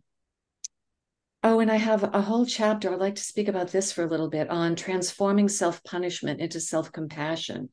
oh 1.42 1.60
and 1.60 1.70
i 1.70 1.76
have 1.76 2.02
a 2.02 2.22
whole 2.22 2.46
chapter 2.46 2.90
i'd 2.90 2.98
like 2.98 3.16
to 3.16 3.22
speak 3.22 3.48
about 3.48 3.68
this 3.68 3.92
for 3.92 4.02
a 4.02 4.08
little 4.08 4.30
bit 4.30 4.48
on 4.48 4.74
transforming 4.74 5.48
self-punishment 5.48 6.40
into 6.40 6.58
self-compassion. 6.58 7.68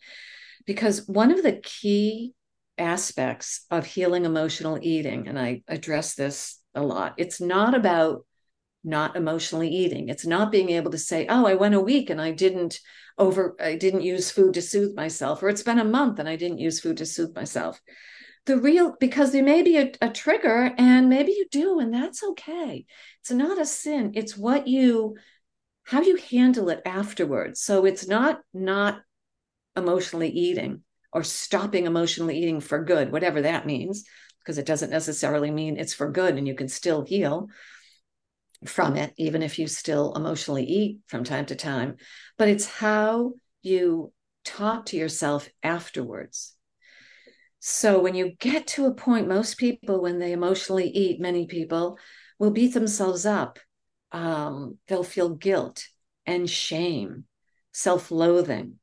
Because 0.68 1.08
one 1.08 1.32
of 1.32 1.42
the 1.42 1.60
key 1.64 2.34
aspects 2.78 3.66
of 3.72 3.86
healing 3.86 4.26
emotional 4.26 4.78
eating 4.82 5.28
and 5.28 5.40
i 5.40 5.62
address 5.68 6.16
this 6.16 6.60
a 6.76 6.82
lot 6.82 7.14
it's 7.18 7.40
not 7.40 7.76
about 7.76 8.26
not 8.84 9.16
emotionally 9.16 9.70
eating. 9.70 10.10
It's 10.10 10.26
not 10.26 10.52
being 10.52 10.70
able 10.70 10.92
to 10.92 10.98
say, 10.98 11.28
"Oh, 11.28 11.46
I 11.46 11.54
went 11.56 11.76
a 11.76 11.80
week 11.80 12.10
and 12.10 12.22
I 12.22 12.32
didn't 12.32 12.80
over 13.18 13.56
I 13.60 13.76
didn't 13.76 14.02
use 14.02 14.32
food 14.32 14.54
to 14.56 14.62
soothe 14.62 14.96
myself," 14.96 15.44
or 15.44 15.50
"It's 15.50 15.64
been 15.64 15.80
a 15.80 15.84
month 15.86 16.20
and 16.20 16.28
I 16.28 16.36
didn't 16.36 16.60
use 16.60 16.80
food 16.80 16.98
to 16.98 17.06
soothe 17.06 17.36
myself." 17.36 17.82
The 18.46 18.58
real 18.58 18.96
because 19.00 19.32
there 19.32 19.44
may 19.44 19.62
be 19.62 19.78
a, 19.78 19.92
a 20.02 20.10
trigger 20.10 20.74
and 20.78 21.10
maybe 21.10 21.32
you 21.32 21.48
do 21.52 21.80
and 21.80 21.94
that's 21.94 22.24
okay. 22.24 22.86
It's 23.20 23.32
not 23.32 23.62
a 23.62 23.66
sin. 23.66 24.14
It's 24.16 24.36
what 24.38 24.68
you 24.68 25.16
how 25.84 26.02
you 26.02 26.16
handle 26.16 26.70
it 26.70 26.82
afterwards. 26.86 27.62
So 27.62 27.86
it's 27.86 28.08
not 28.08 28.42
not 28.54 29.02
emotionally 29.76 30.30
eating 30.30 30.84
or 31.14 31.24
stopping 31.24 31.86
emotionally 31.86 32.38
eating 32.38 32.62
for 32.62 32.84
good, 32.84 33.12
whatever 33.12 33.42
that 33.42 33.66
means, 33.66 34.06
because 34.40 34.58
it 34.58 34.66
doesn't 34.66 34.90
necessarily 34.90 35.52
mean 35.52 35.78
it's 35.78 35.94
for 35.94 36.10
good 36.12 36.36
and 36.36 36.48
you 36.48 36.56
can 36.56 36.68
still 36.68 37.04
heal 37.04 37.48
from 38.66 38.96
it, 38.96 39.14
even 39.18 39.42
if 39.42 39.58
you 39.58 39.68
still 39.68 40.14
emotionally 40.16 40.64
eat 40.64 41.00
from 41.08 41.24
time 41.24 41.46
to 41.48 41.56
time. 41.56 41.98
But 42.38 42.48
it's 42.48 42.66
how 42.66 43.34
you 43.62 44.14
talk 44.44 44.88
to 44.88 44.98
yourself 44.98 45.50
afterwards. 45.64 46.56
So 47.60 48.00
when 48.02 48.16
you 48.16 48.32
get 48.40 48.68
to 48.68 48.86
a 48.86 48.94
point, 48.94 49.28
most 49.28 49.58
people, 49.58 50.02
when 50.02 50.20
they 50.20 50.32
emotionally 50.32 50.90
eat, 50.90 51.20
many 51.20 51.46
people 51.46 52.00
will 52.40 52.52
beat 52.52 52.74
themselves 52.74 53.26
up. 53.26 53.60
Um, 54.12 54.78
they'll 54.88 55.04
feel 55.04 55.30
guilt 55.30 55.86
and 56.26 56.50
shame, 56.50 57.26
self 57.72 58.10
loathing. 58.10 58.80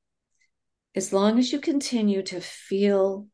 As 0.95 1.13
long 1.13 1.39
as 1.39 1.53
you 1.53 1.61
continue 1.61 2.23
to 2.23 2.41
feel 2.41 3.27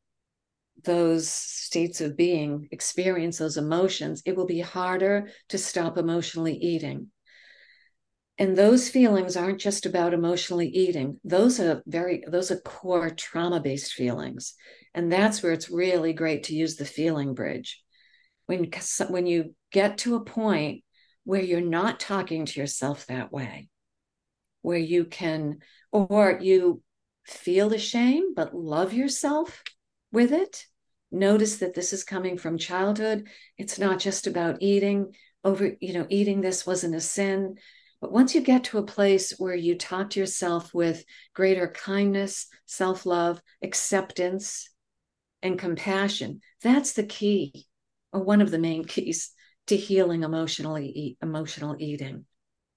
those 0.82 1.28
states 1.28 2.00
of 2.00 2.16
being, 2.16 2.68
experience 2.70 3.38
those 3.38 3.56
emotions, 3.56 4.22
it 4.26 4.36
will 4.36 4.46
be 4.46 4.60
harder 4.60 5.28
to 5.48 5.58
stop 5.58 5.96
emotionally 5.96 6.56
eating. 6.56 7.10
And 8.36 8.56
those 8.56 8.88
feelings 8.88 9.36
aren't 9.36 9.60
just 9.60 9.86
about 9.86 10.12
emotionally 10.12 10.66
eating. 10.68 11.20
Those 11.22 11.60
are 11.60 11.82
very, 11.86 12.24
those 12.26 12.50
are 12.50 12.60
core 12.60 13.10
trauma 13.10 13.60
based 13.60 13.92
feelings. 13.92 14.54
And 14.92 15.10
that's 15.10 15.42
where 15.42 15.52
it's 15.52 15.70
really 15.70 16.12
great 16.12 16.44
to 16.44 16.54
use 16.54 16.76
the 16.76 16.84
feeling 16.84 17.34
bridge. 17.34 17.80
When, 18.46 18.70
when 19.08 19.26
you 19.26 19.54
get 19.72 19.98
to 19.98 20.16
a 20.16 20.24
point 20.24 20.82
where 21.22 21.40
you're 21.40 21.60
not 21.60 22.00
talking 22.00 22.44
to 22.44 22.60
yourself 22.60 23.06
that 23.06 23.32
way, 23.32 23.68
where 24.62 24.78
you 24.78 25.04
can, 25.04 25.58
or 25.92 26.38
you 26.42 26.82
feel 27.24 27.68
the 27.68 27.78
shame, 27.78 28.34
but 28.34 28.54
love 28.54 28.92
yourself 28.92 29.62
with 30.14 30.32
it, 30.32 30.66
notice 31.10 31.58
that 31.58 31.74
this 31.74 31.92
is 31.92 32.04
coming 32.04 32.38
from 32.38 32.56
childhood. 32.56 33.28
It's 33.58 33.78
not 33.78 33.98
just 33.98 34.26
about 34.26 34.62
eating 34.62 35.14
over, 35.44 35.72
you 35.80 35.92
know, 35.92 36.06
eating 36.08 36.40
this 36.40 36.66
wasn't 36.66 36.94
a 36.94 37.00
sin. 37.00 37.56
But 38.00 38.12
once 38.12 38.34
you 38.34 38.40
get 38.40 38.64
to 38.64 38.78
a 38.78 38.86
place 38.86 39.34
where 39.38 39.54
you 39.54 39.76
talk 39.76 40.10
to 40.10 40.20
yourself 40.20 40.72
with 40.72 41.04
greater 41.34 41.68
kindness, 41.68 42.46
self 42.66 43.04
love, 43.04 43.40
acceptance, 43.62 44.70
and 45.42 45.58
compassion, 45.58 46.40
that's 46.62 46.92
the 46.92 47.04
key, 47.04 47.66
or 48.12 48.22
one 48.22 48.40
of 48.40 48.50
the 48.50 48.58
main 48.58 48.84
keys 48.84 49.30
to 49.66 49.76
healing 49.76 50.22
emotionally 50.22 51.16
emotional 51.22 51.76
eating. 51.78 52.24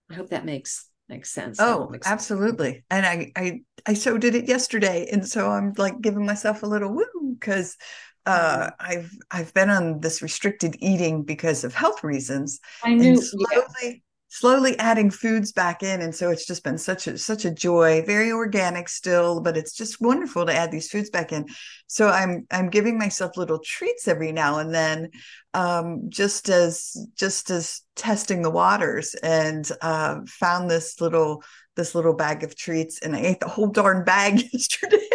I 0.09 0.13
hope 0.15 0.29
that 0.29 0.45
makes 0.45 0.89
makes 1.09 1.31
sense. 1.31 1.59
Oh, 1.59 1.95
absolutely. 2.05 2.83
And 2.89 3.05
I, 3.05 3.31
I 3.35 3.61
I 3.85 3.93
so 3.93 4.17
did 4.17 4.35
it 4.35 4.47
yesterday, 4.47 5.07
and 5.11 5.27
so 5.27 5.49
I'm 5.49 5.73
like 5.77 6.01
giving 6.01 6.25
myself 6.25 6.61
a 6.63 6.67
little 6.67 6.93
woo 6.93 7.35
because 7.39 7.77
uh, 8.25 8.71
I've 8.79 9.11
I've 9.31 9.53
been 9.53 9.69
on 9.69 9.99
this 10.01 10.21
restricted 10.21 10.75
eating 10.79 11.23
because 11.23 11.63
of 11.63 11.73
health 11.73 12.03
reasons. 12.03 12.59
I 12.81 12.95
knew 12.95 13.15
slowly, 13.15 14.03
slowly 14.29 14.77
adding 14.77 15.09
foods 15.09 15.51
back 15.51 15.83
in 15.83 16.01
and 16.01 16.13
so 16.13 16.29
it's 16.29 16.45
just 16.45 16.63
been 16.63 16.77
such 16.77 17.07
a 17.07 17.17
such 17.17 17.45
a 17.45 17.51
joy 17.51 18.03
very 18.05 18.31
organic 18.31 18.89
still 18.89 19.39
but 19.41 19.55
it's 19.55 19.73
just 19.73 20.01
wonderful 20.01 20.45
to 20.45 20.53
add 20.53 20.69
these 20.71 20.89
foods 20.89 21.09
back 21.09 21.31
in 21.31 21.45
so 21.87 22.09
i'm 22.09 22.45
i'm 22.51 22.69
giving 22.69 22.97
myself 22.97 23.37
little 23.37 23.59
treats 23.59 24.07
every 24.07 24.31
now 24.31 24.59
and 24.59 24.73
then 24.73 25.09
um, 25.53 26.09
just 26.09 26.49
as 26.49 26.95
just 27.15 27.49
as 27.49 27.81
testing 27.95 28.43
the 28.43 28.51
waters 28.51 29.15
and 29.15 29.71
uh, 29.81 30.19
found 30.27 30.69
this 30.69 31.01
little 31.01 31.41
this 31.75 31.95
little 31.95 32.13
bag 32.13 32.43
of 32.43 32.55
treats 32.55 32.99
and 32.99 33.15
I 33.15 33.21
ate 33.21 33.39
the 33.39 33.47
whole 33.47 33.67
darn 33.67 34.03
bag 34.03 34.41
yesterday. 34.53 35.06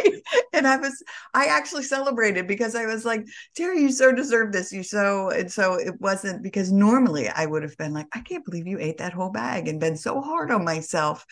And 0.65 0.69
I 0.69 0.77
was, 0.77 1.03
I 1.35 1.47
actually 1.47 1.83
celebrated 1.83 2.47
because 2.47 2.75
I 2.75 2.87
was 2.87 3.05
like, 3.05 3.27
Teri, 3.59 3.81
you 3.81 3.91
so 3.91 4.13
deserve 4.13 4.53
this. 4.53 4.73
You 4.73 4.83
so, 4.83 5.31
and 5.31 5.51
so 5.51 5.75
it 5.75 6.01
wasn't 6.01 6.43
because 6.43 6.71
normally 6.71 7.29
I 7.29 7.47
would 7.47 7.63
have 7.63 7.77
been 7.77 7.93
like, 7.93 8.07
I 8.13 8.21
can't 8.21 8.45
believe 8.45 8.67
you 8.67 8.79
ate 8.79 8.99
that 8.99 9.13
whole 9.13 9.31
bag 9.31 9.69
and 9.69 9.81
been 9.81 9.97
so 9.97 10.21
hard 10.21 10.51
on 10.51 10.65
myself. 10.65 11.27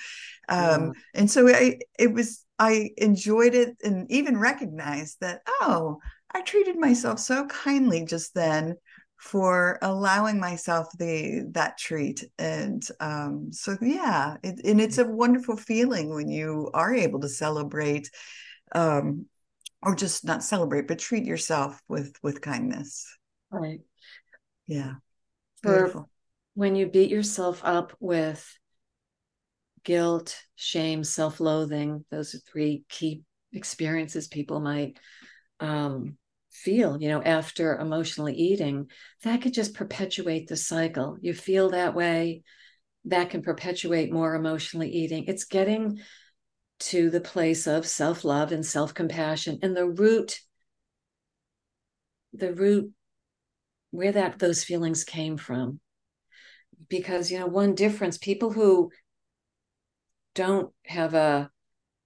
Um, 0.48 0.92
And 1.14 1.30
so 1.30 1.48
I, 1.48 1.78
it 1.98 2.12
was, 2.12 2.44
I 2.58 2.90
enjoyed 2.96 3.54
it 3.54 3.76
and 3.82 4.10
even 4.10 4.38
recognized 4.38 5.18
that, 5.20 5.42
oh, 5.60 5.98
I 6.32 6.42
treated 6.42 6.76
myself 6.76 7.18
so 7.18 7.46
kindly 7.46 8.04
just 8.04 8.34
then 8.34 8.76
for 9.20 9.78
allowing 9.82 10.40
myself 10.40 10.88
the 10.98 11.46
that 11.52 11.76
treat 11.76 12.24
and 12.38 12.88
um, 13.00 13.52
so 13.52 13.76
yeah 13.82 14.36
it, 14.42 14.64
and 14.64 14.80
it's 14.80 14.96
a 14.96 15.04
wonderful 15.04 15.56
feeling 15.56 16.08
when 16.08 16.30
you 16.30 16.70
are 16.72 16.94
able 16.94 17.20
to 17.20 17.28
celebrate 17.28 18.10
um, 18.74 19.26
or 19.82 19.94
just 19.94 20.24
not 20.24 20.42
celebrate 20.42 20.86
but 20.86 20.98
treat 20.98 21.24
yourself 21.24 21.80
with 21.88 22.14
with 22.22 22.40
kindness. 22.40 23.06
Right. 23.50 23.80
Yeah. 24.66 24.94
For 25.62 26.06
when 26.54 26.76
you 26.76 26.86
beat 26.86 27.10
yourself 27.10 27.60
up 27.64 27.92
with 28.00 28.46
guilt 29.82 30.36
shame 30.56 31.02
self-loathing 31.02 32.04
those 32.10 32.34
are 32.34 32.38
three 32.40 32.84
key 32.90 33.22
experiences 33.54 34.28
people 34.28 34.60
might 34.60 34.98
um, 35.60 36.16
feel, 36.50 37.00
you 37.00 37.08
know, 37.08 37.22
after 37.22 37.78
emotionally 37.78 38.34
eating, 38.34 38.90
that 39.22 39.42
could 39.42 39.54
just 39.54 39.74
perpetuate 39.74 40.48
the 40.48 40.56
cycle. 40.56 41.16
You 41.20 41.32
feel 41.34 41.70
that 41.70 41.94
way, 41.94 42.42
that 43.04 43.30
can 43.30 43.42
perpetuate 43.42 44.12
more 44.12 44.34
emotionally 44.34 44.90
eating. 44.90 45.24
It's 45.26 45.44
getting 45.44 46.00
to 46.80 47.10
the 47.10 47.20
place 47.20 47.66
of 47.66 47.86
self 47.86 48.24
love 48.24 48.52
and 48.52 48.64
self 48.64 48.94
compassion 48.94 49.58
and 49.62 49.76
the 49.76 49.86
root, 49.86 50.40
the 52.32 52.54
root 52.54 52.92
where 53.90 54.12
that 54.12 54.38
those 54.38 54.64
feelings 54.64 55.04
came 55.04 55.36
from. 55.36 55.80
Because, 56.88 57.30
you 57.30 57.38
know, 57.38 57.46
one 57.46 57.74
difference 57.74 58.18
people 58.18 58.50
who 58.50 58.90
don't 60.34 60.72
have 60.86 61.14
a 61.14 61.50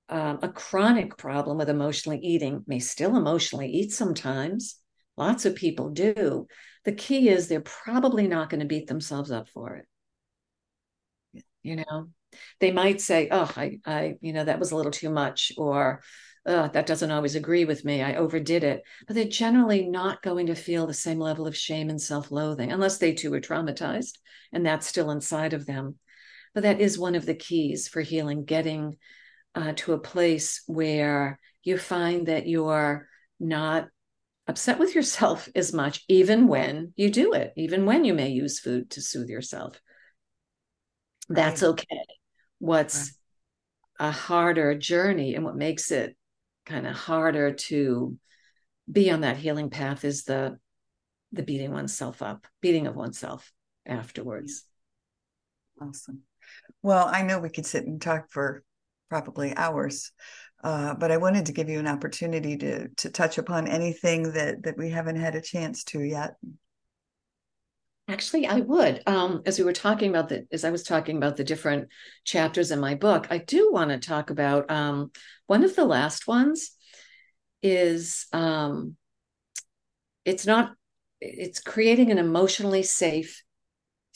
um, 0.09 0.41
a 0.43 0.49
chronic 0.51 1.17
problem 1.17 1.57
with 1.57 1.71
emotionally 1.71 2.19
eating 2.19 2.63
may 2.67 2.79
still 2.79 3.17
emotionally 3.17 3.69
eat 3.69 3.93
sometimes. 3.93 4.79
Lots 5.17 5.47
of 5.47 5.55
people 5.55 5.91
do. 5.91 6.47
The 6.85 6.93
key 6.93 7.31
is 7.31 7.49
they're 7.49 7.61
probably 7.61 8.27
not 8.27 8.51
going 8.51 8.61
to 8.61 8.67
beat 8.67 8.87
themselves 8.87 9.31
up 9.31 9.49
for 9.49 9.77
it. 9.77 9.87
You 11.63 11.77
know, 11.77 12.11
they 12.61 12.73
might 12.73 13.01
say, 13.01 13.29
"Oh, 13.31 13.51
I, 13.57 13.79
I, 13.87 14.15
you 14.21 14.33
know, 14.33 14.45
that 14.45 14.59
was 14.59 14.73
a 14.73 14.77
little 14.77 14.93
too 14.93 15.11
much," 15.11 15.53
or 15.57 16.03
oh, 16.47 16.69
"That 16.69 16.87
doesn't 16.87 17.11
always 17.11 17.35
agree 17.35 17.65
with 17.65 17.85
me. 17.85 18.03
I 18.03 18.15
overdid 18.17 18.65
it." 18.65 18.83
But 19.07 19.17
they're 19.17 19.25
generally 19.25 19.87
not 19.87 20.23
going 20.23 20.47
to 20.47 20.55
feel 20.55 20.87
the 20.87 20.95
same 20.95 21.19
level 21.19 21.47
of 21.47 21.57
shame 21.57 21.91
and 21.91 22.01
self-loathing 22.01 22.73
unless 22.73 22.99
they 22.99 23.15
too 23.15 23.33
are 23.35 23.41
traumatized, 23.41 24.19
and 24.53 24.65
that's 24.65 24.87
still 24.87 25.11
inside 25.11 25.53
of 25.53 25.67
them. 25.67 25.99
But 26.55 26.63
that 26.63 26.81
is 26.81 26.99
one 26.99 27.15
of 27.15 27.27
the 27.27 27.35
keys 27.35 27.89
for 27.89 28.01
healing: 28.01 28.45
getting 28.45 28.97
uh, 29.55 29.73
to 29.77 29.93
a 29.93 29.99
place 29.99 30.63
where 30.67 31.39
you 31.63 31.79
find 31.79 32.27
that 32.27 32.47
you're 32.47 33.09
not 33.41 33.89
upset 34.47 34.79
with 34.79 34.95
yourself 34.95 35.49
as 35.55 35.73
much, 35.73 36.05
even 36.09 36.49
when 36.49 36.93
you 36.97 37.11
do 37.11 37.33
it, 37.33 37.53
even 37.57 37.87
when 37.87 38.05
you 38.05 38.15
may 38.15 38.29
use 38.29 38.61
food 38.61 38.91
to 38.91 39.01
soothe 39.01 39.29
yourself. 39.29 39.81
That's 41.29 41.63
okay. 41.63 42.05
What's 42.65 43.13
right. 44.01 44.09
a 44.09 44.11
harder 44.11 44.75
journey 44.75 45.35
and 45.35 45.45
what 45.45 45.55
makes 45.55 45.91
it 45.91 46.17
kind 46.65 46.87
of 46.87 46.97
harder 46.97 47.53
to 47.53 48.17
be 48.91 49.11
on 49.11 49.21
that 49.21 49.37
healing 49.37 49.69
path 49.69 50.03
is 50.03 50.25
the 50.25 50.59
the 51.33 51.43
beating 51.43 51.73
oneself 51.73 52.23
up, 52.23 52.47
beating 52.63 52.87
of 52.87 52.97
oneself 52.97 53.53
afterwards. 53.85 54.65
Awesome. 55.79 56.23
Well, 56.83 57.07
I 57.07 57.21
know 57.21 57.39
we 57.39 57.51
could 57.51 57.67
sit 57.67 57.85
and 57.85 58.01
talk 58.01 58.31
for 58.31 58.63
probably 59.11 59.55
hours. 59.55 60.13
Uh, 60.63 60.95
but 60.95 61.11
I 61.11 61.19
wanted 61.19 61.47
to 61.47 61.53
give 61.53 61.69
you 61.69 61.79
an 61.79 61.87
opportunity 61.87 62.57
to 62.57 62.89
to 62.89 63.11
touch 63.11 63.37
upon 63.37 63.69
anything 63.69 64.33
that 64.33 64.63
that 64.63 64.79
we 64.79 64.89
haven't 64.89 65.17
had 65.17 65.35
a 65.35 65.43
chance 65.43 65.85
to 65.85 66.01
yet. 66.01 66.37
Actually, 68.07 68.47
I 68.47 68.61
would. 68.61 69.03
Um, 69.07 69.43
as 69.47 69.59
we 69.59 69.65
were 69.65 69.73
talking 69.73 70.11
about 70.11 70.29
the, 70.29 70.47
as 70.53 70.65
I 70.65 70.71
was 70.71 70.83
talking 70.83 71.17
about 71.17 71.37
the 71.37 71.45
different 71.45 71.89
chapters 72.25 72.71
in 72.71 72.79
my 72.79 72.95
book, 72.95 73.27
I 73.31 73.39
do 73.39 73.71
want 73.73 73.91
to 73.91 73.99
talk 73.99 74.29
about 74.31 74.71
um, 74.71 75.11
one 75.47 75.65
of 75.65 75.75
the 75.75 75.85
last 75.85 76.27
ones. 76.27 76.71
Is 77.63 78.27
um, 78.35 78.97
it's 80.27 80.45
not. 80.45 80.75
It's 81.23 81.61
creating 81.61 82.11
an 82.11 82.19
emotionally 82.19 82.83
safe 82.83 83.43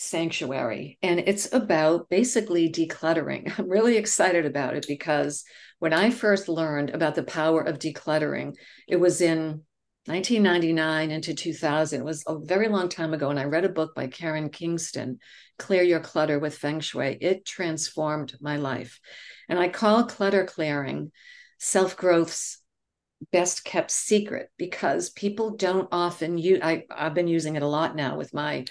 sanctuary 0.00 0.96
and 1.02 1.18
it's 1.18 1.52
about 1.52 2.08
basically 2.08 2.70
decluttering 2.70 3.52
i'm 3.58 3.68
really 3.68 3.96
excited 3.96 4.46
about 4.46 4.76
it 4.76 4.86
because 4.86 5.42
when 5.80 5.92
i 5.92 6.08
first 6.08 6.48
learned 6.48 6.90
about 6.90 7.16
the 7.16 7.22
power 7.24 7.60
of 7.60 7.80
decluttering 7.80 8.54
it 8.86 8.94
was 8.94 9.20
in 9.20 9.60
1999 10.08 11.10
into 11.10 11.34
2000 11.34 12.00
it 12.00 12.04
was 12.04 12.24
a 12.26 12.38
very 12.38 12.68
long 12.68 12.88
time 12.88 13.14
ago 13.14 13.30
and 13.30 13.38
i 13.38 13.44
read 13.44 13.64
a 13.64 13.68
book 13.68 13.94
by 13.94 14.06
karen 14.06 14.48
kingston 14.48 15.18
clear 15.58 15.82
your 15.82 16.00
clutter 16.00 16.38
with 16.38 16.56
feng 16.56 16.80
shui 16.80 17.16
it 17.20 17.44
transformed 17.44 18.34
my 18.40 18.56
life 18.56 19.00
and 19.48 19.58
i 19.58 19.68
call 19.68 20.04
clutter 20.04 20.44
clearing 20.44 21.12
self-growth's 21.58 22.60
best 23.32 23.64
kept 23.64 23.90
secret 23.90 24.48
because 24.56 25.10
people 25.10 25.56
don't 25.56 25.88
often 25.92 26.38
use 26.38 26.60
I, 26.62 26.84
i've 26.90 27.14
been 27.14 27.28
using 27.28 27.56
it 27.56 27.62
a 27.62 27.68
lot 27.68 27.94
now 27.94 28.16
with 28.16 28.32
my 28.32 28.64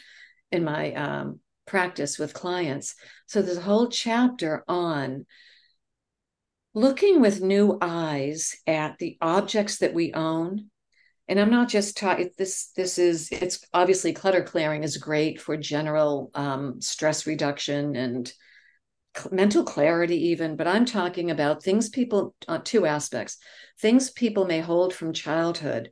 in 0.52 0.64
my 0.64 0.94
um, 0.94 1.40
practice 1.68 2.18
with 2.18 2.34
clients. 2.34 2.96
So 3.28 3.42
there's 3.42 3.58
a 3.58 3.62
whole 3.62 3.90
chapter 3.90 4.64
on 4.68 5.28
looking 6.74 7.22
with 7.22 7.42
new 7.42 7.78
eyes 7.82 8.56
at 8.66 8.98
the 8.98 9.18
objects 9.22 9.78
that 9.80 9.94
we 9.94 10.14
own. 10.14 10.72
And 11.30 11.40
I'm 11.40 11.50
not 11.50 11.70
just 11.70 11.98
talking 11.98 12.30
this. 12.38 12.72
This 12.76 12.98
is 12.98 13.30
it's 13.32 13.66
obviously 13.74 14.14
clutter 14.14 14.44
clearing 14.44 14.84
is 14.84 14.98
great 14.98 15.42
for 15.42 15.58
general 15.58 16.32
um, 16.34 16.80
stress 16.82 17.28
reduction 17.28 17.96
and 17.96 18.32
mental 19.32 19.64
clarity 19.64 20.28
even 20.28 20.56
but 20.56 20.68
i'm 20.68 20.86
talking 20.86 21.32
about 21.32 21.64
things 21.64 21.90
people 21.90 22.36
uh, 22.48 22.60
two 22.64 22.86
aspects 22.86 23.38
things 23.80 24.12
people 24.12 24.46
may 24.46 24.60
hold 24.60 24.94
from 24.94 25.14
childhood 25.14 25.90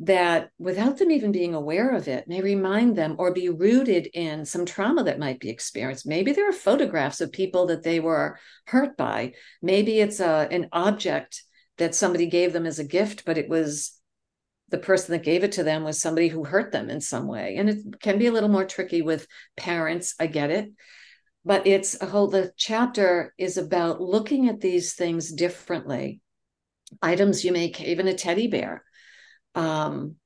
that 0.00 0.50
without 0.58 0.96
them 0.96 1.10
even 1.10 1.30
being 1.30 1.54
aware 1.54 1.94
of 1.94 2.08
it 2.08 2.26
may 2.26 2.40
remind 2.40 2.96
them 2.96 3.16
or 3.18 3.32
be 3.32 3.50
rooted 3.50 4.06
in 4.14 4.44
some 4.44 4.64
trauma 4.64 5.04
that 5.04 5.18
might 5.18 5.38
be 5.38 5.50
experienced 5.50 6.06
maybe 6.06 6.32
there 6.32 6.48
are 6.48 6.52
photographs 6.52 7.20
of 7.20 7.30
people 7.32 7.66
that 7.66 7.82
they 7.82 8.00
were 8.00 8.38
hurt 8.66 8.96
by 8.96 9.32
maybe 9.60 10.00
it's 10.00 10.20
a, 10.20 10.48
an 10.50 10.68
object 10.72 11.42
that 11.76 11.94
somebody 11.94 12.26
gave 12.26 12.52
them 12.52 12.66
as 12.66 12.78
a 12.78 12.84
gift 12.84 13.24
but 13.24 13.38
it 13.38 13.48
was 13.48 13.99
the 14.70 14.78
person 14.78 15.12
that 15.12 15.24
gave 15.24 15.44
it 15.44 15.52
to 15.52 15.62
them 15.62 15.84
was 15.84 16.00
somebody 16.00 16.28
who 16.28 16.44
hurt 16.44 16.72
them 16.72 16.90
in 16.90 17.00
some 17.00 17.26
way 17.26 17.56
and 17.56 17.68
it 17.68 17.78
can 18.00 18.18
be 18.18 18.26
a 18.26 18.32
little 18.32 18.48
more 18.48 18.64
tricky 18.64 19.02
with 19.02 19.26
parents 19.56 20.14
i 20.20 20.26
get 20.26 20.50
it 20.50 20.70
but 21.44 21.66
it's 21.66 22.00
a 22.00 22.06
whole 22.06 22.28
the 22.28 22.52
chapter 22.56 23.34
is 23.38 23.56
about 23.56 24.00
looking 24.00 24.48
at 24.48 24.60
these 24.60 24.94
things 24.94 25.32
differently 25.32 26.20
items 27.02 27.44
you 27.44 27.52
make 27.52 27.80
even 27.80 28.08
a 28.08 28.14
teddy 28.14 28.46
bear 28.46 28.84
um, 29.54 30.16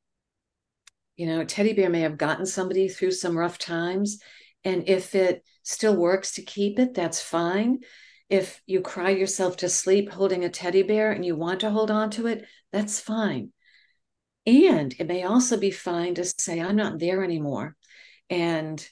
you 1.16 1.26
know, 1.26 1.44
teddy 1.44 1.72
bear 1.72 1.90
may 1.90 2.00
have 2.00 2.18
gotten 2.18 2.46
somebody 2.46 2.88
through 2.88 3.12
some 3.12 3.36
rough 3.36 3.58
times. 3.58 4.18
And 4.64 4.88
if 4.88 5.14
it 5.14 5.44
still 5.62 5.96
works 5.96 6.32
to 6.32 6.42
keep 6.42 6.78
it, 6.78 6.94
that's 6.94 7.22
fine. 7.22 7.80
If 8.28 8.60
you 8.66 8.80
cry 8.80 9.10
yourself 9.10 9.58
to 9.58 9.68
sleep 9.68 10.10
holding 10.10 10.44
a 10.44 10.48
teddy 10.48 10.82
bear 10.82 11.12
and 11.12 11.24
you 11.24 11.36
want 11.36 11.60
to 11.60 11.70
hold 11.70 11.90
on 11.90 12.10
to 12.12 12.26
it, 12.26 12.46
that's 12.72 12.98
fine. 12.98 13.52
And 14.46 14.94
it 14.98 15.06
may 15.06 15.22
also 15.22 15.58
be 15.58 15.70
fine 15.70 16.14
to 16.16 16.24
say, 16.24 16.60
I'm 16.60 16.76
not 16.76 16.98
there 16.98 17.24
anymore. 17.24 17.76
And 18.28 18.86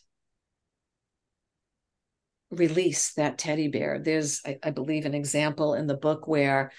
release 2.50 3.14
that 3.14 3.38
teddy 3.38 3.68
bear. 3.68 3.98
There's, 3.98 4.40
I, 4.44 4.58
I 4.62 4.70
believe, 4.70 5.06
an 5.06 5.14
example 5.14 5.74
in 5.74 5.86
the 5.86 5.96
book 5.96 6.26
where 6.26 6.72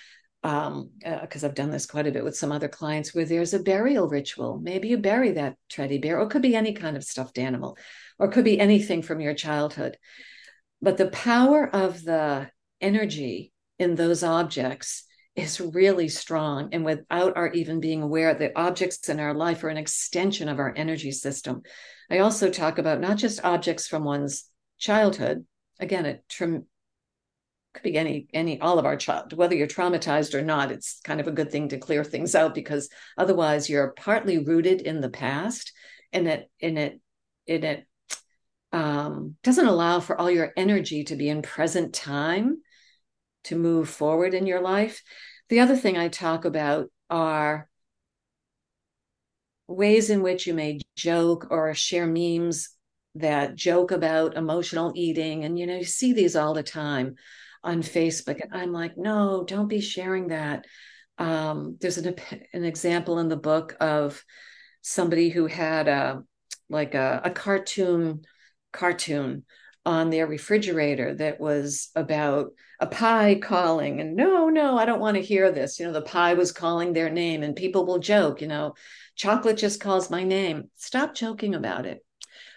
um 0.44 0.90
because 1.22 1.44
uh, 1.44 1.48
i've 1.48 1.56
done 1.56 1.72
this 1.72 1.86
quite 1.86 2.06
a 2.06 2.12
bit 2.12 2.24
with 2.24 2.36
some 2.36 2.52
other 2.52 2.68
clients 2.68 3.16
where 3.16 3.26
there's 3.26 3.54
a 3.54 3.64
burial 3.64 4.10
ritual 4.10 4.60
maybe 4.60 4.90
you 4.90 4.98
bury 4.98 5.32
that 5.32 5.56
teddy 5.70 5.98
bear 5.98 6.20
or 6.20 6.28
could 6.28 6.42
be 6.42 6.56
any 6.56 6.74
kind 6.74 6.98
of 6.98 7.04
stuffed 7.04 7.38
animal 7.38 7.78
or 8.20 8.28
could 8.28 8.44
be 8.44 8.60
anything 8.60 9.02
from 9.02 9.22
your 9.22 9.34
childhood 9.34 9.98
but 10.82 10.98
the 10.98 11.08
power 11.08 11.68
of 11.74 12.04
the 12.04 12.50
energy 12.82 13.54
in 13.80 13.96
those 13.96 14.22
objects 14.22 15.06
is 15.36 15.60
really 15.60 16.10
strong 16.10 16.70
and 16.74 16.86
without 16.86 17.36
our 17.36 17.50
even 17.52 17.80
being 17.80 18.04
aware 18.04 18.34
the 18.34 18.58
objects 18.58 19.10
in 19.10 19.20
our 19.20 19.34
life 19.34 19.64
are 19.64 19.70
an 19.70 19.78
extension 19.78 20.48
of 20.48 20.60
our 20.60 20.74
energy 20.76 21.12
system. 21.12 21.64
I 22.10 22.20
also 22.20 22.50
talk 22.50 22.78
about 22.78 23.02
not 23.02 23.18
just 23.18 23.44
objects 23.44 23.88
from 23.88 24.04
one's 24.04 24.48
childhood 24.78 25.46
again 25.80 26.06
it 26.06 26.24
could 26.38 27.84
be 27.84 27.98
any 27.98 28.28
any 28.34 28.60
all 28.60 28.80
of 28.80 28.86
our 28.86 28.98
child 28.98 29.34
whether 29.34 29.56
you're 29.56 29.68
traumatized 29.68 30.34
or 30.34 30.42
not 30.42 30.72
it's 30.72 31.00
kind 31.04 31.20
of 31.20 31.28
a 31.28 31.32
good 31.32 31.52
thing 31.52 31.70
to 31.70 31.78
clear 31.78 32.04
things 32.04 32.36
out 32.36 32.54
because 32.54 32.90
otherwise 33.18 33.70
you're 33.70 33.94
partly 33.94 34.40
rooted 34.40 34.82
in 34.82 35.02
the 35.02 35.10
past 35.10 35.72
and 36.12 36.28
it 36.28 36.52
and 36.62 36.78
it 36.78 37.00
and 37.48 37.64
it 37.64 37.88
um, 38.72 39.36
doesn't 39.44 39.68
allow 39.68 40.00
for 40.00 40.20
all 40.20 40.32
your 40.32 40.52
energy 40.58 41.04
to 41.06 41.16
be 41.16 41.30
in 41.30 41.44
present 41.44 41.94
time 41.94 42.58
to 43.44 43.56
move 43.56 43.90
forward 43.90 44.34
in 44.34 44.46
your 44.46 44.62
life 44.62 45.02
the 45.50 45.60
other 45.60 45.76
thing 45.76 45.98
i 45.98 46.08
talk 46.08 46.46
about 46.46 46.90
are 47.10 47.68
ways 49.68 50.10
in 50.10 50.22
which 50.22 50.46
you 50.46 50.54
may 50.54 50.80
joke 50.96 51.48
or 51.50 51.74
share 51.74 52.08
memes 52.08 52.70
that 53.16 53.56
joke 53.56 53.92
about 53.92 54.36
emotional 54.36 54.92
eating 54.96 55.44
and 55.44 55.58
you 55.58 55.68
know 55.68 55.78
you 55.78 55.86
see 55.86 56.14
these 56.14 56.36
all 56.36 56.54
the 56.54 56.64
time 56.64 57.16
on 57.64 57.82
Facebook. 57.82 58.42
And 58.42 58.54
I'm 58.54 58.72
like, 58.72 58.98
no, 58.98 59.44
don't 59.48 59.68
be 59.68 59.82
sharing 59.82 60.28
that. 60.28 60.66
Um, 61.18 61.78
there's 61.80 61.98
an, 61.98 62.16
an 62.54 62.64
example 62.64 63.20
in 63.20 63.30
the 63.30 63.38
book 63.38 63.76
of 63.80 64.24
somebody 64.82 65.30
who 65.30 65.48
had 65.48 65.88
a 65.88 66.24
like 66.70 66.96
a, 66.96 67.22
a 67.24 67.30
cartoon 67.30 68.24
cartoon 68.72 69.46
on 69.86 70.10
their 70.10 70.28
refrigerator 70.28 71.14
that 71.16 71.40
was 71.40 71.90
about 71.96 72.52
a 72.80 72.88
pie 72.88 73.36
calling 73.42 74.00
and 74.00 74.16
no 74.16 74.48
no 74.50 74.78
i 74.78 74.86
don't 74.86 75.02
want 75.02 75.16
to 75.16 75.22
hear 75.22 75.52
this. 75.52 75.80
You 75.80 75.86
know 75.86 75.94
the 75.94 76.02
pie 76.02 76.34
was 76.36 76.52
calling 76.52 76.94
their 76.94 77.10
name 77.10 77.44
and 77.44 77.56
people 77.56 77.86
will 77.86 78.00
joke 78.00 78.42
you 78.42 78.48
know 78.48 78.74
chocolate 79.16 79.58
just 79.58 79.80
calls 79.80 80.10
my 80.10 80.24
name. 80.24 80.70
Stop 80.76 81.16
joking 81.16 81.56
about 81.56 81.86
it. 81.86 82.04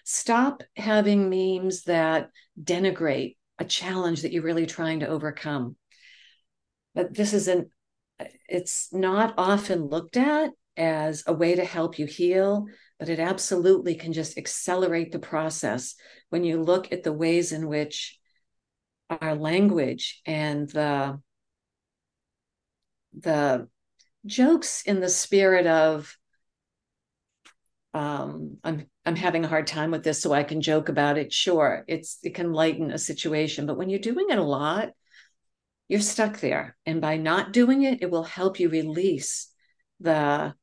Stop 0.03 0.63
having 0.75 1.29
memes 1.29 1.83
that 1.83 2.29
denigrate 2.61 3.35
a 3.59 3.65
challenge 3.65 4.21
that 4.21 4.31
you're 4.31 4.43
really 4.43 4.65
trying 4.65 5.01
to 5.01 5.07
overcome. 5.07 5.75
But 6.95 7.13
this 7.13 7.33
isn't, 7.33 7.69
it's 8.47 8.91
not 8.91 9.33
often 9.37 9.85
looked 9.85 10.17
at 10.17 10.51
as 10.77 11.23
a 11.27 11.33
way 11.33 11.55
to 11.55 11.65
help 11.65 11.99
you 11.99 12.05
heal, 12.05 12.67
but 12.99 13.09
it 13.09 13.19
absolutely 13.19 13.95
can 13.95 14.13
just 14.13 14.37
accelerate 14.37 15.11
the 15.11 15.19
process 15.19 15.95
when 16.29 16.43
you 16.43 16.61
look 16.61 16.91
at 16.91 17.03
the 17.03 17.13
ways 17.13 17.51
in 17.51 17.67
which 17.67 18.17
our 19.09 19.35
language 19.35 20.21
and 20.25 20.69
the 20.69 21.19
the 23.19 23.67
jokes 24.25 24.83
in 24.83 24.99
the 24.99 25.09
spirit 25.09 25.65
of 25.65 26.15
um, 27.93 28.57
I'm 28.63 28.85
I'm 29.05 29.15
having 29.15 29.43
a 29.45 29.47
hard 29.47 29.65
time 29.65 29.91
with 29.91 30.03
this, 30.03 30.21
so 30.21 30.33
I 30.33 30.43
can 30.43 30.61
joke 30.61 30.89
about 30.89 31.17
it. 31.17 31.33
Sure, 31.33 31.83
it's 31.87 32.19
it 32.21 32.35
can 32.35 32.53
lighten 32.53 32.91
a 32.91 32.97
situation, 32.97 33.65
but 33.65 33.77
when 33.77 33.89
you're 33.89 33.99
doing 33.99 34.27
it 34.29 34.37
a 34.37 34.43
lot, 34.43 34.89
you're 35.87 36.01
stuck 36.01 36.39
there. 36.39 36.77
And 36.85 37.01
by 37.01 37.17
not 37.17 37.53
doing 37.53 37.83
it, 37.83 38.01
it 38.01 38.11
will 38.11 38.23
help 38.23 38.59
you 38.59 38.69
release 38.69 39.51
the 39.99 40.53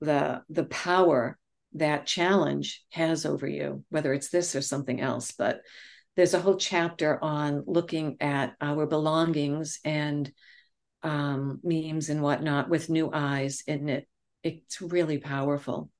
the 0.00 0.42
the 0.48 0.64
power 0.64 1.38
that 1.74 2.06
challenge 2.06 2.84
has 2.90 3.24
over 3.24 3.46
you, 3.46 3.84
whether 3.90 4.12
it's 4.12 4.30
this 4.30 4.56
or 4.56 4.62
something 4.62 5.00
else. 5.00 5.32
But 5.32 5.60
there's 6.16 6.34
a 6.34 6.40
whole 6.40 6.56
chapter 6.56 7.22
on 7.22 7.64
looking 7.66 8.16
at 8.20 8.54
our 8.60 8.86
belongings 8.86 9.78
and 9.84 10.30
um, 11.02 11.60
memes 11.62 12.08
and 12.08 12.22
whatnot 12.22 12.68
with 12.68 12.90
new 12.90 13.10
eyes, 13.12 13.62
and 13.66 13.88
it 13.88 14.08
it's 14.42 14.80
really 14.80 15.18
powerful. 15.18 15.90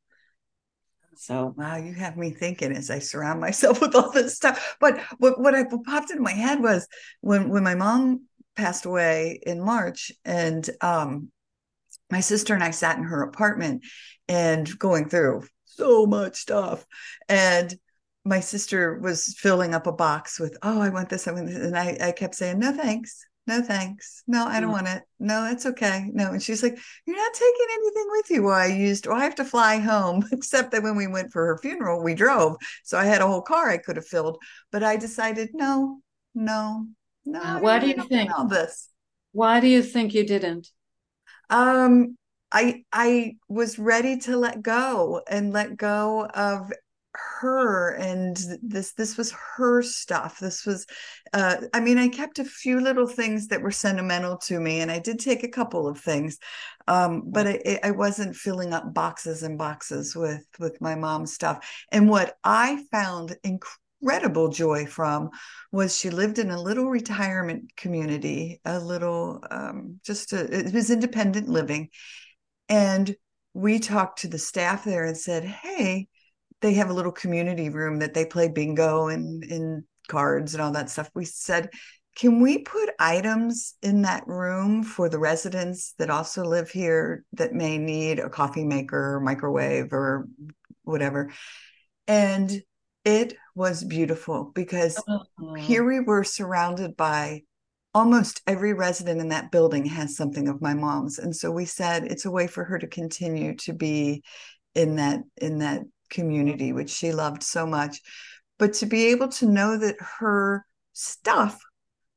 So 1.16 1.54
wow, 1.56 1.76
you 1.76 1.92
have 1.94 2.16
me 2.16 2.30
thinking 2.30 2.72
as 2.72 2.90
I 2.90 2.98
surround 2.98 3.40
myself 3.40 3.80
with 3.82 3.94
all 3.94 4.10
this 4.10 4.36
stuff. 4.36 4.76
But 4.80 5.00
what 5.18 5.40
what 5.40 5.54
I 5.54 5.64
popped 5.64 6.10
into 6.10 6.22
my 6.22 6.32
head 6.32 6.60
was 6.60 6.86
when 7.20 7.50
when 7.50 7.62
my 7.62 7.74
mom 7.74 8.26
passed 8.56 8.84
away 8.84 9.40
in 9.44 9.60
March, 9.60 10.12
and 10.24 10.68
um, 10.80 11.30
my 12.10 12.20
sister 12.20 12.54
and 12.54 12.62
I 12.62 12.70
sat 12.70 12.98
in 12.98 13.04
her 13.04 13.22
apartment 13.22 13.84
and 14.28 14.78
going 14.78 15.08
through 15.08 15.44
so 15.64 16.06
much 16.06 16.36
stuff, 16.36 16.84
and 17.28 17.74
my 18.24 18.40
sister 18.40 18.98
was 18.98 19.34
filling 19.38 19.74
up 19.74 19.86
a 19.86 19.92
box 19.92 20.38
with, 20.38 20.56
oh, 20.62 20.80
I 20.80 20.90
want 20.90 21.08
this, 21.08 21.26
I 21.26 21.32
want 21.32 21.46
this, 21.46 21.56
and 21.56 21.76
I, 21.76 21.96
I 22.00 22.12
kept 22.12 22.34
saying, 22.34 22.58
no 22.58 22.72
thanks, 22.72 23.24
no 23.46 23.62
thanks. 23.62 24.22
No 24.28 24.46
i 24.46 24.60
don't 24.60 24.70
mm. 24.70 24.74
want 24.74 24.88
it. 24.88 25.02
No 25.18 25.46
it's 25.50 25.66
okay. 25.66 26.08
No 26.12 26.30
and 26.30 26.42
she's 26.42 26.62
like 26.62 26.78
you're 27.04 27.16
not 27.16 27.34
taking 27.34 27.66
anything 27.72 28.06
with 28.10 28.30
you. 28.30 28.42
Well 28.44 28.54
i 28.54 28.66
used 28.66 29.06
well 29.06 29.16
i 29.16 29.24
have 29.24 29.34
to 29.36 29.44
fly 29.44 29.78
home 29.78 30.24
except 30.32 30.70
that 30.70 30.82
when 30.82 30.96
we 30.96 31.08
went 31.08 31.32
for 31.32 31.44
her 31.46 31.58
funeral 31.58 32.02
we 32.02 32.14
drove. 32.14 32.56
So 32.84 32.96
i 32.96 33.04
had 33.04 33.22
a 33.22 33.26
whole 33.26 33.42
car 33.42 33.68
i 33.68 33.78
could 33.78 33.96
have 33.96 34.06
filled 34.06 34.38
but 34.70 34.84
i 34.84 34.96
decided 34.96 35.50
no 35.52 36.00
no 36.34 36.86
no 37.24 37.40
uh, 37.40 37.58
why 37.58 37.80
do 37.80 37.88
you 37.88 38.02
think 38.04 38.30
all 38.30 38.46
this. 38.46 38.88
why 39.32 39.58
do 39.58 39.66
you 39.66 39.82
think 39.82 40.14
you 40.14 40.24
didn't 40.24 40.68
um 41.50 42.16
i 42.52 42.82
i 42.92 43.36
was 43.48 43.78
ready 43.78 44.18
to 44.18 44.36
let 44.36 44.62
go 44.62 45.20
and 45.28 45.52
let 45.52 45.76
go 45.76 46.26
of 46.26 46.72
her 47.40 47.96
and 47.96 48.36
this 48.62 48.92
this 48.92 49.16
was 49.16 49.32
her 49.56 49.82
stuff. 49.82 50.38
This 50.38 50.64
was 50.64 50.86
uh 51.32 51.56
i 51.74 51.80
mean 51.80 51.98
i 51.98 52.08
kept 52.08 52.38
a 52.38 52.44
few 52.44 52.80
little 52.80 53.06
things 53.06 53.48
that 53.48 53.62
were 53.62 53.70
sentimental 53.70 54.36
to 54.38 54.60
me 54.60 54.80
and 54.80 54.90
i 54.90 54.98
did 54.98 55.18
take 55.18 55.42
a 55.42 55.48
couple 55.48 55.88
of 55.88 55.98
things. 55.98 56.38
Um 56.86 57.24
but 57.26 57.46
I, 57.46 57.80
I 57.82 57.90
wasn't 57.90 58.36
filling 58.36 58.72
up 58.72 58.94
boxes 58.94 59.42
and 59.42 59.58
boxes 59.58 60.14
with 60.14 60.46
with 60.58 60.80
my 60.80 60.94
mom's 60.94 61.34
stuff. 61.34 61.66
And 61.90 62.08
what 62.08 62.36
i 62.44 62.84
found 62.92 63.36
incredible 63.42 63.89
joy 64.50 64.86
from 64.86 65.30
was 65.72 65.96
she 65.96 66.10
lived 66.10 66.38
in 66.38 66.50
a 66.50 66.60
little 66.60 66.88
retirement 66.88 67.74
community 67.76 68.60
a 68.64 68.78
little 68.78 69.42
um 69.50 70.00
just 70.04 70.32
a, 70.32 70.66
it 70.66 70.72
was 70.72 70.90
independent 70.90 71.48
living 71.48 71.88
and 72.68 73.14
we 73.52 73.78
talked 73.78 74.20
to 74.20 74.28
the 74.28 74.38
staff 74.38 74.84
there 74.84 75.04
and 75.04 75.16
said 75.16 75.44
hey 75.44 76.08
they 76.60 76.74
have 76.74 76.90
a 76.90 76.94
little 76.94 77.12
community 77.12 77.68
room 77.68 77.98
that 77.98 78.14
they 78.14 78.24
play 78.24 78.48
bingo 78.48 79.08
and 79.08 79.44
in 79.44 79.84
cards 80.10 80.54
and 80.54 80.62
all 80.62 80.72
that 80.72 80.90
stuff. 80.90 81.10
We 81.14 81.24
said, 81.24 81.70
can 82.16 82.40
we 82.40 82.58
put 82.58 82.90
items 82.98 83.74
in 83.82 84.02
that 84.02 84.26
room 84.26 84.82
for 84.82 85.08
the 85.08 85.18
residents 85.18 85.94
that 85.98 86.10
also 86.10 86.44
live 86.44 86.68
here 86.68 87.24
that 87.34 87.54
may 87.54 87.78
need 87.78 88.18
a 88.18 88.28
coffee 88.28 88.64
maker 88.64 89.20
microwave 89.24 89.92
or 89.92 90.26
whatever? 90.82 91.30
And 92.06 92.60
it 93.04 93.34
was 93.54 93.84
beautiful 93.84 94.52
because 94.54 95.02
oh. 95.08 95.54
here 95.54 95.84
we 95.84 96.00
were 96.00 96.24
surrounded 96.24 96.96
by 96.96 97.42
almost 97.92 98.40
every 98.46 98.72
resident 98.72 99.20
in 99.20 99.28
that 99.30 99.50
building 99.50 99.84
has 99.84 100.16
something 100.16 100.46
of 100.46 100.62
my 100.62 100.74
mom's 100.74 101.18
and 101.18 101.34
so 101.34 101.50
we 101.50 101.64
said 101.64 102.04
it's 102.04 102.24
a 102.24 102.30
way 102.30 102.46
for 102.46 102.62
her 102.62 102.78
to 102.78 102.86
continue 102.86 103.54
to 103.56 103.72
be 103.72 104.22
in 104.74 104.96
that 104.96 105.20
in 105.38 105.58
that 105.58 105.82
community, 106.10 106.72
which 106.72 106.90
she 106.90 107.12
loved 107.12 107.42
so 107.42 107.66
much. 107.66 108.00
But 108.58 108.74
to 108.74 108.86
be 108.86 109.06
able 109.06 109.28
to 109.28 109.46
know 109.46 109.78
that 109.78 109.96
her 110.18 110.66
stuff 110.92 111.58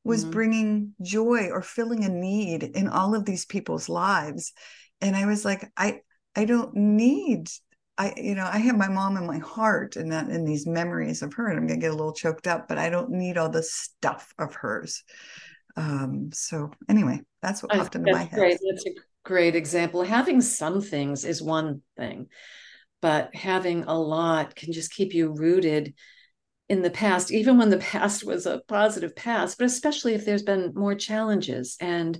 was 0.02 0.22
mm-hmm. 0.22 0.32
bringing 0.32 0.94
joy 1.00 1.48
or 1.50 1.62
filling 1.62 2.04
a 2.04 2.08
need 2.08 2.62
in 2.62 2.88
all 2.88 3.14
of 3.14 3.24
these 3.24 3.46
people's 3.46 3.88
lives. 3.88 4.52
And 5.00 5.16
I 5.16 5.24
was 5.24 5.44
like, 5.44 5.70
I, 5.76 6.00
I 6.36 6.44
don't 6.44 6.74
need 6.74 7.48
I, 7.96 8.12
you 8.16 8.34
know, 8.34 8.48
I 8.50 8.58
have 8.58 8.76
my 8.76 8.88
mom 8.88 9.16
in 9.16 9.26
my 9.26 9.38
heart 9.38 9.96
and 9.96 10.10
that 10.12 10.28
in 10.28 10.44
these 10.44 10.66
memories 10.66 11.22
of 11.22 11.32
her, 11.34 11.48
and 11.48 11.58
I'm 11.58 11.66
gonna 11.66 11.80
get 11.80 11.92
a 11.92 11.96
little 11.96 12.12
choked 12.12 12.46
up, 12.46 12.66
but 12.68 12.78
I 12.78 12.90
don't 12.90 13.10
need 13.10 13.38
all 13.38 13.48
the 13.48 13.62
stuff 13.62 14.32
of 14.38 14.54
hers. 14.54 15.04
Um, 15.76 16.30
so 16.32 16.70
anyway, 16.88 17.20
that's 17.42 17.62
what 17.62 17.72
popped 17.72 17.94
into 17.94 18.12
my 18.12 18.24
head. 18.24 18.38
Great. 18.38 18.58
That's 18.68 18.86
a 18.86 18.90
great 19.24 19.56
example. 19.56 20.02
Having 20.02 20.40
some 20.40 20.80
things 20.80 21.24
is 21.24 21.40
one 21.40 21.82
thing, 21.96 22.28
but 23.00 23.34
having 23.34 23.84
a 23.84 23.98
lot 23.98 24.56
can 24.56 24.72
just 24.72 24.92
keep 24.92 25.14
you 25.14 25.32
rooted 25.32 25.94
in 26.68 26.82
the 26.82 26.90
past, 26.90 27.30
even 27.30 27.58
when 27.58 27.70
the 27.70 27.78
past 27.92 28.24
was 28.24 28.46
a 28.46 28.60
positive 28.66 29.14
past, 29.14 29.58
but 29.58 29.66
especially 29.66 30.14
if 30.14 30.24
there's 30.24 30.42
been 30.42 30.72
more 30.74 30.94
challenges. 30.94 31.76
And 31.80 32.18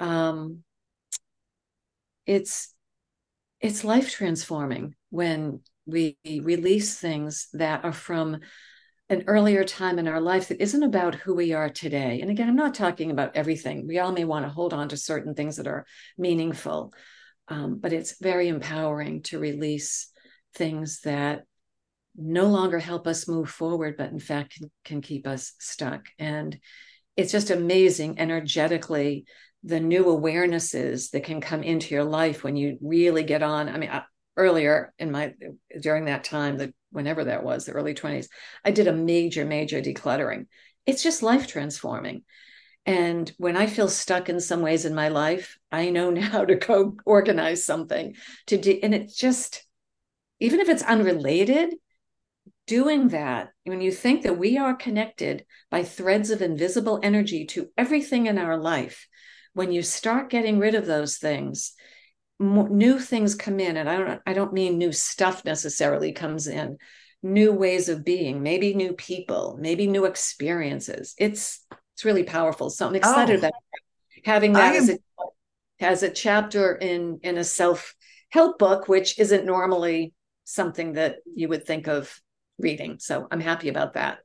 um, 0.00 0.62
it's 2.26 2.74
it's 3.60 3.84
life 3.84 4.10
transforming 4.10 4.94
when 5.10 5.60
we 5.86 6.18
release 6.24 6.98
things 6.98 7.48
that 7.52 7.84
are 7.84 7.92
from 7.92 8.40
an 9.08 9.24
earlier 9.28 9.62
time 9.62 9.98
in 9.98 10.08
our 10.08 10.20
life 10.20 10.48
that 10.48 10.60
isn't 10.60 10.82
about 10.82 11.14
who 11.14 11.34
we 11.34 11.52
are 11.52 11.68
today. 11.68 12.20
And 12.20 12.30
again, 12.30 12.48
I'm 12.48 12.56
not 12.56 12.74
talking 12.74 13.10
about 13.12 13.36
everything. 13.36 13.86
We 13.86 14.00
all 14.00 14.10
may 14.10 14.24
want 14.24 14.44
to 14.44 14.50
hold 14.50 14.74
on 14.74 14.88
to 14.88 14.96
certain 14.96 15.34
things 15.34 15.56
that 15.56 15.68
are 15.68 15.86
meaningful, 16.18 16.92
um, 17.48 17.78
but 17.78 17.92
it's 17.92 18.20
very 18.20 18.48
empowering 18.48 19.22
to 19.24 19.38
release 19.38 20.10
things 20.54 21.02
that 21.02 21.44
no 22.16 22.46
longer 22.46 22.78
help 22.78 23.06
us 23.06 23.28
move 23.28 23.48
forward, 23.48 23.96
but 23.96 24.10
in 24.10 24.18
fact 24.18 24.58
can, 24.58 24.70
can 24.84 25.00
keep 25.00 25.26
us 25.26 25.52
stuck. 25.60 26.06
And 26.18 26.58
it's 27.16 27.32
just 27.32 27.50
amazing 27.50 28.18
energetically 28.18 29.26
the 29.66 29.80
new 29.80 30.04
awarenesses 30.04 31.10
that 31.10 31.24
can 31.24 31.40
come 31.40 31.62
into 31.64 31.92
your 31.92 32.04
life 32.04 32.44
when 32.44 32.56
you 32.56 32.78
really 32.80 33.24
get 33.24 33.42
on. 33.42 33.68
I 33.68 33.76
mean, 33.76 33.90
I, 33.90 34.04
earlier 34.36 34.94
in 34.98 35.10
my 35.10 35.34
during 35.80 36.04
that 36.04 36.22
time, 36.22 36.58
that 36.58 36.72
whenever 36.92 37.24
that 37.24 37.42
was, 37.42 37.64
the 37.64 37.72
early 37.72 37.92
20s, 37.92 38.28
I 38.64 38.70
did 38.70 38.86
a 38.86 38.92
major, 38.92 39.44
major 39.44 39.82
decluttering. 39.82 40.46
It's 40.86 41.02
just 41.02 41.22
life 41.22 41.48
transforming. 41.48 42.22
And 42.86 43.30
when 43.38 43.56
I 43.56 43.66
feel 43.66 43.88
stuck 43.88 44.28
in 44.28 44.38
some 44.38 44.60
ways 44.60 44.84
in 44.84 44.94
my 44.94 45.08
life, 45.08 45.58
I 45.72 45.90
know 45.90 46.10
now 46.10 46.44
to 46.44 46.54
go 46.54 46.96
organize 47.04 47.64
something 47.64 48.14
to 48.46 48.56
do. 48.56 48.78
And 48.80 48.94
it's 48.94 49.16
just, 49.16 49.66
even 50.38 50.60
if 50.60 50.68
it's 50.68 50.84
unrelated, 50.84 51.74
doing 52.68 53.08
that, 53.08 53.50
when 53.64 53.80
you 53.80 53.90
think 53.90 54.22
that 54.22 54.38
we 54.38 54.58
are 54.58 54.74
connected 54.74 55.44
by 55.70 55.82
threads 55.82 56.30
of 56.30 56.42
invisible 56.42 57.00
energy 57.02 57.46
to 57.46 57.70
everything 57.76 58.26
in 58.26 58.38
our 58.38 58.56
life, 58.56 59.08
when 59.56 59.72
you 59.72 59.80
start 59.80 60.28
getting 60.28 60.58
rid 60.58 60.74
of 60.74 60.84
those 60.84 61.16
things, 61.16 61.72
new 62.38 62.98
things 62.98 63.34
come 63.34 63.58
in, 63.58 63.78
and 63.78 63.88
I 63.88 63.96
don't 63.96 64.20
I 64.26 64.34
don't 64.34 64.52
mean 64.52 64.76
new 64.76 64.92
stuff 64.92 65.46
necessarily 65.46 66.12
comes 66.12 66.46
in, 66.46 66.76
new 67.22 67.52
ways 67.52 67.88
of 67.88 68.04
being, 68.04 68.42
maybe 68.42 68.74
new 68.74 68.92
people, 68.92 69.56
maybe 69.58 69.86
new 69.86 70.04
experiences. 70.04 71.14
It's 71.16 71.64
it's 71.94 72.04
really 72.04 72.24
powerful. 72.24 72.68
So 72.68 72.86
I'm 72.86 72.94
excited 72.94 73.36
oh, 73.36 73.38
about 73.38 73.54
having 74.26 74.52
that 74.52 74.74
am- 74.74 74.82
as 74.82 74.88
a 74.90 74.98
as 75.80 76.02
a 76.02 76.10
chapter 76.10 76.74
in 76.74 77.20
in 77.22 77.38
a 77.38 77.44
self 77.44 77.94
help 78.28 78.58
book, 78.58 78.88
which 78.88 79.18
isn't 79.18 79.46
normally 79.46 80.12
something 80.44 80.92
that 80.92 81.16
you 81.34 81.48
would 81.48 81.64
think 81.64 81.88
of 81.88 82.20
reading. 82.58 82.98
So 82.98 83.26
I'm 83.30 83.40
happy 83.40 83.70
about 83.70 83.94
that. 83.94 84.18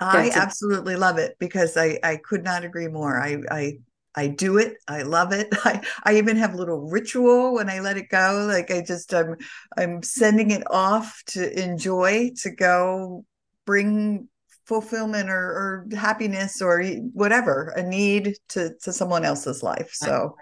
I 0.00 0.30
absolutely 0.34 0.96
love 0.96 1.18
it 1.18 1.36
because 1.38 1.76
I 1.76 1.98
I 2.02 2.16
could 2.16 2.42
not 2.42 2.64
agree 2.64 2.88
more. 2.88 3.20
I 3.20 3.42
I 3.50 3.78
I 4.14 4.28
do 4.28 4.58
it. 4.58 4.76
I 4.86 5.02
love 5.02 5.32
it. 5.32 5.48
I, 5.64 5.82
I 6.04 6.16
even 6.16 6.36
have 6.36 6.54
a 6.54 6.56
little 6.56 6.88
ritual 6.88 7.54
when 7.54 7.68
I 7.68 7.80
let 7.80 7.96
it 7.96 8.08
go. 8.08 8.46
Like 8.48 8.70
I 8.70 8.82
just 8.82 9.12
I'm 9.12 9.36
I'm 9.76 10.02
sending 10.02 10.50
it 10.50 10.62
off 10.70 11.22
to 11.28 11.62
enjoy 11.62 12.30
to 12.42 12.50
go 12.50 13.24
bring 13.66 14.28
fulfillment 14.66 15.28
or, 15.28 15.34
or 15.34 15.86
happiness 15.96 16.62
or 16.62 16.82
whatever 17.12 17.72
a 17.76 17.82
need 17.82 18.36
to 18.50 18.74
to 18.82 18.92
someone 18.92 19.24
else's 19.24 19.62
life. 19.62 19.90
So 19.92 20.36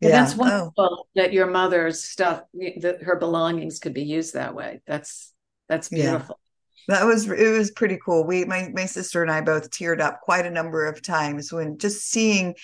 yeah, 0.00 0.10
that's 0.10 0.34
wonderful 0.36 0.72
oh. 0.78 1.04
that 1.16 1.32
your 1.32 1.46
mother's 1.46 2.04
stuff, 2.04 2.42
that 2.80 3.02
her 3.02 3.16
belongings 3.16 3.78
could 3.78 3.94
be 3.94 4.04
used 4.04 4.34
that 4.34 4.54
way. 4.54 4.80
That's 4.86 5.32
that's 5.68 5.88
beautiful. 5.88 6.38
Yeah. 6.88 6.96
That 6.96 7.04
was 7.04 7.28
it 7.28 7.50
was 7.58 7.70
pretty 7.72 7.98
cool. 8.02 8.24
We 8.24 8.44
my 8.44 8.70
my 8.72 8.86
sister 8.86 9.22
and 9.22 9.30
I 9.30 9.40
both 9.40 9.70
teared 9.70 10.00
up 10.00 10.20
quite 10.22 10.46
a 10.46 10.50
number 10.50 10.86
of 10.86 11.02
times 11.02 11.52
when 11.52 11.78
just 11.78 12.08
seeing 12.08 12.54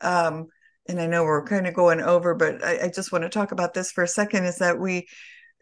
um, 0.00 0.48
and 0.88 1.00
I 1.00 1.06
know 1.06 1.24
we're 1.24 1.44
kind 1.44 1.66
of 1.66 1.74
going 1.74 2.00
over, 2.00 2.34
but 2.34 2.64
I, 2.64 2.84
I, 2.84 2.88
just 2.88 3.12
want 3.12 3.22
to 3.22 3.28
talk 3.28 3.52
about 3.52 3.74
this 3.74 3.90
for 3.90 4.04
a 4.04 4.08
second. 4.08 4.44
Is 4.44 4.58
that 4.58 4.78
we 4.78 5.08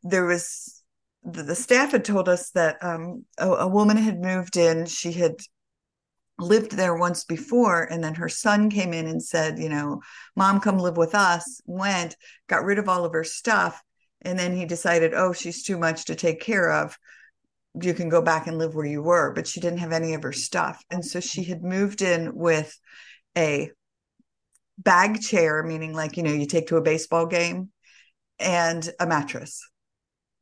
there 0.03 0.25
was 0.25 0.83
the, 1.23 1.43
the 1.43 1.55
staff 1.55 1.93
had 1.93 2.05
told 2.05 2.29
us 2.29 2.51
that 2.51 2.77
um, 2.83 3.25
a, 3.39 3.49
a, 3.49 3.69
woman 3.69 3.97
had 3.97 4.21
moved 4.21 4.57
in. 4.57 4.87
She 4.87 5.13
had 5.13 5.37
lived 6.39 6.73
there 6.73 6.97
once 6.97 7.25
before, 7.25 7.85
and 7.85 8.03
then 8.03 8.15
her 8.15 8.29
son 8.29 8.71
came 8.71 8.93
in 8.93 9.07
and 9.07 9.23
said, 9.23 9.59
"You 9.59 9.69
know, 9.69 10.01
mom, 10.37 10.61
come 10.61 10.79
live 10.79 10.97
with 10.97 11.15
us." 11.15 11.61
Went, 11.67 12.17
got 12.49 12.65
rid 12.65 12.79
of 12.79 12.89
all 12.89 13.05
of 13.05 13.13
her 13.13 13.25
stuff, 13.25 13.83
and 14.23 14.39
then 14.39 14.57
he 14.57 14.67
decided, 14.67 15.15
"Oh, 15.15 15.33
she's 15.33 15.63
too 15.63 15.79
much 15.79 16.07
to 16.07 16.15
take 16.15 16.41
care 16.41 16.71
of." 16.71 16.99
you 17.83 17.93
can 17.93 18.09
go 18.09 18.23
back 18.23 18.47
and 18.47 18.57
live 18.57 18.73
where 18.77 18.87
you 18.87 19.03
were 19.03 19.33
but 19.33 19.49
she 19.49 19.59
didn't 19.59 19.81
have 19.81 19.91
any 19.91 20.15
of 20.15 20.23
her 20.23 20.33
stuff 20.33 20.85
and 20.91 21.05
so 21.05 21.19
she 21.19 21.43
had 21.43 21.65
moved 21.65 22.03
in 22.03 22.33
with 22.33 22.79
a 23.37 23.69
bag 24.79 25.21
chair, 25.21 25.63
meaning 25.63 25.93
like, 25.95 26.17
you 26.17 26.23
know, 26.23 26.33
you 26.33 26.47
take 26.47 26.69
to 26.69 26.77
a 26.77 26.83
baseball 26.83 27.27
game, 27.27 27.71
and 28.39 28.89
a 29.01 29.07
mattress. 29.07 29.67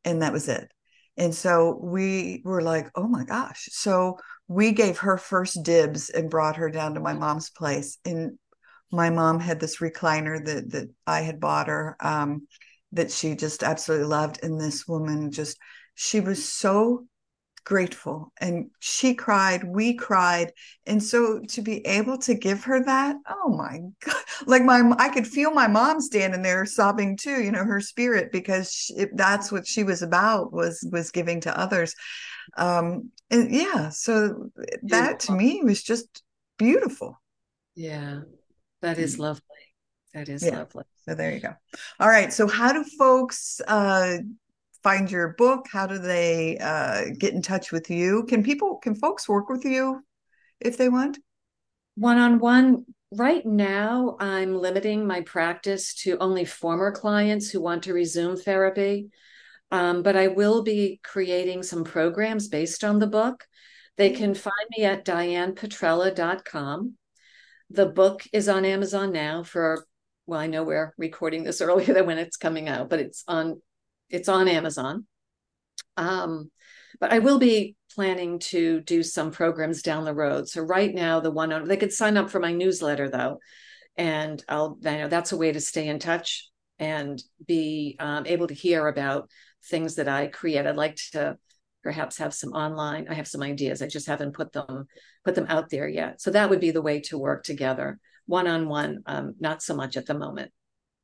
And 0.05 0.23
that 0.23 0.33
was 0.33 0.49
it. 0.49 0.71
And 1.17 1.35
so 1.35 1.79
we 1.83 2.43
were 2.45 2.63
like, 2.63 2.91
oh 2.95 3.07
my 3.07 3.25
gosh. 3.25 3.69
So 3.73 4.19
we 4.49 4.73
gave 4.73 4.99
her 4.99 5.19
first 5.19 5.63
dibs 5.63 6.11
and 6.11 6.31
brought 6.31 6.57
her 6.57 6.71
down 6.71 6.95
to 6.95 7.01
my 7.01 7.13
mom's 7.13 7.51
place. 7.51 7.99
And 8.05 8.39
my 8.91 9.11
mom 9.11 9.39
had 9.39 9.61
this 9.61 9.79
recliner 9.79 10.45
that 10.45 10.71
that 10.71 10.89
I 11.07 11.21
had 11.21 11.41
bought 11.41 11.69
her 11.69 11.97
um, 12.01 12.47
that 12.93 13.11
she 13.11 13.37
just 13.37 13.63
absolutely 13.63 14.07
loved. 14.07 14.43
And 14.43 14.61
this 14.61 14.89
woman 14.89 15.31
just, 15.31 15.59
she 15.95 16.21
was 16.21 16.51
so 16.51 17.07
grateful. 17.65 18.33
And 18.41 18.71
she 18.81 19.15
cried 19.15 19.65
we 19.65 19.95
cried. 19.95 20.53
And 20.87 21.03
so 21.03 21.41
to 21.49 21.63
be 21.63 21.87
able 21.87 22.19
to 22.19 22.35
give 22.35 22.65
her 22.65 22.85
that 22.85 23.17
oh 23.29 23.49
my 23.51 23.81
god. 24.05 24.15
Like 24.47 24.65
my 24.65 24.93
i 24.99 25.09
could 25.09 25.27
feel 25.27 25.53
my 25.53 25.69
mom 25.69 26.01
standing 26.01 26.43
there 26.43 26.67
sobbing 26.67 27.17
too 27.17 27.43
you 27.43 27.53
know 27.53 27.65
her 27.65 27.81
spirit 27.81 28.33
because 28.33 28.73
she, 28.73 29.07
that's 29.15 29.53
what 29.53 29.67
she 29.67 29.85
was 29.85 30.03
about 30.03 30.53
was 30.53 30.87
was 30.91 31.11
giving 31.11 31.41
to 31.43 31.59
others. 31.59 31.95
Um 32.57 33.11
and 33.31 33.51
yeah 33.53 33.91
so 33.91 34.51
that 34.85 35.21
to 35.21 35.33
me 35.33 35.63
was 35.63 35.83
just 35.83 36.23
beautiful. 36.59 37.21
Yeah 37.75 38.21
that 38.81 38.99
is 38.99 39.17
mm. 39.17 39.21
lovely. 39.21 39.43
That 40.15 40.29
is 40.29 40.45
yeah. 40.45 40.59
lovely. 40.59 40.85
So 41.07 41.15
there 41.15 41.33
you 41.33 41.41
go. 41.41 41.55
All 42.01 42.09
right 42.09 42.33
so 42.33 42.49
how 42.49 42.73
do 42.73 42.85
folks 42.99 43.61
uh 43.67 44.19
find 44.83 45.11
your 45.11 45.35
book? 45.39 45.67
How 45.73 45.87
do 45.87 45.99
they 45.99 46.59
uh, 46.59 47.15
get 47.19 47.35
in 47.35 47.43
touch 47.43 47.73
with 47.73 47.91
you? 47.91 48.25
Can 48.25 48.43
people, 48.43 48.77
can 48.77 48.95
folks 48.95 49.29
work 49.29 49.49
with 49.49 49.65
you 49.65 50.05
if 50.61 50.77
they 50.77 50.89
want? 50.89 51.19
One 51.95 52.19
on 52.19 52.39
one. 52.39 52.87
Right 53.15 53.45
now, 53.45 54.17
I'm 54.19 54.57
limiting 54.57 55.07
my 55.07 55.21
practice 55.21 55.95
to 56.03 56.17
only 56.19 56.47
former 56.47 56.91
clients 56.93 57.51
who 57.51 57.61
want 57.61 57.83
to 57.83 57.93
resume 57.93 58.37
therapy. 58.37 59.11
Um, 59.71 60.03
but 60.03 60.17
I 60.17 60.29
will 60.29 60.63
be 60.63 61.01
creating 61.03 61.63
some 61.63 61.85
programs 61.85 62.49
based 62.49 62.85
on 62.85 62.99
the 62.99 63.07
book. 63.07 63.47
They 63.97 64.11
mm-hmm. 64.11 64.19
can 64.19 64.35
find 64.35 64.69
me 64.77 64.85
at 64.85 65.05
dianepetrella.com. 65.05 66.95
The 67.71 67.87
book 67.87 68.23
is 68.33 68.49
on 68.49 68.65
Amazon 68.65 69.13
now 69.13 69.43
for, 69.43 69.87
well, 70.27 70.41
I 70.41 70.47
know 70.47 70.63
we're 70.63 70.93
recording 70.99 71.43
this 71.43 71.61
earlier 71.63 71.95
than 71.95 72.07
when 72.07 72.19
it's 72.19 72.37
coming 72.37 72.69
out, 72.69 72.91
but 72.91 73.01
it's 73.01 73.25
on 73.29 73.61
it's 74.13 74.29
on 74.29 74.47
Amazon. 74.47 75.07
Um, 75.97 76.51
but 77.01 77.13
I 77.13 77.19
will 77.19 77.39
be 77.39 77.75
planning 77.95 78.39
to 78.39 78.81
do 78.83 79.03
some 79.03 79.31
programs 79.31 79.83
down 79.83 80.05
the 80.05 80.15
road. 80.15 80.49
So 80.49 80.63
right 80.63 80.95
now, 80.95 81.21
the 81.21 81.31
one 81.31 81.53
on 81.53 81.67
they 81.67 81.77
could 81.77 81.93
sign 81.93 82.17
up 82.17 82.31
for 82.31 82.39
my 82.39 82.53
newsletter 82.53 83.09
though, 83.11 83.41
and 83.97 84.43
I'll 84.49 84.79
I 84.87 84.99
know 84.99 85.09
that's 85.09 85.33
a 85.33 85.37
way 85.37 85.53
to 85.53 85.61
stay 85.61 85.89
in 85.89 85.99
touch 85.99 86.49
and 86.79 87.23
be 87.47 87.97
um, 87.99 88.27
able 88.27 88.47
to 88.47 88.55
hear 88.55 88.87
about 88.87 89.29
things 89.65 89.97
that 89.97 90.09
I 90.09 90.29
create. 90.29 90.67
I'd 90.67 90.77
like 90.77 90.97
to 91.13 91.37
perhaps 91.83 92.19
have 92.19 92.33
some 92.33 92.53
online. 92.53 93.09
I 93.09 93.15
have 93.15 93.29
some 93.29 93.43
ideas. 93.43 93.83
I 93.83 93.89
just 93.89 94.07
haven't 94.07 94.35
put 94.35 94.53
them 94.53 94.87
put 95.25 95.35
them 95.35 95.47
out 95.49 95.71
there 95.71 95.89
yet. 95.89 96.21
So 96.21 96.31
that 96.31 96.51
would 96.51 96.61
be 96.61 96.71
the 96.71 96.83
way 96.83 97.01
to 97.01 97.19
work 97.19 97.45
together, 97.45 97.99
one 98.27 98.47
on 98.47 98.69
one. 98.69 99.03
Not 99.41 99.63
so 99.63 99.75
much 99.75 99.97
at 99.97 100.07
the 100.07 100.15
moment. 100.15 100.53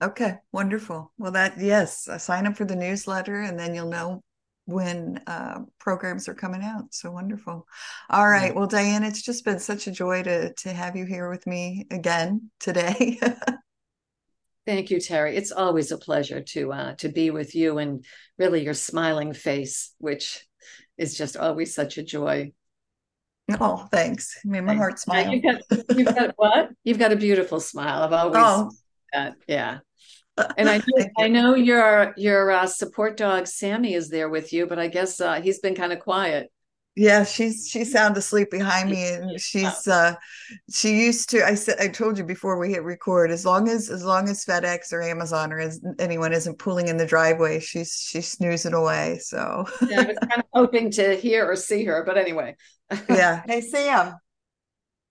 Okay, 0.01 0.37
wonderful. 0.53 1.13
Well, 1.19 1.33
that 1.33 1.59
yes, 1.59 2.07
uh, 2.07 2.19
sign 2.19 2.47
up 2.47 2.57
for 2.57 2.65
the 2.65 2.77
newsletter, 2.77 3.41
and 3.41 3.59
then 3.59 3.75
you'll 3.75 3.89
know 3.89 4.23
when 4.67 5.21
uh, 5.27 5.61
programs 5.81 6.29
are 6.29 6.35
coming 6.35 6.63
out. 6.63 6.95
So 6.95 7.11
wonderful. 7.11 7.67
All 8.09 8.29
right. 8.29 8.55
Well, 8.55 8.69
Diane, 8.69 9.03
it's 9.03 9.23
just 9.23 9.45
been 9.45 9.59
such 9.59 9.89
a 9.89 9.91
joy 9.91 10.23
to 10.23 10.53
to 10.53 10.73
have 10.73 10.95
you 10.95 11.05
here 11.05 11.29
with 11.29 11.47
me 11.49 11.87
again 11.91 12.51
today. 12.61 13.19
Thank 14.67 14.91
you, 14.91 14.99
Teri. 14.99 15.35
It's 15.35 15.51
always 15.51 15.91
a 15.91 15.99
pleasure 15.99 16.43
to 16.43 16.73
uh, 16.73 16.95
to 16.97 17.09
be 17.09 17.31
with 17.31 17.57
you 17.57 17.79
and 17.79 18.05
really 18.39 18.63
your 18.63 18.75
smiling 18.75 19.33
face, 19.33 19.95
which 19.99 20.47
is 20.97 21.19
just 21.19 21.37
always 21.37 21.75
such 21.75 21.99
a 21.99 22.05
joy. 22.05 22.53
Oh, 23.61 23.89
thanks. 23.91 24.39
It 24.45 24.49
made 24.49 24.61
my 24.61 24.75
heart 24.75 25.01
smile. 25.01 25.33
You've 25.33 25.43
got, 25.43 25.63
you've 25.97 26.15
got 26.15 26.35
what? 26.37 26.69
You've 26.85 26.99
got 26.99 27.13
a 27.13 27.17
beautiful 27.17 27.59
smile. 27.59 28.03
I've 28.03 28.13
always 28.13 28.37
oh. 28.37 28.71
that. 29.13 29.35
Yeah 29.49 29.79
and 30.57 30.69
I 30.69 30.79
know, 30.79 31.07
I 31.19 31.29
know 31.29 31.55
your 31.55 32.15
your 32.17 32.51
uh, 32.51 32.67
support 32.67 33.17
dog 33.17 33.47
Sammy 33.47 33.95
is 33.95 34.09
there 34.09 34.29
with 34.29 34.53
you, 34.53 34.67
but 34.67 34.79
I 34.79 34.89
guess 34.89 35.21
uh, 35.21 35.41
he's 35.41 35.61
been 35.61 35.75
kind 35.75 35.93
of 35.93 36.01
quiet. 36.01 36.51
Yeah, 36.99 37.23
she's 37.23 37.69
she's 37.69 37.93
sound 37.93 38.17
asleep 38.17 38.51
behind 38.51 38.91
me, 38.91 39.09
and 39.09 39.41
she's 39.41 39.87
uh, 39.87 40.17
she 40.69 41.05
used 41.05 41.31
to. 41.31 41.47
I 41.47 41.55
said 41.55 41.77
I 41.79 41.87
told 41.87 42.19
you 42.19 42.25
before 42.25 42.59
we 42.59 42.71
hit 42.71 42.83
record. 42.83 43.31
As 43.31 43.47
long 43.47 43.69
as 43.69 43.89
as 43.89 44.05
long 44.05 44.29
as 44.29 44.45
FedEx 44.45 44.93
or 44.93 45.01
Amazon 45.01 45.53
or 45.53 45.61
as 45.61 45.81
anyone 46.01 46.33
isn't 46.33 46.59
pulling 46.59 46.89
in 46.89 46.97
the 46.97 47.07
driveway, 47.07 47.61
she's 47.61 48.05
she's 48.05 48.27
snoozing 48.27 48.75
away. 48.75 49.21
So 49.23 49.65
yeah, 49.87 50.01
I 50.01 50.07
was 50.07 50.19
kind 50.29 50.41
of 50.41 50.47
hoping 50.53 50.91
to 50.93 51.15
hear 51.15 51.49
or 51.49 51.55
see 51.55 51.85
her, 51.85 52.03
but 52.05 52.19
anyway. 52.19 52.57
yeah. 53.09 53.43
Hey 53.47 53.61
Sam. 53.61 54.15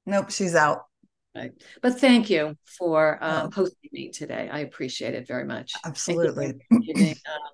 Nope, 0.06 0.30
she's 0.30 0.56
out. 0.56 0.88
Right. 1.38 1.52
But 1.84 2.00
thank 2.00 2.32
you 2.32 2.56
for 2.66 3.24
um, 3.24 3.52
hosting 3.52 3.92
me 3.94 4.10
today. 4.10 4.50
I 4.52 4.60
appreciate 4.60 5.14
it 5.14 5.28
very 5.28 5.46
much. 5.46 5.74
Absolutely. 5.86 6.56
Giving, 6.84 7.12
uh, 7.12 7.50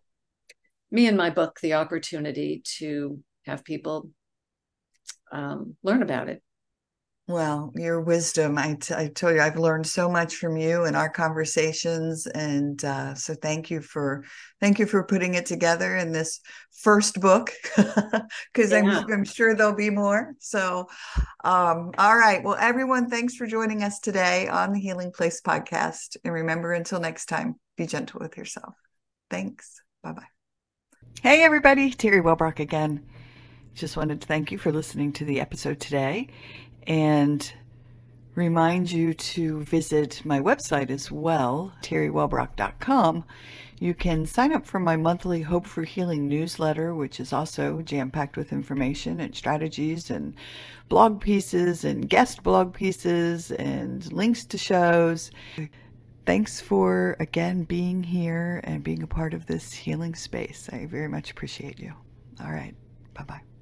me 0.89 1.07
and 1.07 1.17
my 1.17 1.31
book 1.31 1.59
the 1.61 1.73
opportunity 1.73 2.61
to 2.77 3.21
have 3.45 3.65
people 3.65 4.09
um, 5.34 5.75
learn 5.84 6.01
about 6.01 6.29
it. 6.29 6.41
Well, 7.28 7.71
your 7.76 8.01
wisdom, 8.01 8.57
I, 8.57 8.76
t- 8.76 8.93
I 8.93 9.07
told 9.07 9.36
you, 9.36 9.41
I've 9.41 9.57
learned 9.57 9.88
so 9.88 10.09
much 10.09 10.36
from 10.36 10.57
you 10.57 10.84
and 10.84 10.93
our 10.93 11.09
conversations, 11.09 12.28
and 12.28 12.84
uh, 12.84 13.15
so 13.15 13.34
thank 13.34 13.71
you 13.71 13.80
for 13.80 14.26
thank 14.59 14.78
you 14.78 14.86
for 14.86 15.05
putting 15.05 15.36
it 15.36 15.45
together 15.45 15.95
in 15.95 16.11
this 16.11 16.41
first 16.82 17.21
book, 17.21 17.53
because 17.78 18.71
yeah. 18.71 18.80
I'm 18.80 19.13
I'm 19.13 19.24
sure 19.24 19.55
there'll 19.55 19.74
be 19.74 19.89
more. 19.89 20.36
So, 20.39 20.89
um, 21.45 21.91
all 21.97 22.17
right, 22.17 22.43
well, 22.43 22.57
everyone, 22.59 23.09
thanks 23.09 23.36
for 23.36 23.47
joining 23.47 23.84
us 23.84 24.01
today 24.01 24.49
on 24.49 24.74
the 24.74 24.82
Healing 24.82 25.13
Place 25.13 25.39
podcast, 25.39 26.17
and 26.26 26.34
remember, 26.34 26.74
until 26.74 26.99
next 26.99 27.28
time, 27.28 27.55
be 27.78 27.88
gentle 27.88 28.19
with 28.19 28.36
yourself. 28.36 28.76
Thanks. 29.30 29.82
Bye 30.03 30.11
bye. 30.11 30.28
Hey, 31.21 31.41
everybody, 31.41 31.89
Teri 31.89 32.21
Wellbrock 32.21 32.59
again. 32.59 33.05
Just 33.76 33.97
wanted 33.97 34.21
to 34.21 34.28
thank 34.28 34.51
you 34.51 34.57
for 34.57 34.71
listening 34.71 35.13
to 35.13 35.26
the 35.26 35.39
episode 35.39 35.80
today 35.80 36.28
and 36.88 37.53
remind 38.36 38.91
you 38.91 39.13
to 39.13 39.63
visit 39.63 40.21
my 40.25 40.39
website 40.39 40.89
as 40.89 41.11
well, 41.11 41.73
teriwellbrock.com. 41.81 43.25
You 43.79 43.93
can 43.93 44.25
sign 44.25 44.53
up 44.53 44.65
for 44.65 44.79
my 44.79 44.95
monthly 44.95 45.41
Hope 45.41 45.67
for 45.67 45.84
Healing 45.84 46.27
newsletter, 46.27 46.95
which 46.95 47.19
is 47.19 47.34
also 47.34 47.81
jam 47.81 48.11
packed 48.11 48.38
with 48.38 48.53
information 48.53 49.19
and 49.19 49.36
strategies 49.36 50.09
and 50.09 50.36
blog 50.88 51.19
pieces 51.19 51.84
and 51.84 52.09
guest 52.09 52.43
blog 52.43 52.73
pieces 52.73 53.51
and 53.51 54.11
links 54.13 54.45
to 54.45 54.57
shows. 54.57 55.31
Thanks 56.25 56.61
for 56.61 57.17
again 57.19 57.63
being 57.63 58.03
here 58.03 58.61
and 58.63 58.84
being 58.84 59.03
a 59.03 59.07
part 59.07 59.34
of 59.34 59.45
this 59.45 59.73
healing 59.73 60.15
space. 60.15 60.69
I 60.71 60.86
very 60.86 61.09
much 61.09 61.31
appreciate 61.31 61.79
you. 61.79 61.93
All 62.41 62.51
right. 62.51 62.75
Bye 63.13 63.23
bye. 63.25 63.53